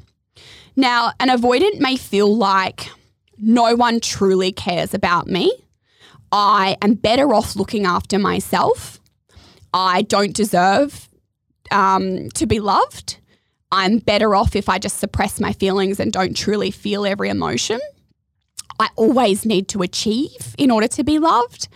Now, 0.77 1.13
an 1.21 1.29
avoidant 1.29 1.79
may 1.79 1.97
feel 1.97 2.35
like 2.35 2.89
no 3.39 3.75
one 3.75 4.01
truly 4.01 4.53
cares 4.53 4.95
about 4.95 5.27
me. 5.27 5.53
I 6.33 6.77
am 6.83 6.95
better 6.95 7.33
off 7.35 7.55
looking 7.55 7.87
after 7.87 8.19
myself. 8.19 9.01
I 9.73 10.03
don't 10.03 10.35
deserve 10.35 11.09
um, 11.71 12.29
to 12.31 12.47
be 12.47 12.61
loved. 12.61 13.19
I'm 13.71 13.99
better 13.99 14.35
off 14.35 14.55
if 14.55 14.69
I 14.69 14.79
just 14.79 14.99
suppress 14.99 15.41
my 15.41 15.53
feelings 15.53 15.99
and 15.99 16.13
don't 16.13 16.37
truly 16.37 16.71
feel 16.71 17.07
every 17.07 17.29
emotion. 17.29 17.81
I 18.79 18.89
always 18.97 19.45
need 19.45 19.69
to 19.69 19.83
achieve 19.83 20.55
in 20.59 20.71
order 20.71 20.89
to 20.89 21.05
be 21.05 21.19
loved. 21.19 21.69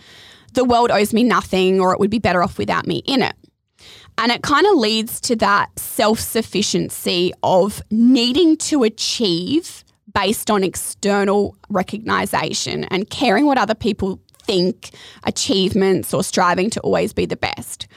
The 0.53 0.65
world 0.65 0.91
owes 0.91 1.13
me 1.13 1.23
nothing, 1.23 1.79
or 1.79 1.93
it 1.93 1.99
would 1.99 2.09
be 2.09 2.19
better 2.19 2.41
off 2.43 2.57
without 2.57 2.87
me 2.87 3.03
in 3.05 3.21
it. 3.21 3.35
And 4.19 4.33
it 4.33 4.43
kind 4.43 4.67
of 4.67 4.75
leads 4.75 5.21
to 5.21 5.35
that 5.37 5.79
self 5.79 6.19
sufficiency 6.19 7.31
of 7.41 7.81
needing 7.89 8.57
to 8.57 8.83
achieve 8.83 9.85
based 10.13 10.51
on 10.51 10.61
external 10.61 11.55
recognition 11.69 12.83
and 12.85 13.09
caring 13.09 13.45
what 13.45 13.57
other 13.57 13.75
people 13.75 14.19
think, 14.39 14.89
achievements, 15.23 16.13
or 16.13 16.23
striving 16.23 16.69
to 16.71 16.81
always 16.81 17.13
be 17.13 17.25
the 17.25 17.37
best. 17.37 17.87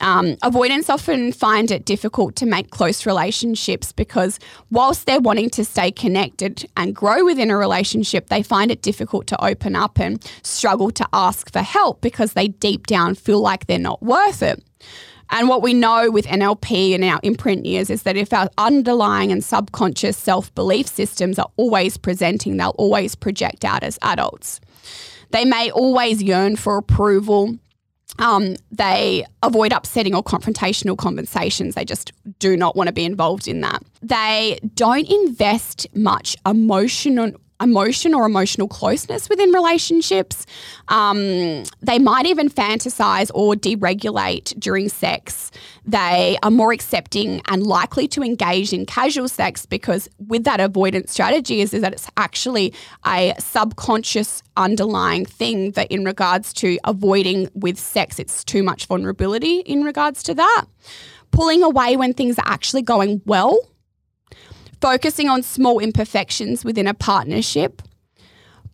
Um, 0.00 0.36
avoidants 0.42 0.88
often 0.88 1.32
find 1.32 1.70
it 1.70 1.84
difficult 1.84 2.36
to 2.36 2.46
make 2.46 2.70
close 2.70 3.04
relationships 3.04 3.90
because, 3.90 4.38
whilst 4.70 5.06
they're 5.06 5.20
wanting 5.20 5.50
to 5.50 5.64
stay 5.64 5.90
connected 5.90 6.64
and 6.76 6.94
grow 6.94 7.24
within 7.24 7.50
a 7.50 7.56
relationship, 7.56 8.28
they 8.28 8.42
find 8.42 8.70
it 8.70 8.82
difficult 8.82 9.26
to 9.28 9.44
open 9.44 9.74
up 9.74 9.98
and 9.98 10.22
struggle 10.42 10.92
to 10.92 11.08
ask 11.12 11.52
for 11.52 11.60
help 11.60 12.00
because 12.00 12.34
they 12.34 12.48
deep 12.48 12.86
down 12.86 13.16
feel 13.16 13.40
like 13.40 13.66
they're 13.66 13.78
not 13.78 14.00
worth 14.00 14.42
it. 14.42 14.62
And 15.32 15.48
what 15.48 15.62
we 15.62 15.72
know 15.72 16.10
with 16.10 16.26
NLP 16.26 16.94
and 16.94 17.02
our 17.02 17.18
imprint 17.22 17.64
years 17.64 17.88
is 17.88 18.02
that 18.02 18.18
if 18.18 18.34
our 18.34 18.50
underlying 18.58 19.32
and 19.32 19.42
subconscious 19.42 20.16
self 20.16 20.54
belief 20.54 20.86
systems 20.86 21.38
are 21.38 21.50
always 21.56 21.96
presenting, 21.96 22.58
they'll 22.58 22.76
always 22.76 23.14
project 23.14 23.64
out 23.64 23.82
as 23.82 23.98
adults. 24.02 24.60
They 25.30 25.46
may 25.46 25.70
always 25.70 26.22
yearn 26.22 26.56
for 26.56 26.76
approval. 26.76 27.56
Um, 28.18 28.56
they 28.70 29.24
avoid 29.42 29.72
upsetting 29.72 30.14
or 30.14 30.22
confrontational 30.22 30.98
conversations. 30.98 31.76
They 31.76 31.86
just 31.86 32.12
do 32.38 32.54
not 32.54 32.76
want 32.76 32.88
to 32.88 32.92
be 32.92 33.06
involved 33.06 33.48
in 33.48 33.62
that. 33.62 33.82
They 34.02 34.60
don't 34.74 35.08
invest 35.10 35.86
much 35.94 36.36
emotional 36.44 37.32
emotion 37.62 38.14
or 38.14 38.26
emotional 38.26 38.68
closeness 38.68 39.28
within 39.28 39.50
relationships. 39.52 40.44
Um, 40.88 41.64
they 41.80 41.98
might 41.98 42.26
even 42.26 42.48
fantasize 42.48 43.30
or 43.34 43.54
deregulate 43.54 44.58
during 44.58 44.88
sex. 44.88 45.50
They 45.84 46.36
are 46.42 46.50
more 46.50 46.72
accepting 46.72 47.40
and 47.48 47.66
likely 47.66 48.08
to 48.08 48.22
engage 48.22 48.72
in 48.72 48.86
casual 48.86 49.28
sex 49.28 49.66
because, 49.66 50.08
with 50.18 50.44
that 50.44 50.60
avoidance 50.60 51.12
strategy, 51.12 51.60
is, 51.60 51.72
is 51.74 51.82
that 51.82 51.92
it's 51.92 52.08
actually 52.16 52.74
a 53.06 53.34
subconscious 53.38 54.42
underlying 54.56 55.24
thing 55.24 55.72
that, 55.72 55.90
in 55.90 56.04
regards 56.04 56.52
to 56.54 56.78
avoiding 56.84 57.48
with 57.54 57.78
sex, 57.78 58.18
it's 58.18 58.44
too 58.44 58.62
much 58.62 58.86
vulnerability 58.86 59.60
in 59.60 59.82
regards 59.82 60.22
to 60.24 60.34
that. 60.34 60.64
Pulling 61.30 61.62
away 61.62 61.96
when 61.96 62.12
things 62.12 62.38
are 62.38 62.46
actually 62.46 62.82
going 62.82 63.22
well 63.24 63.58
focusing 64.82 65.28
on 65.28 65.44
small 65.44 65.78
imperfections 65.78 66.64
within 66.64 66.88
a 66.88 66.92
partnership, 66.92 67.80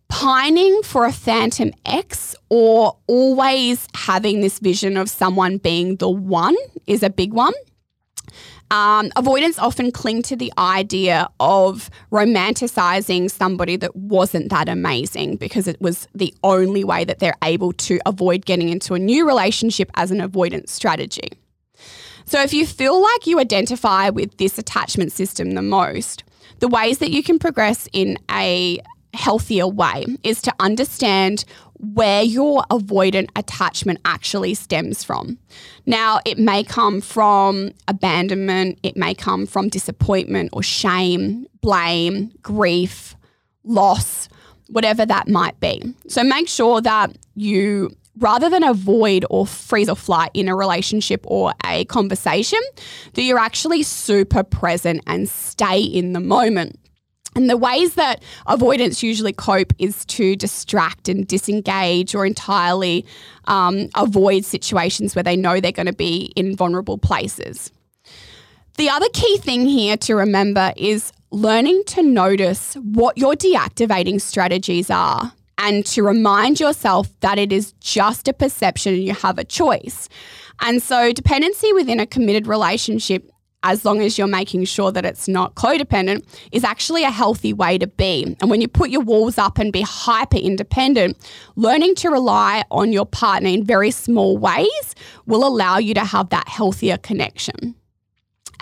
pining 0.09 0.81
for 0.81 1.05
a 1.05 1.13
phantom 1.13 1.71
ex, 1.85 2.35
or 2.49 2.97
always 3.05 3.87
having 3.93 4.41
this 4.41 4.57
vision 4.57 4.97
of 4.97 5.07
someone 5.07 5.57
being 5.57 5.97
the 5.97 6.09
one 6.09 6.55
is 6.87 7.03
a 7.03 7.11
big 7.11 7.31
one. 7.31 7.53
Um, 8.71 9.11
avoidants 9.15 9.57
often 9.57 9.91
cling 9.91 10.21
to 10.23 10.35
the 10.35 10.51
idea 10.57 11.27
of 11.39 11.89
romanticizing 12.11 13.29
somebody 13.29 13.77
that 13.77 13.95
wasn't 13.95 14.49
that 14.49 14.67
amazing 14.67 15.37
because 15.37 15.67
it 15.67 15.79
was 15.79 16.07
the 16.13 16.33
only 16.43 16.83
way 16.83 17.03
that 17.03 17.19
they're 17.19 17.37
able 17.43 17.73
to 17.73 17.99
avoid 18.05 18.45
getting 18.45 18.69
into 18.69 18.93
a 18.93 18.99
new 18.99 19.27
relationship 19.27 19.89
as 19.95 20.11
an 20.11 20.21
avoidance 20.21 20.71
strategy. 20.71 21.29
So 22.29 22.39
if 22.43 22.53
you 22.53 22.67
feel 22.67 23.01
like 23.01 23.25
you 23.25 23.39
identify 23.39 24.11
with 24.11 24.37
this 24.37 24.59
attachment 24.59 25.11
system 25.11 25.53
the 25.55 25.63
most, 25.63 26.23
the 26.59 26.67
ways 26.67 26.99
that 26.99 27.09
you 27.09 27.23
can 27.23 27.39
progress 27.39 27.89
in 27.91 28.19
a 28.29 28.79
healthier 29.15 29.67
way 29.67 30.05
is 30.21 30.39
to 30.43 30.53
understand 30.59 31.43
where 31.79 32.21
your 32.21 32.61
avoidant 32.69 33.29
attachment 33.35 33.99
actually 34.05 34.53
stems 34.53 35.03
from. 35.03 35.39
Now, 35.87 36.19
it 36.23 36.37
may 36.37 36.63
come 36.63 37.01
from 37.01 37.71
abandonment, 37.87 38.77
it 38.83 38.95
may 38.95 39.15
come 39.15 39.47
from 39.47 39.67
disappointment 39.67 40.51
or 40.53 40.61
shame, 40.61 41.47
blame, 41.61 42.31
grief, 42.43 43.15
loss, 43.63 44.29
whatever 44.67 45.03
that 45.03 45.27
might 45.27 45.59
be. 45.59 45.95
So 46.07 46.23
make 46.23 46.47
sure 46.47 46.79
that 46.79 47.17
you 47.33 47.89
rather 48.17 48.49
than 48.49 48.63
avoid 48.63 49.25
or 49.29 49.45
freeze 49.45 49.89
or 49.89 49.95
flight 49.95 50.31
in 50.33 50.47
a 50.47 50.55
relationship 50.55 51.21
or 51.25 51.53
a 51.65 51.85
conversation, 51.85 52.59
that 53.13 53.23
you're 53.23 53.39
actually 53.39 53.83
super 53.83 54.43
present 54.43 55.01
and 55.07 55.29
stay 55.29 55.81
in 55.81 56.13
the 56.13 56.19
moment. 56.19 56.79
And 57.35 57.49
the 57.49 57.57
ways 57.57 57.93
that 57.93 58.23
avoidance 58.47 59.03
usually 59.03 59.33
cope 59.33 59.71
is 59.77 60.03
to 60.05 60.35
distract 60.35 61.07
and 61.07 61.27
disengage 61.27 62.15
or 62.15 62.25
entirely 62.25 63.05
um, 63.45 63.89
avoid 63.95 64.45
situations 64.45 65.15
where 65.15 65.23
they 65.23 65.37
know 65.37 65.59
they're 65.59 65.71
going 65.71 65.85
to 65.85 65.93
be 65.93 66.33
in 66.35 66.55
vulnerable 66.55 66.97
places. 66.97 67.71
The 68.77 68.89
other 68.89 69.07
key 69.13 69.37
thing 69.37 69.67
here 69.67 69.97
to 69.97 70.15
remember 70.15 70.73
is 70.75 71.11
learning 71.31 71.83
to 71.87 72.01
notice 72.01 72.73
what 72.75 73.17
your 73.17 73.35
deactivating 73.35 74.19
strategies 74.19 74.89
are 74.89 75.31
and 75.59 75.85
to 75.85 76.01
remind 76.01 76.59
yourself 76.59 77.07
that 77.19 77.37
it 77.37 77.51
is 77.51 77.73
just 77.73 78.27
a 78.27 78.33
perception 78.33 78.93
and 78.93 79.03
you 79.03 79.13
have 79.13 79.37
a 79.37 79.43
choice. 79.43 80.09
And 80.61 80.81
so, 80.81 81.11
dependency 81.13 81.71
within 81.73 81.99
a 81.99 82.07
committed 82.07 82.47
relationship, 82.47 83.29
as 83.63 83.83
long 83.83 84.01
as 84.01 84.17
you're 84.17 84.27
making 84.27 84.63
sure 84.63 84.91
that 84.91 85.05
it's 85.05 85.27
not 85.27 85.55
codependent, 85.55 86.25
is 86.53 86.63
actually 86.63 87.03
a 87.03 87.11
healthy 87.11 87.51
way 87.51 87.77
to 87.77 87.87
be. 87.87 88.35
And 88.41 88.49
when 88.49 88.61
you 88.61 88.69
put 88.69 88.89
your 88.89 89.01
walls 89.01 89.37
up 89.37 89.57
and 89.57 89.71
be 89.71 89.81
hyper 89.81 90.37
independent, 90.37 91.17
learning 91.55 91.95
to 91.95 92.09
rely 92.09 92.63
on 92.71 92.93
your 92.93 93.05
partner 93.05 93.49
in 93.49 93.65
very 93.65 93.91
small 93.91 94.37
ways 94.37 94.95
will 95.25 95.45
allow 95.45 95.77
you 95.77 95.93
to 95.93 96.05
have 96.05 96.29
that 96.29 96.47
healthier 96.47 96.97
connection 96.97 97.75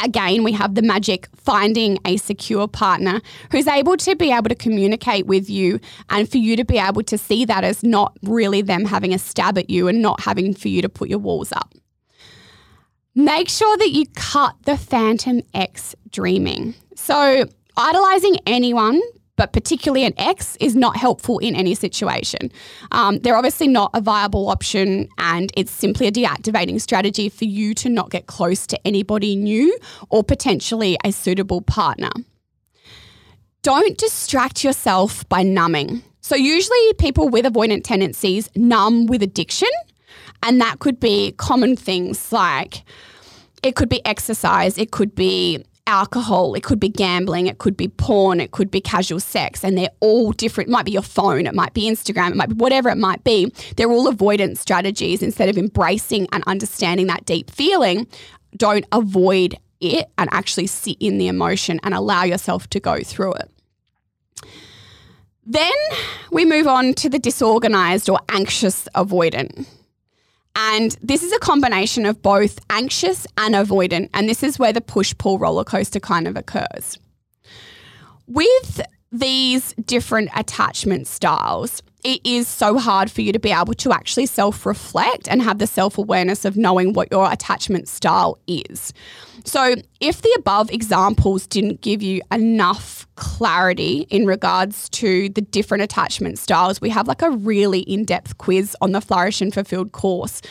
again, 0.03 0.43
we 0.43 0.51
have 0.53 0.75
the 0.75 0.81
magic 0.81 1.27
finding 1.35 1.97
a 2.05 2.17
secure 2.17 2.67
partner 2.67 3.21
who's 3.51 3.67
able 3.67 3.97
to 3.97 4.15
be 4.15 4.31
able 4.31 4.49
to 4.49 4.55
communicate 4.55 5.25
with 5.25 5.49
you 5.49 5.79
and 6.09 6.29
for 6.29 6.37
you 6.37 6.55
to 6.55 6.65
be 6.65 6.77
able 6.77 7.03
to 7.03 7.17
see 7.17 7.45
that 7.45 7.63
as 7.63 7.83
not 7.83 8.17
really 8.23 8.61
them 8.61 8.85
having 8.85 9.13
a 9.13 9.19
stab 9.19 9.57
at 9.57 9.69
you 9.69 9.87
and 9.87 10.01
not 10.01 10.21
having 10.21 10.53
for 10.53 10.67
you 10.67 10.81
to 10.81 10.89
put 10.89 11.09
your 11.09 11.19
walls 11.19 11.51
up. 11.51 11.73
Make 13.15 13.49
sure 13.49 13.77
that 13.77 13.89
you 13.89 14.05
cut 14.15 14.55
the 14.63 14.77
phantom 14.77 15.41
X 15.53 15.95
dreaming. 16.11 16.75
So, 16.95 17.45
idolizing 17.75 18.37
anyone 18.45 19.01
but 19.37 19.53
particularly 19.53 20.03
an 20.03 20.13
ex 20.17 20.57
is 20.59 20.75
not 20.75 20.97
helpful 20.97 21.39
in 21.39 21.55
any 21.55 21.73
situation. 21.73 22.51
Um, 22.91 23.19
they're 23.19 23.37
obviously 23.37 23.67
not 23.67 23.91
a 23.93 24.01
viable 24.01 24.49
option, 24.49 25.07
and 25.17 25.51
it's 25.55 25.71
simply 25.71 26.07
a 26.07 26.11
deactivating 26.11 26.81
strategy 26.81 27.29
for 27.29 27.45
you 27.45 27.73
to 27.75 27.89
not 27.89 28.09
get 28.09 28.27
close 28.27 28.67
to 28.67 28.79
anybody 28.85 29.35
new 29.35 29.77
or 30.09 30.23
potentially 30.23 30.97
a 31.05 31.11
suitable 31.11 31.61
partner. 31.61 32.09
Don't 33.61 33.97
distract 33.97 34.63
yourself 34.63 35.27
by 35.29 35.43
numbing. 35.43 36.03
So, 36.21 36.35
usually, 36.35 36.93
people 36.99 37.29
with 37.29 37.45
avoidant 37.45 37.83
tendencies 37.83 38.49
numb 38.55 39.05
with 39.05 39.23
addiction, 39.23 39.69
and 40.43 40.59
that 40.59 40.79
could 40.79 40.99
be 40.99 41.31
common 41.33 41.75
things 41.75 42.31
like 42.31 42.83
it 43.63 43.75
could 43.75 43.89
be 43.89 44.05
exercise, 44.05 44.77
it 44.77 44.91
could 44.91 45.15
be 45.15 45.63
alcohol, 45.87 46.53
it 46.53 46.63
could 46.63 46.79
be 46.79 46.89
gambling, 46.89 47.47
it 47.47 47.57
could 47.57 47.75
be 47.75 47.87
porn, 47.87 48.39
it 48.39 48.51
could 48.51 48.69
be 48.69 48.79
casual 48.79 49.19
sex, 49.19 49.63
and 49.63 49.77
they're 49.77 49.89
all 49.99 50.31
different. 50.31 50.69
It 50.69 50.71
might 50.71 50.85
be 50.85 50.91
your 50.91 51.01
phone, 51.01 51.47
it 51.47 51.55
might 51.55 51.73
be 51.73 51.89
Instagram, 51.89 52.31
it 52.31 52.35
might 52.35 52.49
be 52.49 52.55
whatever 52.55 52.89
it 52.89 52.97
might 52.97 53.23
be. 53.23 53.51
They're 53.75 53.91
all 53.91 54.07
avoidance 54.07 54.59
strategies. 54.59 55.23
Instead 55.23 55.49
of 55.49 55.57
embracing 55.57 56.27
and 56.31 56.43
understanding 56.45 57.07
that 57.07 57.25
deep 57.25 57.49
feeling, 57.49 58.07
don't 58.55 58.85
avoid 58.91 59.57
it 59.79 60.09
and 60.17 60.29
actually 60.31 60.67
sit 60.67 60.97
in 60.99 61.17
the 61.17 61.27
emotion 61.27 61.79
and 61.83 61.93
allow 61.93 62.23
yourself 62.23 62.69
to 62.69 62.79
go 62.79 62.99
through 62.99 63.33
it. 63.33 63.51
Then 65.45 65.71
we 66.31 66.43
move 66.43 66.67
on 66.67 66.93
to 66.95 67.09
the 67.09 67.19
disorganized 67.19 68.09
or 68.09 68.19
anxious 68.29 68.87
avoidant. 68.93 69.65
And 70.57 70.97
this 71.03 71.21
is 71.21 71.31
a 71.31 71.39
combination 71.39 72.07
of 72.07 72.23
both 72.23 72.59
anxious 72.71 73.27
and 73.37 73.53
avoidant. 73.53 74.09
And 74.15 74.27
this 74.27 74.41
is 74.41 74.57
where 74.57 74.73
the 74.73 74.81
push 74.81 75.13
pull 75.17 75.37
roller 75.37 75.63
coaster 75.63 75.99
kind 75.99 76.27
of 76.27 76.35
occurs. 76.35 76.97
With 78.25 78.81
these 79.11 79.73
different 79.85 80.31
attachment 80.35 81.05
styles, 81.05 81.83
it 82.03 82.21
is 82.25 82.47
so 82.47 82.79
hard 82.79 83.11
for 83.11 83.21
you 83.21 83.31
to 83.33 83.39
be 83.39 83.51
able 83.51 83.75
to 83.75 83.91
actually 83.91 84.25
self 84.25 84.65
reflect 84.65 85.27
and 85.27 85.43
have 85.43 85.59
the 85.59 85.67
self 85.67 85.97
awareness 85.97 86.43
of 86.43 86.57
knowing 86.57 86.93
what 86.93 87.09
your 87.11 87.31
attachment 87.31 87.87
style 87.87 88.39
is. 88.47 88.93
So, 89.47 89.75
if 90.01 90.21
the 90.21 90.33
above 90.37 90.69
examples 90.71 91.47
didn't 91.47 91.79
give 91.79 92.03
you 92.03 92.21
enough 92.33 93.07
clarity 93.15 94.05
in 94.09 94.25
regards 94.25 94.89
to 94.89 95.29
the 95.29 95.39
different 95.39 95.83
attachment 95.83 96.37
styles, 96.37 96.81
we 96.81 96.89
have 96.89 97.07
like 97.07 97.21
a 97.21 97.29
really 97.29 97.79
in 97.79 98.03
depth 98.03 98.37
quiz 98.39 98.75
on 98.81 98.91
the 98.91 98.99
Flourish 98.99 99.39
and 99.39 99.53
Fulfilled 99.53 99.93
course. 99.93 100.41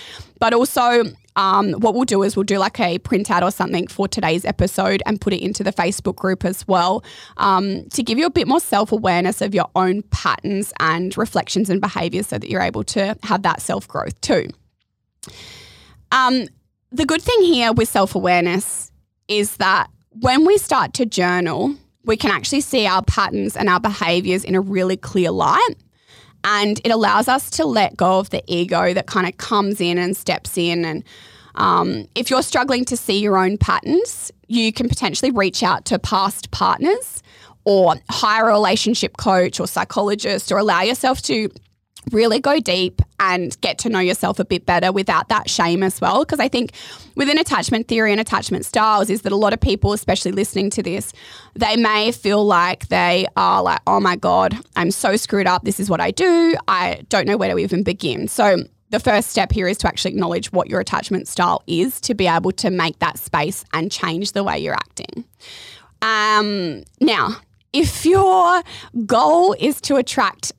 But 0.41 0.55
also, 0.55 1.05
um, 1.37 1.73
what 1.75 1.93
we'll 1.95 2.07
do 2.07 2.23
is 2.23 2.37
we'll 2.37 2.45
do 2.45 2.57
like 2.57 2.81
a 2.81 2.99
printout 3.01 3.43
or 3.43 3.51
something 3.51 3.87
for 3.87 4.09
today's 4.09 4.47
episode 4.47 5.03
and 5.05 5.21
put 5.21 5.35
it 5.35 5.43
into 5.43 5.63
the 5.63 5.75
Facebook 5.75 6.17
group 6.17 6.43
as 6.47 6.67
well 6.67 7.05
um, 7.37 7.87
to 7.91 8.03
give 8.03 8.17
you 8.17 8.25
a 8.25 8.31
bit 8.31 8.49
more 8.49 8.61
self 8.61 8.93
awareness 8.93 9.43
of 9.43 9.55
your 9.55 9.69
own 9.77 10.05
patterns 10.05 10.73
and 10.81 11.19
reflections 11.19 11.69
and 11.69 11.83
behaviors 11.83 12.29
so 12.29 12.39
that 12.39 12.49
you're 12.49 12.63
able 12.63 12.83
to 12.85 13.15
have 13.25 13.43
that 13.43 13.61
self 13.61 13.87
growth 13.87 14.19
too. 14.23 14.49
Um, 16.13 16.47
the 16.93 17.05
good 17.05 17.23
thing 17.23 17.43
here 17.43 17.73
with 17.73 17.89
self 17.89 18.15
awareness 18.15 18.91
is 19.29 19.57
that 19.57 19.89
when 20.21 20.47
we 20.47 20.59
start 20.59 20.95
to 20.95 21.07
journal, 21.07 21.75
we 22.05 22.17
can 22.17 22.31
actually 22.31 22.61
see 22.61 22.87
our 22.87 23.03
patterns 23.03 23.57
and 23.57 23.69
our 23.69 23.81
behaviors 23.81 24.45
in 24.45 24.55
a 24.55 24.61
really 24.61 24.97
clear 24.97 25.31
light. 25.31 25.75
And 26.45 26.81
it 26.85 26.93
allows 26.93 27.27
us 27.27 27.51
to 27.51 27.67
let 27.67 27.97
go 27.97 28.21
of 28.21 28.31
the 28.31 28.43
ego 28.47 28.95
that 28.95 29.07
kind 29.07 29.27
of 29.27 29.37
comes 29.37 29.81
in 29.81 29.99
and 29.99 30.17
steps 30.17 30.57
in. 30.57 30.85
And 30.85 31.03
um, 31.57 32.07
if 32.15 32.31
you're 32.31 32.43
struggling 32.43 32.85
to 32.85 32.97
see 32.97 33.19
your 33.19 33.37
own 33.37 33.59
patterns, 33.59 34.31
you 34.47 34.73
can 34.73 34.89
potentially 34.89 35.33
reach 35.33 35.65
out 35.65 35.85
to 35.87 35.99
past 35.99 36.53
partners 36.53 37.23
or 37.65 37.97
hire 38.09 38.49
a 38.49 38.53
relationship 38.53 39.17
coach 39.17 39.59
or 39.59 39.67
psychologist 39.67 40.53
or 40.53 40.59
allow 40.59 40.83
yourself 40.83 41.21
to 41.23 41.51
really 42.13 42.39
go 42.41 42.61
deep 42.61 43.03
and 43.19 43.61
get 43.61 43.79
to 43.79 43.89
know 43.89 43.99
yourself 43.99 44.39
a 44.39 44.45
bit 44.45 44.67
better 44.67 44.93
without 44.93 45.29
that 45.29 45.51
shame 45.51 45.83
as 45.83 46.01
well. 46.01 46.25
Because 46.25 46.39
I 46.39 46.49
think 46.49 46.73
within 47.17 47.39
attachment 47.39 47.89
theory 47.89 48.13
and 48.13 48.21
attachment 48.21 48.65
styles 48.65 49.11
is 49.11 49.23
that 49.23 49.33
a 49.33 49.37
lot 49.37 49.53
of 49.53 49.61
people, 49.61 49.93
especially 49.93 50.33
listening 50.33 50.71
to 50.71 50.83
this, 50.83 51.13
they 51.55 51.77
may 51.77 52.13
feel 52.13 52.45
like 52.45 52.89
they 52.89 53.27
are 53.37 53.63
like, 53.63 53.81
oh 53.87 54.01
my 54.01 54.17
God, 54.17 54.57
I'm 54.77 54.91
so 54.91 55.17
screwed 55.17 55.47
up. 55.47 55.65
This 55.65 55.81
is 55.81 55.91
what 55.91 56.01
I 56.01 56.11
do. 56.11 56.57
I 56.69 57.03
don't 57.09 57.27
know 57.27 57.37
where 57.37 57.53
to 57.53 57.59
even 57.59 57.83
begin. 57.83 58.29
So 58.29 58.59
the 58.91 59.01
first 59.01 59.31
step 59.31 59.51
here 59.51 59.67
is 59.67 59.79
to 59.79 59.89
actually 59.89 60.13
acknowledge 60.13 60.53
what 60.53 60.71
your 60.71 60.81
attachment 60.81 61.27
style 61.27 61.63
is 61.67 62.01
to 62.03 62.15
be 62.15 62.29
able 62.29 62.53
to 62.53 62.71
make 62.71 62.99
that 63.01 63.19
space 63.19 63.65
and 63.73 63.91
change 63.91 64.33
the 64.33 64.45
way 64.45 64.59
you're 64.59 64.75
acting. 64.75 65.25
Um, 66.03 66.85
now, 67.01 67.37
if 67.73 68.07
your 68.07 68.63
goal 69.05 69.57
is 69.59 69.81
to 69.83 69.97
attract 69.97 70.53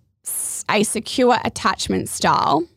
a 0.69 0.83
secure 0.83 1.37
attachment 1.43 2.09
style, 2.09 2.67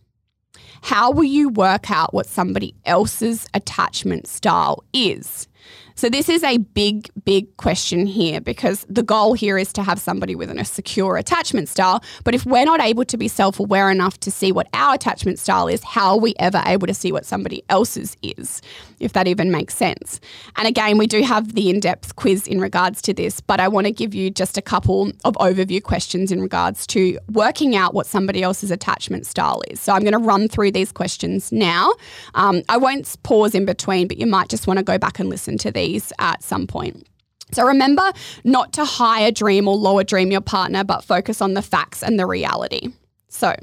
how 0.82 1.10
will 1.10 1.24
you 1.24 1.48
work 1.48 1.90
out 1.90 2.14
what 2.14 2.26
somebody 2.26 2.74
else's 2.86 3.46
attachment 3.54 4.26
style 4.26 4.82
is? 4.92 5.46
So, 5.94 6.08
this 6.08 6.28
is 6.28 6.42
a 6.42 6.58
big, 6.58 7.10
big 7.24 7.56
question 7.56 8.06
here 8.06 8.40
because 8.40 8.86
the 8.88 9.02
goal 9.02 9.34
here 9.34 9.58
is 9.58 9.72
to 9.74 9.82
have 9.82 9.98
somebody 9.98 10.34
with 10.34 10.50
a 10.50 10.64
secure 10.64 11.16
attachment 11.16 11.68
style. 11.68 12.02
But 12.24 12.34
if 12.34 12.46
we're 12.46 12.64
not 12.64 12.80
able 12.80 13.04
to 13.04 13.16
be 13.16 13.28
self 13.28 13.60
aware 13.60 13.90
enough 13.90 14.18
to 14.20 14.30
see 14.30 14.52
what 14.52 14.68
our 14.72 14.94
attachment 14.94 15.38
style 15.38 15.68
is, 15.68 15.82
how 15.84 16.12
are 16.12 16.18
we 16.18 16.34
ever 16.38 16.62
able 16.66 16.86
to 16.86 16.94
see 16.94 17.12
what 17.12 17.26
somebody 17.26 17.62
else's 17.68 18.16
is, 18.22 18.62
if 18.98 19.12
that 19.12 19.26
even 19.28 19.50
makes 19.50 19.76
sense? 19.76 20.20
And 20.56 20.66
again, 20.66 20.96
we 20.96 21.06
do 21.06 21.22
have 21.22 21.54
the 21.54 21.70
in 21.70 21.80
depth 21.80 22.16
quiz 22.16 22.46
in 22.46 22.60
regards 22.60 23.02
to 23.02 23.12
this, 23.12 23.40
but 23.40 23.60
I 23.60 23.68
want 23.68 23.86
to 23.86 23.92
give 23.92 24.14
you 24.14 24.30
just 24.30 24.56
a 24.56 24.62
couple 24.62 25.12
of 25.24 25.34
overview 25.34 25.82
questions 25.82 26.32
in 26.32 26.40
regards 26.40 26.86
to 26.88 27.18
working 27.32 27.76
out 27.76 27.94
what 27.94 28.06
somebody 28.06 28.42
else's 28.42 28.70
attachment 28.70 29.26
style 29.26 29.62
is. 29.68 29.80
So, 29.80 29.92
I'm 29.92 30.02
going 30.02 30.12
to 30.12 30.18
run 30.18 30.48
through 30.48 30.72
these 30.72 30.92
questions 30.92 31.52
now. 31.52 31.92
Um, 32.34 32.62
I 32.68 32.76
won't 32.76 33.16
pause 33.22 33.54
in 33.54 33.64
between, 33.64 34.08
but 34.08 34.18
you 34.18 34.26
might 34.26 34.48
just 34.48 34.66
want 34.66 34.78
to 34.78 34.84
go 34.84 34.96
back 34.96 35.18
and 35.18 35.28
listen 35.28 35.58
to 35.58 35.70
these 35.70 35.89
these 35.90 36.12
at 36.18 36.42
some 36.42 36.66
point. 36.66 37.06
So 37.52 37.66
remember 37.66 38.12
not 38.44 38.72
to 38.74 38.84
higher 38.84 39.30
dream 39.30 39.66
or 39.66 39.76
lower 39.76 40.04
dream 40.04 40.30
your 40.30 40.40
partner, 40.40 40.84
but 40.84 41.04
focus 41.04 41.40
on 41.40 41.54
the 41.54 41.62
facts 41.62 42.02
and 42.02 42.18
the 42.18 42.26
reality. 42.26 42.92
So, 43.28 43.54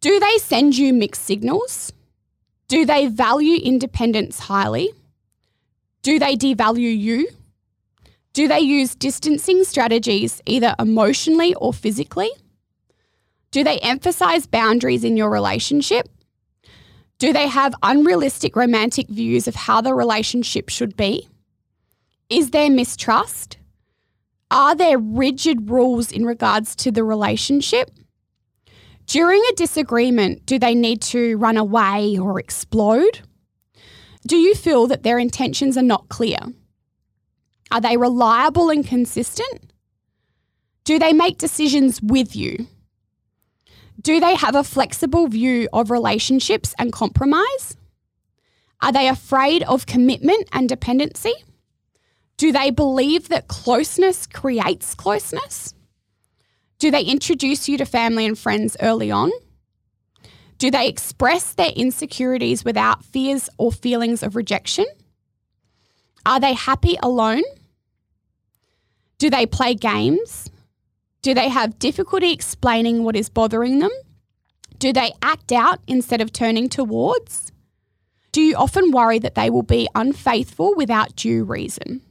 do 0.00 0.20
they 0.20 0.38
send 0.38 0.76
you 0.76 0.92
mixed 0.92 1.24
signals? 1.24 1.92
Do 2.68 2.84
they 2.84 3.06
value 3.06 3.56
independence 3.56 4.38
highly? 4.38 4.90
Do 6.02 6.18
they 6.18 6.36
devalue 6.36 6.96
you? 6.96 7.28
Do 8.32 8.46
they 8.46 8.60
use 8.60 8.94
distancing 8.94 9.64
strategies 9.64 10.42
either 10.46 10.74
emotionally 10.78 11.54
or 11.54 11.72
physically? 11.72 12.30
Do 13.50 13.64
they 13.64 13.78
emphasize 13.78 14.46
boundaries 14.46 15.04
in 15.04 15.16
your 15.16 15.30
relationship? 15.30 16.08
Do 17.18 17.32
they 17.32 17.48
have 17.48 17.74
unrealistic 17.82 18.54
romantic 18.54 19.08
views 19.08 19.48
of 19.48 19.56
how 19.56 19.80
the 19.80 19.92
relationship 19.92 20.68
should 20.68 20.96
be? 20.96 21.28
Is 22.30 22.50
there 22.50 22.70
mistrust? 22.70 23.58
Are 24.50 24.76
there 24.76 24.98
rigid 24.98 25.68
rules 25.68 26.12
in 26.12 26.24
regards 26.24 26.76
to 26.76 26.92
the 26.92 27.02
relationship? 27.02 27.90
During 29.06 29.42
a 29.50 29.54
disagreement, 29.54 30.46
do 30.46 30.58
they 30.58 30.74
need 30.74 31.02
to 31.02 31.36
run 31.38 31.56
away 31.56 32.16
or 32.18 32.38
explode? 32.38 33.20
Do 34.26 34.36
you 34.36 34.54
feel 34.54 34.86
that 34.86 35.02
their 35.02 35.18
intentions 35.18 35.76
are 35.76 35.82
not 35.82 36.08
clear? 36.08 36.38
Are 37.72 37.80
they 37.80 37.96
reliable 37.96 38.70
and 38.70 38.86
consistent? 38.86 39.72
Do 40.84 40.98
they 40.98 41.12
make 41.12 41.38
decisions 41.38 42.00
with 42.00 42.36
you? 42.36 42.66
Do 44.00 44.20
they 44.20 44.36
have 44.36 44.54
a 44.54 44.62
flexible 44.62 45.26
view 45.26 45.68
of 45.72 45.90
relationships 45.90 46.74
and 46.78 46.92
compromise? 46.92 47.76
Are 48.80 48.92
they 48.92 49.08
afraid 49.08 49.64
of 49.64 49.86
commitment 49.86 50.48
and 50.52 50.68
dependency? 50.68 51.34
Do 52.36 52.52
they 52.52 52.70
believe 52.70 53.28
that 53.28 53.48
closeness 53.48 54.26
creates 54.26 54.94
closeness? 54.94 55.74
Do 56.78 56.92
they 56.92 57.02
introduce 57.02 57.68
you 57.68 57.76
to 57.78 57.84
family 57.84 58.24
and 58.24 58.38
friends 58.38 58.76
early 58.80 59.10
on? 59.10 59.32
Do 60.58 60.70
they 60.70 60.88
express 60.88 61.54
their 61.54 61.70
insecurities 61.74 62.64
without 62.64 63.04
fears 63.04 63.50
or 63.58 63.72
feelings 63.72 64.22
of 64.22 64.36
rejection? 64.36 64.86
Are 66.24 66.38
they 66.38 66.54
happy 66.54 66.96
alone? 67.02 67.42
Do 69.18 69.30
they 69.30 69.46
play 69.46 69.74
games? 69.74 70.48
Do 71.22 71.34
they 71.34 71.48
have 71.48 71.78
difficulty 71.78 72.32
explaining 72.32 73.04
what 73.04 73.16
is 73.16 73.28
bothering 73.28 73.80
them? 73.80 73.90
Do 74.78 74.92
they 74.92 75.12
act 75.22 75.50
out 75.52 75.80
instead 75.86 76.20
of 76.20 76.32
turning 76.32 76.68
towards? 76.68 77.50
Do 78.30 78.40
you 78.40 78.56
often 78.56 78.92
worry 78.92 79.18
that 79.18 79.34
they 79.34 79.50
will 79.50 79.62
be 79.62 79.88
unfaithful 79.94 80.74
without 80.76 81.16
due 81.16 81.44
reason? 81.44 82.02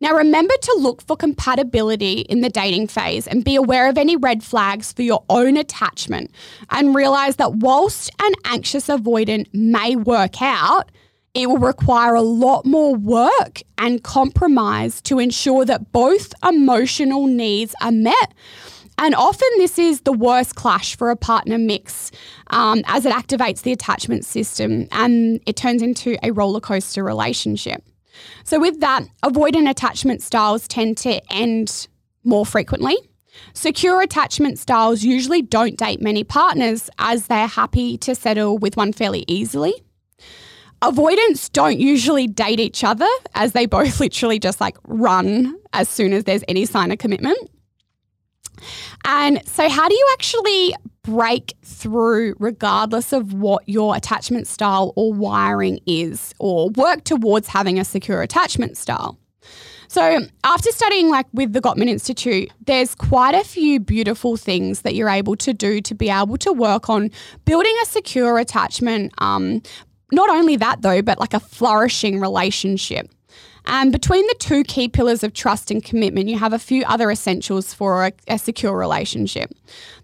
Now, 0.00 0.14
remember 0.14 0.54
to 0.60 0.76
look 0.78 1.02
for 1.02 1.16
compatibility 1.16 2.20
in 2.20 2.40
the 2.40 2.50
dating 2.50 2.88
phase 2.88 3.26
and 3.26 3.44
be 3.44 3.54
aware 3.54 3.88
of 3.88 3.96
any 3.96 4.16
red 4.16 4.42
flags 4.42 4.92
for 4.92 5.02
your 5.02 5.24
own 5.30 5.56
attachment 5.56 6.30
and 6.70 6.94
realize 6.94 7.36
that 7.36 7.54
whilst 7.54 8.10
an 8.20 8.32
anxious 8.44 8.88
avoidant 8.88 9.46
may 9.54 9.96
work 9.96 10.42
out, 10.42 10.90
it 11.34 11.48
will 11.48 11.58
require 11.58 12.14
a 12.14 12.22
lot 12.22 12.64
more 12.64 12.94
work 12.94 13.60
and 13.76 14.02
compromise 14.02 15.00
to 15.02 15.18
ensure 15.18 15.64
that 15.64 15.92
both 15.92 16.32
emotional 16.44 17.26
needs 17.26 17.74
are 17.82 17.92
met. 17.92 18.32
And 18.96 19.14
often, 19.16 19.48
this 19.56 19.76
is 19.76 20.02
the 20.02 20.12
worst 20.12 20.54
clash 20.54 20.96
for 20.96 21.10
a 21.10 21.16
partner 21.16 21.58
mix 21.58 22.12
um, 22.50 22.82
as 22.86 23.04
it 23.04 23.12
activates 23.12 23.62
the 23.62 23.72
attachment 23.72 24.24
system 24.24 24.86
and 24.92 25.40
it 25.46 25.56
turns 25.56 25.82
into 25.82 26.16
a 26.22 26.30
roller 26.30 26.60
coaster 26.60 27.02
relationship. 27.02 27.82
So, 28.44 28.60
with 28.60 28.78
that, 28.80 29.04
avoidant 29.24 29.68
attachment 29.68 30.22
styles 30.22 30.68
tend 30.68 30.96
to 30.98 31.20
end 31.32 31.88
more 32.22 32.46
frequently. 32.46 32.96
Secure 33.52 34.00
attachment 34.00 34.60
styles 34.60 35.02
usually 35.02 35.42
don't 35.42 35.76
date 35.76 36.00
many 36.00 36.22
partners 36.22 36.88
as 36.98 37.26
they're 37.26 37.48
happy 37.48 37.98
to 37.98 38.14
settle 38.14 38.58
with 38.58 38.76
one 38.76 38.92
fairly 38.92 39.24
easily. 39.26 39.74
Avoidants 40.84 41.48
don't 41.48 41.80
usually 41.80 42.26
date 42.26 42.60
each 42.60 42.84
other 42.84 43.08
as 43.34 43.52
they 43.52 43.64
both 43.64 44.00
literally 44.00 44.38
just 44.38 44.60
like 44.60 44.76
run 44.86 45.58
as 45.72 45.88
soon 45.88 46.12
as 46.12 46.24
there's 46.24 46.44
any 46.46 46.66
sign 46.66 46.90
of 46.90 46.98
commitment. 46.98 47.38
And 49.04 49.46
so, 49.46 49.68
how 49.68 49.88
do 49.88 49.94
you 49.94 50.08
actually 50.12 50.74
break 51.02 51.54
through 51.64 52.34
regardless 52.38 53.12
of 53.12 53.32
what 53.32 53.68
your 53.68 53.96
attachment 53.96 54.46
style 54.46 54.92
or 54.96 55.12
wiring 55.12 55.80
is, 55.86 56.34
or 56.38 56.70
work 56.70 57.04
towards 57.04 57.48
having 57.48 57.78
a 57.78 57.84
secure 57.84 58.22
attachment 58.22 58.76
style? 58.76 59.18
So, 59.88 60.20
after 60.44 60.70
studying 60.70 61.08
like 61.08 61.26
with 61.32 61.52
the 61.52 61.60
Gottman 61.60 61.88
Institute, 61.88 62.50
there's 62.66 62.94
quite 62.94 63.34
a 63.34 63.44
few 63.44 63.80
beautiful 63.80 64.36
things 64.36 64.82
that 64.82 64.94
you're 64.94 65.10
able 65.10 65.36
to 65.36 65.52
do 65.52 65.80
to 65.82 65.94
be 65.94 66.10
able 66.10 66.36
to 66.38 66.52
work 66.52 66.88
on 66.88 67.10
building 67.44 67.74
a 67.82 67.86
secure 67.86 68.38
attachment. 68.38 69.12
Um, 69.18 69.62
not 70.12 70.30
only 70.30 70.56
that, 70.56 70.82
though, 70.82 71.02
but 71.02 71.18
like 71.18 71.34
a 71.34 71.40
flourishing 71.40 72.20
relationship. 72.20 73.08
And 73.66 73.92
between 73.92 74.26
the 74.26 74.34
two 74.38 74.62
key 74.62 74.88
pillars 74.88 75.22
of 75.22 75.32
trust 75.32 75.70
and 75.70 75.82
commitment, 75.82 76.28
you 76.28 76.38
have 76.38 76.52
a 76.52 76.58
few 76.58 76.84
other 76.84 77.10
essentials 77.10 77.72
for 77.72 78.06
a, 78.06 78.12
a, 78.28 78.38
secure 78.38 78.76
relationship. 78.76 79.50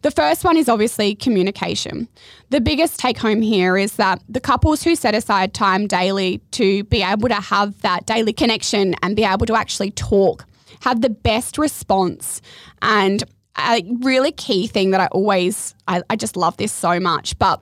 The 0.01 0.11
first 0.11 0.45
one 0.45 0.57
is 0.57 0.67
obviously 0.67 1.15
communication. 1.15 2.09
The 2.49 2.63
biggest 2.63 2.99
take 2.99 3.19
home 3.19 3.43
here 3.43 3.77
is 3.77 3.97
that 3.97 4.23
the 4.31 4.41
couples 4.41 4.83
who 4.83 4.95
set 4.95 5.15
aside 5.15 5.53
time 5.53 5.87
daily 5.87 6.41
to 6.53 6.85
be 6.85 7.03
able 7.03 7.29
to 7.29 7.35
have 7.35 7.79
that 7.83 8.07
daily 8.07 8.33
connection 8.33 8.95
and 9.03 9.15
be 9.15 9.25
able 9.25 9.45
to 9.47 9.55
actually 9.55 9.91
talk 9.91 10.47
have 10.81 11.03
the 11.03 11.11
best 11.11 11.59
response 11.59 12.41
and 12.81 13.25
a 13.59 13.83
really 14.01 14.33
key 14.33 14.67
thing 14.67 14.91
that 14.91 15.01
I 15.01 15.07
always, 15.09 15.75
I, 15.87 16.03
I 16.09 16.17
just 16.17 16.37
love 16.37 16.57
this 16.57 16.73
so 16.73 16.99
much, 16.99 17.39
but 17.39 17.61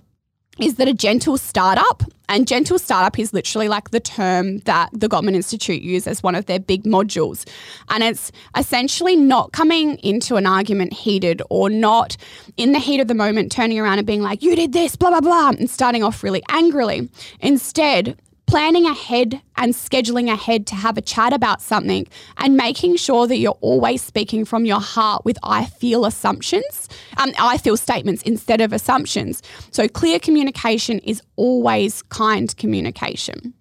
is 0.60 0.76
that 0.76 0.88
a 0.88 0.94
gentle 0.94 1.38
startup, 1.38 2.02
and 2.28 2.46
gentle 2.46 2.78
startup 2.78 3.18
is 3.18 3.32
literally 3.32 3.68
like 3.68 3.90
the 3.90 4.00
term 4.00 4.58
that 4.60 4.90
the 4.92 5.08
Gottman 5.08 5.34
Institute 5.34 5.80
use 5.80 6.06
as 6.06 6.22
one 6.22 6.34
of 6.34 6.46
their 6.46 6.60
big 6.60 6.84
modules. 6.84 7.48
And 7.88 8.02
it's 8.02 8.30
essentially 8.56 9.16
not 9.16 9.52
coming 9.52 9.96
into 9.98 10.36
an 10.36 10.46
argument 10.46 10.92
heated 10.92 11.40
or 11.48 11.70
not 11.70 12.16
in 12.56 12.72
the 12.72 12.78
heat 12.78 13.00
of 13.00 13.08
the 13.08 13.14
moment 13.14 13.50
turning 13.50 13.78
around 13.78 13.98
and 13.98 14.06
being 14.06 14.20
like, 14.20 14.42
you 14.42 14.54
did 14.54 14.72
this, 14.74 14.94
blah, 14.94 15.10
blah, 15.10 15.20
blah, 15.20 15.48
and 15.50 15.70
starting 15.70 16.02
off 16.02 16.22
really 16.22 16.42
angrily. 16.50 17.08
Instead, 17.40 18.18
planning 18.48 18.86
ahead 18.86 19.42
and 19.58 19.74
scheduling 19.74 20.32
ahead 20.32 20.66
to 20.66 20.74
have 20.74 20.96
a 20.96 21.02
chat 21.02 21.34
about 21.34 21.60
something 21.60 22.06
and 22.38 22.56
making 22.56 22.96
sure 22.96 23.26
that 23.26 23.36
you're 23.36 23.58
always 23.60 24.00
speaking 24.00 24.42
from 24.46 24.64
your 24.64 24.80
heart 24.80 25.22
with 25.26 25.38
I 25.42 25.66
feel 25.66 26.06
assumptions, 26.06 26.88
um, 27.18 27.32
I 27.38 27.58
feel 27.58 27.76
statements 27.76 28.22
instead 28.22 28.62
of 28.62 28.72
assumptions. 28.72 29.42
So, 29.70 29.86
clear 29.86 30.18
communication 30.18 30.98
is 31.00 31.22
always 31.36 32.00
kind 32.02 32.56
communication. 32.56 33.52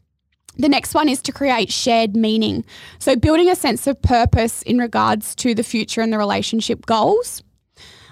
The 0.56 0.70
next 0.70 0.94
one 0.94 1.10
is 1.10 1.22
to 1.24 1.34
create 1.34 1.70
shared 1.70 2.16
meaning. 2.16 2.64
So, 2.98 3.18
building 3.18 3.50
a 3.50 3.56
sense 3.56 3.88
of 3.88 4.02
purpose 4.02 4.62
in 4.62 4.78
regards 4.78 5.36
to 5.36 5.54
the 5.54 5.64
future 5.64 6.00
and 6.00 6.14
the 6.14 6.18
relationship 6.18 6.86
goals. 6.86 7.44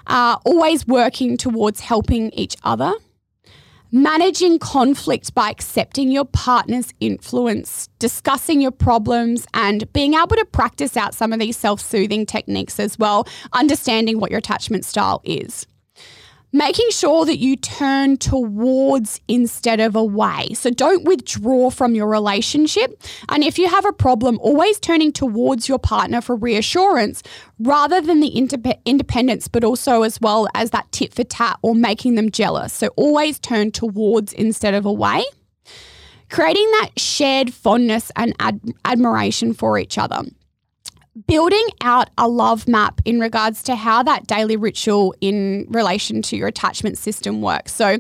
Uh, 0.07 0.38
always 0.45 0.86
working 0.86 1.38
towards 1.38 1.80
helping 1.80 2.30
each 2.32 2.55
other 2.63 2.93
managing 3.96 4.60
conflict 4.60 5.34
by 5.34 5.50
accepting 5.50 6.12
your 6.12 6.26
partner's 6.26 6.93
influence, 7.00 7.88
discussing 7.98 8.60
your 8.60 8.72
problems, 8.72 9.48
and 9.54 9.91
being 9.93 10.16
able 10.16 10.36
to 10.36 10.46
practice 10.52 10.98
out 10.98 11.16
some 11.16 11.32
of 11.32 11.39
these 11.39 11.56
self 11.56 11.80
soothing 11.80 12.26
techniques 12.26 12.78
as 12.78 13.00
well, 13.00 13.26
understanding 13.54 14.20
what 14.20 14.32
your 14.32 14.39
attachment 14.39 14.84
style 14.84 15.22
is 15.24 15.66
making 16.56 16.89
sure 16.89 17.26
that 17.26 17.38
you 17.38 17.58
turn 17.58 18.16
towards 18.16 19.20
instead 19.28 19.82
of 19.82 19.93
away. 19.93 20.47
So 20.53 20.70
don't 20.70 21.03
withdraw 21.03 21.70
from 21.70 21.95
your 21.95 22.08
relationship. 22.08 22.97
And 23.28 23.43
if 23.43 23.60
you 23.60 23.68
have 23.68 23.86
a 23.86 23.91
problem, 23.91 24.39
always 24.41 24.80
turning 24.80 25.12
towards 25.12 25.68
your 25.68 25.80
partner 25.80 26.22
for 26.22 26.38
reassurance 26.38 27.22
rather 27.60 27.99
than 27.99 28.22
the 28.22 28.32
indep- 28.32 28.80
independence, 28.86 29.49
but 29.49 29.66
also 29.66 30.03
as 30.03 30.22
well 30.22 30.47
as 30.56 30.72
that 30.72 30.89
tit 30.93 31.14
for 31.14 31.26
tat 31.26 31.60
or 31.62 31.76
making 31.76 32.16
them 32.16 32.32
jealous. 32.32 32.72
So 32.72 32.88
always 32.95 33.38
turn 33.38 33.72
towards 33.72 34.32
instead 34.32 34.74
of 34.74 34.86
away. 34.86 35.26
Creating 36.30 36.72
that 36.80 36.91
shared 36.97 37.53
fondness 37.53 38.14
and 38.16 38.34
ad- 38.39 38.62
admiration 38.86 39.53
for 39.53 39.78
each 39.78 39.97
other 39.97 40.24
building 41.28 41.66
out 41.82 42.09
a 42.18 42.28
love 42.28 42.68
map 42.68 43.01
in 43.05 43.20
regards 43.20 43.63
to 43.63 43.76
how 43.76 44.03
that 44.03 44.28
daily 44.28 44.57
ritual 44.57 45.16
in 45.22 45.66
relation 45.70 46.22
to 46.24 46.36
your 46.36 46.47
attachment 46.47 46.97
system 46.97 47.41
works. 47.41 47.74
So, 47.74 47.97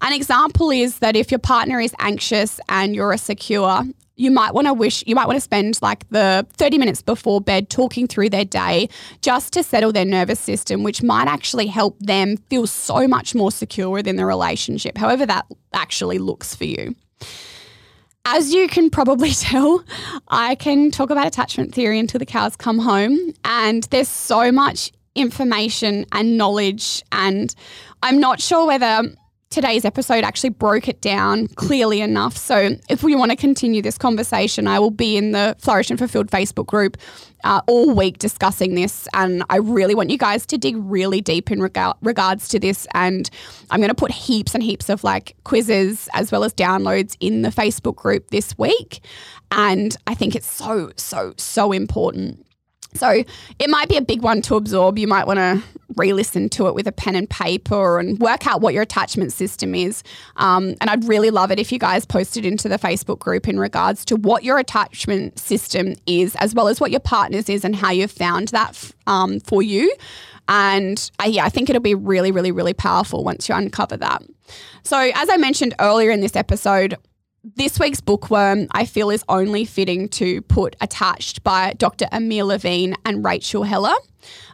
an 0.00 0.12
example 0.12 0.70
is 0.70 0.98
that 0.98 1.16
if 1.16 1.30
your 1.30 1.38
partner 1.38 1.80
is 1.80 1.94
anxious 1.98 2.60
and 2.68 2.94
you're 2.94 3.12
a 3.12 3.18
secure, 3.18 3.84
you 4.16 4.30
might 4.30 4.54
want 4.54 4.66
to 4.66 4.74
wish 4.74 5.04
you 5.06 5.14
might 5.14 5.26
want 5.26 5.36
to 5.36 5.42
spend 5.42 5.78
like 5.82 6.08
the 6.08 6.46
30 6.54 6.78
minutes 6.78 7.02
before 7.02 7.40
bed 7.40 7.68
talking 7.68 8.06
through 8.06 8.30
their 8.30 8.44
day 8.44 8.88
just 9.20 9.52
to 9.52 9.62
settle 9.62 9.92
their 9.92 10.04
nervous 10.06 10.40
system 10.40 10.82
which 10.82 11.02
might 11.02 11.28
actually 11.28 11.66
help 11.66 11.98
them 12.00 12.36
feel 12.48 12.66
so 12.66 13.06
much 13.06 13.34
more 13.34 13.52
secure 13.52 13.90
within 13.90 14.16
the 14.16 14.24
relationship 14.24 14.96
however 14.96 15.26
that 15.26 15.46
actually 15.74 16.18
looks 16.18 16.54
for 16.54 16.64
you 16.64 16.94
as 18.26 18.52
you 18.52 18.68
can 18.68 18.90
probably 18.90 19.30
tell, 19.32 19.84
I 20.28 20.56
can 20.56 20.90
talk 20.90 21.10
about 21.10 21.26
attachment 21.26 21.74
theory 21.74 21.98
until 21.98 22.18
the 22.18 22.26
cows 22.26 22.56
come 22.56 22.78
home. 22.78 23.32
And 23.44 23.84
there's 23.84 24.08
so 24.08 24.52
much 24.52 24.92
information 25.14 26.04
and 26.12 26.36
knowledge. 26.36 27.02
And 27.12 27.54
I'm 28.02 28.20
not 28.20 28.40
sure 28.40 28.66
whether 28.66 29.02
today's 29.50 29.84
episode 29.84 30.24
actually 30.24 30.50
broke 30.50 30.88
it 30.88 31.00
down 31.00 31.48
clearly 31.48 32.00
enough. 32.00 32.36
So, 32.36 32.76
if 32.88 33.02
we 33.02 33.14
want 33.14 33.30
to 33.30 33.36
continue 33.36 33.82
this 33.82 33.98
conversation, 33.98 34.66
I 34.66 34.78
will 34.78 34.90
be 34.90 35.16
in 35.16 35.32
the 35.32 35.56
Flourish 35.58 35.90
and 35.90 35.98
Fulfilled 35.98 36.30
Facebook 36.30 36.66
group 36.66 36.96
uh, 37.44 37.60
all 37.66 37.94
week 37.94 38.18
discussing 38.18 38.74
this. 38.74 39.08
And 39.14 39.44
I 39.50 39.56
really 39.58 39.94
want 39.94 40.10
you 40.10 40.18
guys 40.18 40.46
to 40.46 40.58
dig 40.58 40.74
really 40.76 41.20
deep 41.20 41.50
in 41.50 41.62
rega- 41.62 41.94
regards 42.02 42.48
to 42.48 42.58
this. 42.58 42.86
And 42.94 43.30
I'm 43.70 43.80
going 43.80 43.88
to 43.88 43.94
put 43.94 44.10
heaps 44.10 44.54
and 44.54 44.62
heaps 44.62 44.88
of 44.88 45.04
like 45.04 45.36
quizzes 45.44 46.08
as 46.12 46.32
well 46.32 46.44
as 46.44 46.52
downloads 46.52 47.16
in 47.20 47.42
the 47.42 47.50
Facebook 47.50 47.96
group 47.96 48.30
this 48.30 48.56
week. 48.58 49.00
And 49.52 49.96
I 50.06 50.14
think 50.14 50.34
it's 50.34 50.50
so, 50.50 50.90
so, 50.96 51.34
so 51.36 51.72
important. 51.72 52.45
So 52.96 53.24
it 53.58 53.70
might 53.70 53.88
be 53.88 53.96
a 53.96 54.02
big 54.02 54.22
one 54.22 54.42
to 54.42 54.56
absorb. 54.56 54.98
You 54.98 55.06
might 55.06 55.26
want 55.26 55.38
to 55.38 55.62
re 55.96 56.12
listen 56.12 56.48
to 56.50 56.66
it 56.66 56.74
with 56.74 56.86
a 56.86 56.92
pen 56.92 57.14
and 57.14 57.28
paper 57.28 57.98
and 57.98 58.18
work 58.18 58.46
out 58.46 58.60
what 58.60 58.74
your 58.74 58.82
attachment 58.82 59.32
system 59.32 59.74
is. 59.74 60.02
Um, 60.36 60.74
and 60.80 60.90
I'd 60.90 61.04
really 61.04 61.30
love 61.30 61.50
it 61.50 61.58
if 61.58 61.70
you 61.72 61.78
guys 61.78 62.04
posted 62.04 62.44
into 62.44 62.68
the 62.68 62.78
Facebook 62.78 63.18
group 63.18 63.48
in 63.48 63.58
regards 63.58 64.04
to 64.06 64.16
what 64.16 64.44
your 64.44 64.58
attachment 64.58 65.38
system 65.38 65.94
is, 66.06 66.36
as 66.36 66.54
well 66.54 66.68
as 66.68 66.80
what 66.80 66.90
your 66.90 67.00
partner's 67.00 67.48
is 67.48 67.64
and 67.64 67.76
how 67.76 67.90
you've 67.90 68.10
found 68.10 68.48
that 68.48 68.70
f- 68.70 68.92
um, 69.06 69.40
for 69.40 69.62
you. 69.62 69.94
And 70.48 71.10
I, 71.18 71.26
yeah, 71.26 71.44
I 71.44 71.48
think 71.48 71.68
it'll 71.70 71.82
be 71.82 71.94
really, 71.94 72.30
really, 72.30 72.52
really 72.52 72.74
powerful 72.74 73.24
once 73.24 73.48
you 73.48 73.54
uncover 73.54 73.96
that. 73.96 74.22
So, 74.84 74.96
as 74.98 75.28
I 75.28 75.36
mentioned 75.36 75.74
earlier 75.80 76.10
in 76.10 76.20
this 76.20 76.36
episode, 76.36 76.96
this 77.54 77.78
week's 77.78 78.00
bookworm, 78.00 78.66
I 78.72 78.86
feel, 78.86 79.10
is 79.10 79.24
only 79.28 79.64
fitting 79.64 80.08
to 80.10 80.42
put 80.42 80.74
attached 80.80 81.44
by 81.44 81.74
Dr. 81.78 82.06
Amir 82.10 82.44
Levine 82.44 82.96
and 83.04 83.24
Rachel 83.24 83.62
Heller. 83.62 83.94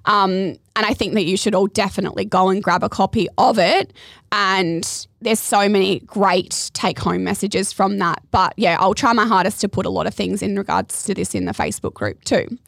Um, 0.05 0.57
and 0.75 0.87
I 0.87 0.93
think 0.93 1.15
that 1.15 1.25
you 1.25 1.37
should 1.37 1.55
all 1.55 1.69
definitely 1.69 2.25
go 2.25 2.51
and 2.51 2.63
grab 2.63 2.83
a 2.83 2.89
copy 2.89 3.29
of 3.39 3.59
it. 3.59 3.93
And 4.31 5.07
there's 5.21 5.41
so 5.41 5.69
many 5.69 6.01
great 6.01 6.71
take 6.75 6.99
home 6.99 7.25
messages 7.25 7.73
from 7.73 7.99
that. 7.99 8.23
But 8.31 8.53
yeah, 8.57 8.77
I'll 8.79 8.95
try 8.95 9.13
my 9.13 9.27
hardest 9.27 9.61
to 9.63 9.69
put 9.69 9.87
a 9.87 9.91
lot 9.91 10.07
of 10.07 10.15
things 10.15 10.43
in 10.43 10.57
regards 10.57 11.05
to 11.05 11.15
this 11.15 11.35
in 11.35 11.47
the 11.47 11.53
Facebook 11.53 11.95
group 11.95 12.25
too. 12.25 12.59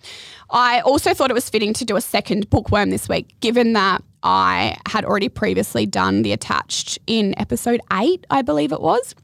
I 0.51 0.81
also 0.81 1.13
thought 1.13 1.31
it 1.31 1.35
was 1.35 1.51
fitting 1.51 1.75
to 1.75 1.85
do 1.85 1.97
a 1.97 2.01
second 2.01 2.49
bookworm 2.49 2.91
this 2.91 3.09
week, 3.09 3.35
given 3.41 3.73
that 3.75 4.03
I 4.23 4.77
had 4.89 5.05
already 5.05 5.29
previously 5.29 5.85
done 5.85 6.23
the 6.23 6.33
attached 6.33 6.99
in 7.07 7.39
episode 7.39 7.81
eight, 7.93 8.25
I 8.31 8.43
believe 8.43 8.73
it 8.73 8.81
was. 8.81 9.15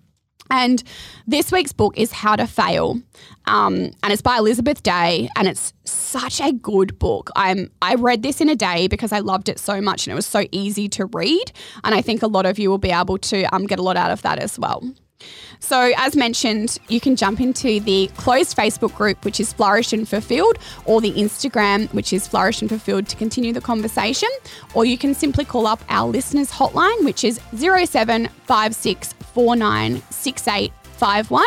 And 0.50 0.82
this 1.26 1.52
week's 1.52 1.72
book 1.72 1.96
is 1.96 2.12
How 2.12 2.36
to 2.36 2.46
Fail, 2.46 3.00
um, 3.46 3.92
and 4.02 4.12
it's 4.12 4.22
by 4.22 4.38
Elizabeth 4.38 4.82
Day, 4.82 5.28
and 5.36 5.46
it's 5.46 5.72
such 5.84 6.40
a 6.40 6.52
good 6.52 6.98
book. 6.98 7.30
I'm 7.36 7.70
I 7.80 7.94
read 7.94 8.22
this 8.22 8.40
in 8.40 8.48
a 8.48 8.56
day 8.56 8.88
because 8.88 9.12
I 9.12 9.20
loved 9.20 9.48
it 9.48 9.58
so 9.58 9.80
much, 9.80 10.06
and 10.06 10.12
it 10.12 10.16
was 10.16 10.26
so 10.26 10.44
easy 10.50 10.88
to 10.90 11.06
read, 11.06 11.52
and 11.84 11.94
I 11.94 12.02
think 12.02 12.22
a 12.22 12.26
lot 12.26 12.46
of 12.46 12.58
you 12.58 12.68
will 12.68 12.78
be 12.78 12.90
able 12.90 13.18
to 13.18 13.44
um, 13.54 13.66
get 13.66 13.78
a 13.78 13.82
lot 13.82 13.96
out 13.96 14.10
of 14.10 14.22
that 14.22 14.38
as 14.38 14.58
well. 14.58 14.82
So, 15.58 15.92
as 15.98 16.16
mentioned, 16.16 16.78
you 16.88 17.00
can 17.00 17.14
jump 17.14 17.40
into 17.40 17.80
the 17.80 18.08
closed 18.16 18.56
Facebook 18.56 18.94
group, 18.96 19.24
which 19.24 19.38
is 19.38 19.52
Flourish 19.52 19.92
and 19.92 20.08
Fulfilled, 20.08 20.58
or 20.86 21.00
the 21.00 21.12
Instagram, 21.12 21.92
which 21.92 22.12
is 22.12 22.26
Flourish 22.26 22.62
and 22.62 22.70
Fulfilled, 22.70 23.06
to 23.08 23.16
continue 23.16 23.52
the 23.52 23.60
conversation. 23.60 24.30
Or 24.72 24.84
you 24.84 24.96
can 24.96 25.14
simply 25.14 25.44
call 25.44 25.66
up 25.66 25.84
our 25.90 26.08
listeners' 26.08 26.50
hotline, 26.50 27.04
which 27.04 27.24
is 27.24 27.38
0756496851. 29.34 31.44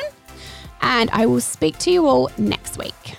And 0.82 1.10
I 1.12 1.26
will 1.26 1.42
speak 1.42 1.78
to 1.80 1.92
you 1.92 2.08
all 2.08 2.30
next 2.38 2.78
week. 2.78 3.18